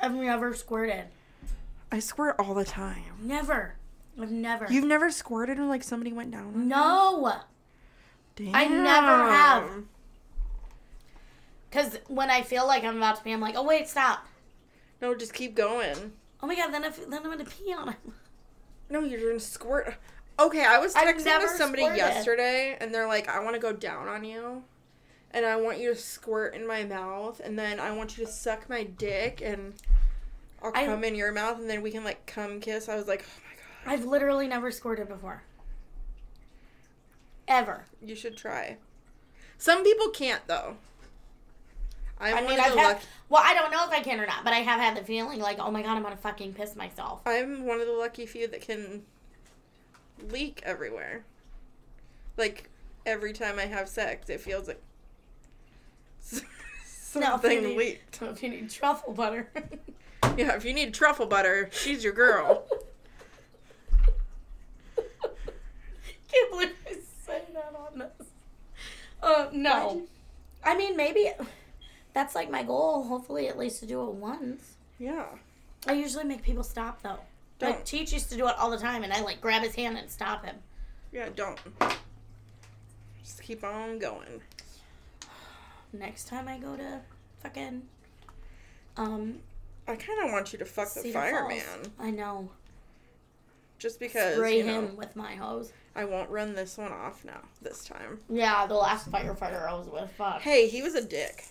I've 0.01 0.15
never 0.15 0.55
squirted. 0.55 1.05
I 1.91 1.99
squirt 1.99 2.37
all 2.39 2.53
the 2.53 2.65
time. 2.65 3.03
Never. 3.21 3.75
I've 4.19 4.31
never. 4.31 4.65
You've 4.69 4.85
never 4.85 5.11
squirted 5.11 5.59
when 5.59 5.67
like 5.69 5.83
somebody 5.83 6.13
went 6.13 6.31
down 6.31 6.67
no. 6.67 7.41
you? 8.39 8.51
I 8.53 8.65
never 8.67 9.31
have. 9.31 9.69
Because 11.69 11.99
when 12.07 12.29
I 12.29 12.41
feel 12.41 12.65
like 12.65 12.83
I'm 12.83 12.97
about 12.97 13.17
to 13.17 13.23
pee, 13.23 13.31
I'm 13.31 13.41
like, 13.41 13.55
oh 13.57 13.63
wait, 13.63 13.89
stop. 13.89 14.25
No, 15.01 15.13
just 15.13 15.33
keep 15.33 15.55
going. 15.55 16.13
Oh 16.41 16.47
my 16.47 16.55
god, 16.55 16.73
then, 16.73 16.85
if, 16.85 16.97
then 17.09 17.19
I'm 17.23 17.31
gonna 17.31 17.45
pee 17.45 17.73
on 17.73 17.89
him. 17.89 18.13
No, 18.89 19.01
you're 19.01 19.27
gonna 19.27 19.39
squirt. 19.39 19.95
Okay, 20.39 20.65
I 20.65 20.79
was 20.79 20.95
I've 20.95 21.07
texting 21.15 21.25
never 21.25 21.45
with 21.45 21.55
somebody 21.55 21.83
squirted. 21.83 21.99
yesterday, 21.99 22.77
and 22.81 22.93
they're 22.93 23.07
like, 23.07 23.29
"I 23.29 23.39
want 23.39 23.55
to 23.55 23.59
go 23.61 23.71
down 23.71 24.07
on 24.07 24.23
you, 24.23 24.63
and 25.31 25.45
I 25.45 25.55
want 25.57 25.77
you 25.79 25.89
to 25.89 25.95
squirt 25.95 26.55
in 26.55 26.65
my 26.67 26.83
mouth, 26.83 27.39
and 27.43 27.57
then 27.57 27.79
I 27.79 27.91
want 27.91 28.17
you 28.17 28.25
to 28.25 28.31
suck 28.31 28.67
my 28.69 28.83
dick, 28.83 29.41
and 29.43 29.73
I'll 30.61 30.71
I- 30.73 30.85
come 30.87 31.03
in 31.03 31.15
your 31.15 31.31
mouth, 31.31 31.59
and 31.59 31.69
then 31.69 31.81
we 31.81 31.91
can 31.91 32.03
like 32.03 32.25
come 32.25 32.59
kiss." 32.59 32.89
I 32.89 32.95
was 32.95 33.07
like, 33.07 33.23
"Oh 33.27 33.41
my 33.47 33.55
god, 33.55 33.93
I've 33.99 34.05
literally 34.05 34.47
never 34.47 34.71
squirted 34.71 35.07
before. 35.07 35.43
Ever. 37.47 37.85
you 38.01 38.15
should 38.15 38.37
try." 38.37 38.77
Some 39.57 39.83
people 39.83 40.09
can't 40.09 40.45
though. 40.47 40.77
I'm 42.19 42.33
I 42.37 42.41
one 42.41 42.49
mean, 42.51 42.59
of 42.59 42.65
I've 42.65 42.73
the 42.73 42.79
had. 42.79 42.87
lucky. 42.93 43.05
Well, 43.29 43.41
I 43.45 43.53
don't 43.53 43.71
know 43.71 43.85
if 43.85 43.91
I 43.91 44.01
can 44.01 44.19
or 44.19 44.25
not, 44.25 44.43
but 44.43 44.53
I 44.53 44.57
have 44.59 44.79
had 44.79 44.95
the 44.95 45.03
feeling 45.03 45.39
like, 45.39 45.59
oh 45.59 45.71
my 45.71 45.81
god, 45.81 45.95
I'm 45.97 46.03
gonna 46.03 46.15
fucking 46.17 46.53
piss 46.53 46.75
myself. 46.75 47.21
I'm 47.25 47.65
one 47.65 47.79
of 47.81 47.87
the 47.87 47.93
lucky 47.93 48.25
few 48.25 48.47
that 48.47 48.61
can 48.61 49.03
leak 50.31 50.61
everywhere. 50.63 51.23
Like 52.37 52.69
every 53.05 53.33
time 53.33 53.59
I 53.59 53.65
have 53.65 53.87
sex, 53.89 54.29
it 54.29 54.41
feels 54.41 54.67
like 54.67 54.81
No, 56.33 56.39
if 56.39 56.91
something 57.41 57.63
need- 57.63 57.77
leaked. 57.77 58.19
If 58.21 58.41
you 58.43 58.49
need 58.49 58.69
truffle 58.69 59.13
butter. 59.13 59.49
Yeah, 60.37 60.55
if 60.55 60.65
you 60.65 60.73
need 60.73 60.93
truffle 60.95 61.27
butter, 61.27 61.69
she's 61.71 62.03
your 62.03 62.13
girl. 62.13 62.63
Can't 64.95 66.49
believe 66.51 66.71
I 66.87 66.95
said 67.25 67.45
that 67.53 67.73
on 67.77 67.99
this. 67.99 68.27
Uh, 69.21 69.47
no. 69.51 70.03
I 70.63 70.75
mean, 70.75 70.97
maybe 70.97 71.29
that's 72.13 72.33
like 72.35 72.49
my 72.49 72.63
goal. 72.63 73.03
Hopefully, 73.03 73.47
at 73.47 73.59
least 73.59 73.81
to 73.81 73.85
do 73.85 74.07
it 74.07 74.13
once. 74.13 74.77
Yeah. 74.97 75.25
I 75.85 75.93
usually 75.93 76.23
make 76.23 76.41
people 76.41 76.63
stop 76.63 77.03
though. 77.03 77.19
Like 77.63 77.75
Don't. 77.75 77.85
Teach 77.85 78.13
used 78.13 78.29
to 78.31 78.37
do 78.37 78.47
it 78.47 78.55
all 78.57 78.69
the 78.69 78.77
time, 78.77 79.03
and 79.03 79.13
I 79.13 79.21
like 79.21 79.41
grab 79.41 79.63
his 79.63 79.75
hand 79.75 79.97
and 79.97 80.09
stop 80.09 80.45
him. 80.45 80.55
Yeah, 81.11 81.29
don't. 81.35 81.59
Just 83.23 83.41
keep 83.41 83.63
on 83.63 83.99
going. 83.99 84.41
Next 85.91 86.27
time 86.27 86.47
I 86.47 86.57
go 86.57 86.75
to 86.75 87.01
fucking 87.41 87.83
um 88.97 89.39
I 89.87 89.95
kind 89.95 90.23
of 90.25 90.31
want 90.31 90.53
you 90.53 90.59
to 90.59 90.65
fuck 90.65 90.93
the 90.93 91.01
Cedar 91.01 91.13
fireman. 91.13 91.59
Falls. 91.59 91.89
I 91.99 92.09
know. 92.09 92.49
just 93.79 93.99
because 93.99 94.35
Spray 94.35 94.57
you 94.59 94.63
know, 94.63 94.79
him 94.79 94.95
with 94.97 95.15
my 95.15 95.35
hose. 95.35 95.71
I 95.95 96.05
won't 96.05 96.29
run 96.29 96.55
this 96.55 96.77
one 96.77 96.91
off 96.91 97.23
now. 97.23 97.41
This 97.61 97.85
time. 97.85 98.19
Yeah, 98.29 98.65
the 98.65 98.73
last 98.75 99.11
firefighter 99.11 99.67
I 99.67 99.73
was 99.73 99.87
with. 99.87 100.09
Fuck. 100.11 100.41
Hey, 100.41 100.67
he 100.67 100.81
was 100.81 100.95
a 100.95 101.03
dick. 101.03 101.45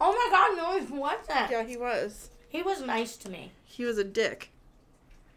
Oh 0.00 0.12
my 0.12 0.28
god, 0.30 0.56
no, 0.56 0.86
he 0.86 0.92
wasn't. 1.00 1.50
Yeah, 1.50 1.64
he 1.64 1.76
was. 1.76 2.28
He 2.48 2.62
was 2.62 2.82
nice 2.82 3.16
to 3.18 3.30
me. 3.30 3.52
He 3.64 3.84
was 3.84 3.96
a 3.98 4.04
dick. 4.04 4.50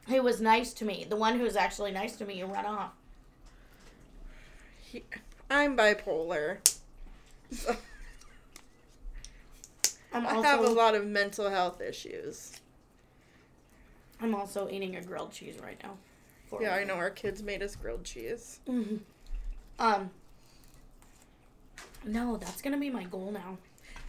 He 0.10 0.20
was 0.20 0.42
nice 0.42 0.74
to 0.74 0.86
me. 0.86 1.06
The 1.08 1.16
one 1.16 1.38
who 1.38 1.44
was 1.44 1.56
actually 1.56 1.92
nice 1.92 2.16
to 2.18 2.26
me, 2.26 2.36
you 2.40 2.46
run 2.46 2.66
off. 2.66 2.92
He, 4.82 5.04
I'm 5.50 5.78
bipolar. 5.78 6.58
So 7.52 7.76
I'm 10.14 10.26
I 10.26 10.42
have 10.42 10.62
a 10.62 10.70
lot 10.70 10.96
of 10.96 11.06
mental 11.06 11.50
health 11.50 11.82
issues. 11.82 12.54
I'm 14.22 14.36
also 14.36 14.68
eating 14.70 14.96
a 14.96 15.02
grilled 15.02 15.32
cheese 15.32 15.60
right 15.62 15.82
now. 15.84 15.98
Yeah, 16.60 16.74
I 16.74 16.84
know 16.84 16.96
our 16.96 17.12
kids 17.12 17.44
made 17.44 17.62
us 17.62 17.76
grilled 17.76 18.04
cheese. 18.04 18.60
hmm 18.66 18.98
Um. 19.78 20.10
No, 22.04 22.38
that's 22.38 22.62
gonna 22.62 22.78
be 22.78 22.90
my 22.90 23.04
goal 23.04 23.32
now. 23.32 23.58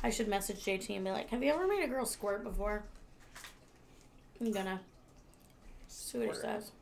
I 0.03 0.09
should 0.11 0.29
message 0.29 0.65
JT 0.65 0.97
and 0.97 1.05
be 1.05 1.11
like, 1.11 1.29
"Have 1.29 1.43
you 1.43 1.53
ever 1.53 1.67
made 1.67 1.85
a 1.85 1.89
girl 1.89 2.07
squirt 2.07 2.43
before?" 2.43 2.85
I'm 4.41 4.53
gonna 4.53 4.81
see 5.91 6.19
what 6.19 6.29
he 6.29 6.35
Squirt. 6.35 6.63
says. 6.63 6.73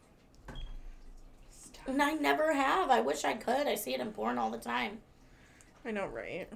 And 1.86 2.02
I 2.02 2.12
never 2.12 2.52
have. 2.52 2.90
I 2.90 3.00
wish 3.00 3.24
I 3.24 3.32
could. 3.34 3.66
I 3.66 3.74
see 3.74 3.94
it 3.94 4.00
in 4.00 4.12
porn 4.12 4.36
all 4.38 4.50
the 4.50 4.58
time, 4.58 4.98
I 5.84 5.90
know, 5.90 6.06
right? 6.06 6.48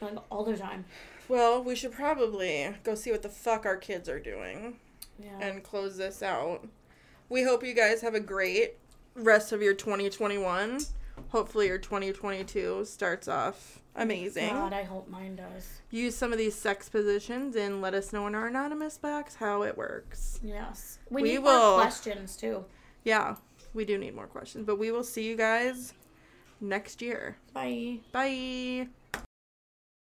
like 0.00 0.16
all 0.30 0.44
the 0.44 0.56
time. 0.56 0.84
Well, 1.28 1.62
we 1.62 1.74
should 1.76 1.92
probably 1.92 2.74
go 2.84 2.94
see 2.94 3.10
what 3.12 3.20
the 3.22 3.28
fuck 3.28 3.66
our 3.66 3.76
kids 3.76 4.08
are 4.08 4.18
doing 4.20 4.76
Yeah. 5.22 5.38
and 5.40 5.62
close 5.62 5.96
this 5.98 6.22
out. 6.22 6.66
We 7.28 7.42
hope 7.42 7.62
you 7.62 7.74
guys 7.74 8.00
have 8.00 8.14
a 8.14 8.20
great 8.20 8.76
rest 9.14 9.52
of 9.52 9.60
your 9.60 9.74
2021. 9.74 10.80
Hopefully, 11.28 11.66
your 11.66 11.76
2022 11.78 12.84
starts 12.86 13.28
off 13.28 13.79
amazing. 13.96 14.50
God, 14.50 14.72
I 14.72 14.82
hope 14.84 15.08
mine 15.08 15.36
does. 15.36 15.80
Use 15.90 16.16
some 16.16 16.32
of 16.32 16.38
these 16.38 16.54
sex 16.54 16.88
positions 16.88 17.56
and 17.56 17.80
let 17.82 17.94
us 17.94 18.12
know 18.12 18.26
in 18.26 18.34
our 18.34 18.46
anonymous 18.46 18.98
box 18.98 19.34
how 19.36 19.62
it 19.62 19.76
works. 19.76 20.40
Yes. 20.42 20.98
We, 21.10 21.22
We 21.22 21.28
need 21.30 21.38
will- 21.38 21.72
more 21.72 21.80
questions 21.82 22.36
too. 22.36 22.64
Yeah, 23.04 23.36
we 23.74 23.84
do 23.84 23.96
need 23.98 24.14
more 24.14 24.26
questions, 24.26 24.66
but 24.66 24.78
we 24.78 24.90
will 24.92 25.04
see 25.04 25.26
you 25.26 25.36
guys 25.36 25.94
next 26.60 27.00
year. 27.00 27.36
Bye. 27.54 27.98
Bye. 28.12 28.88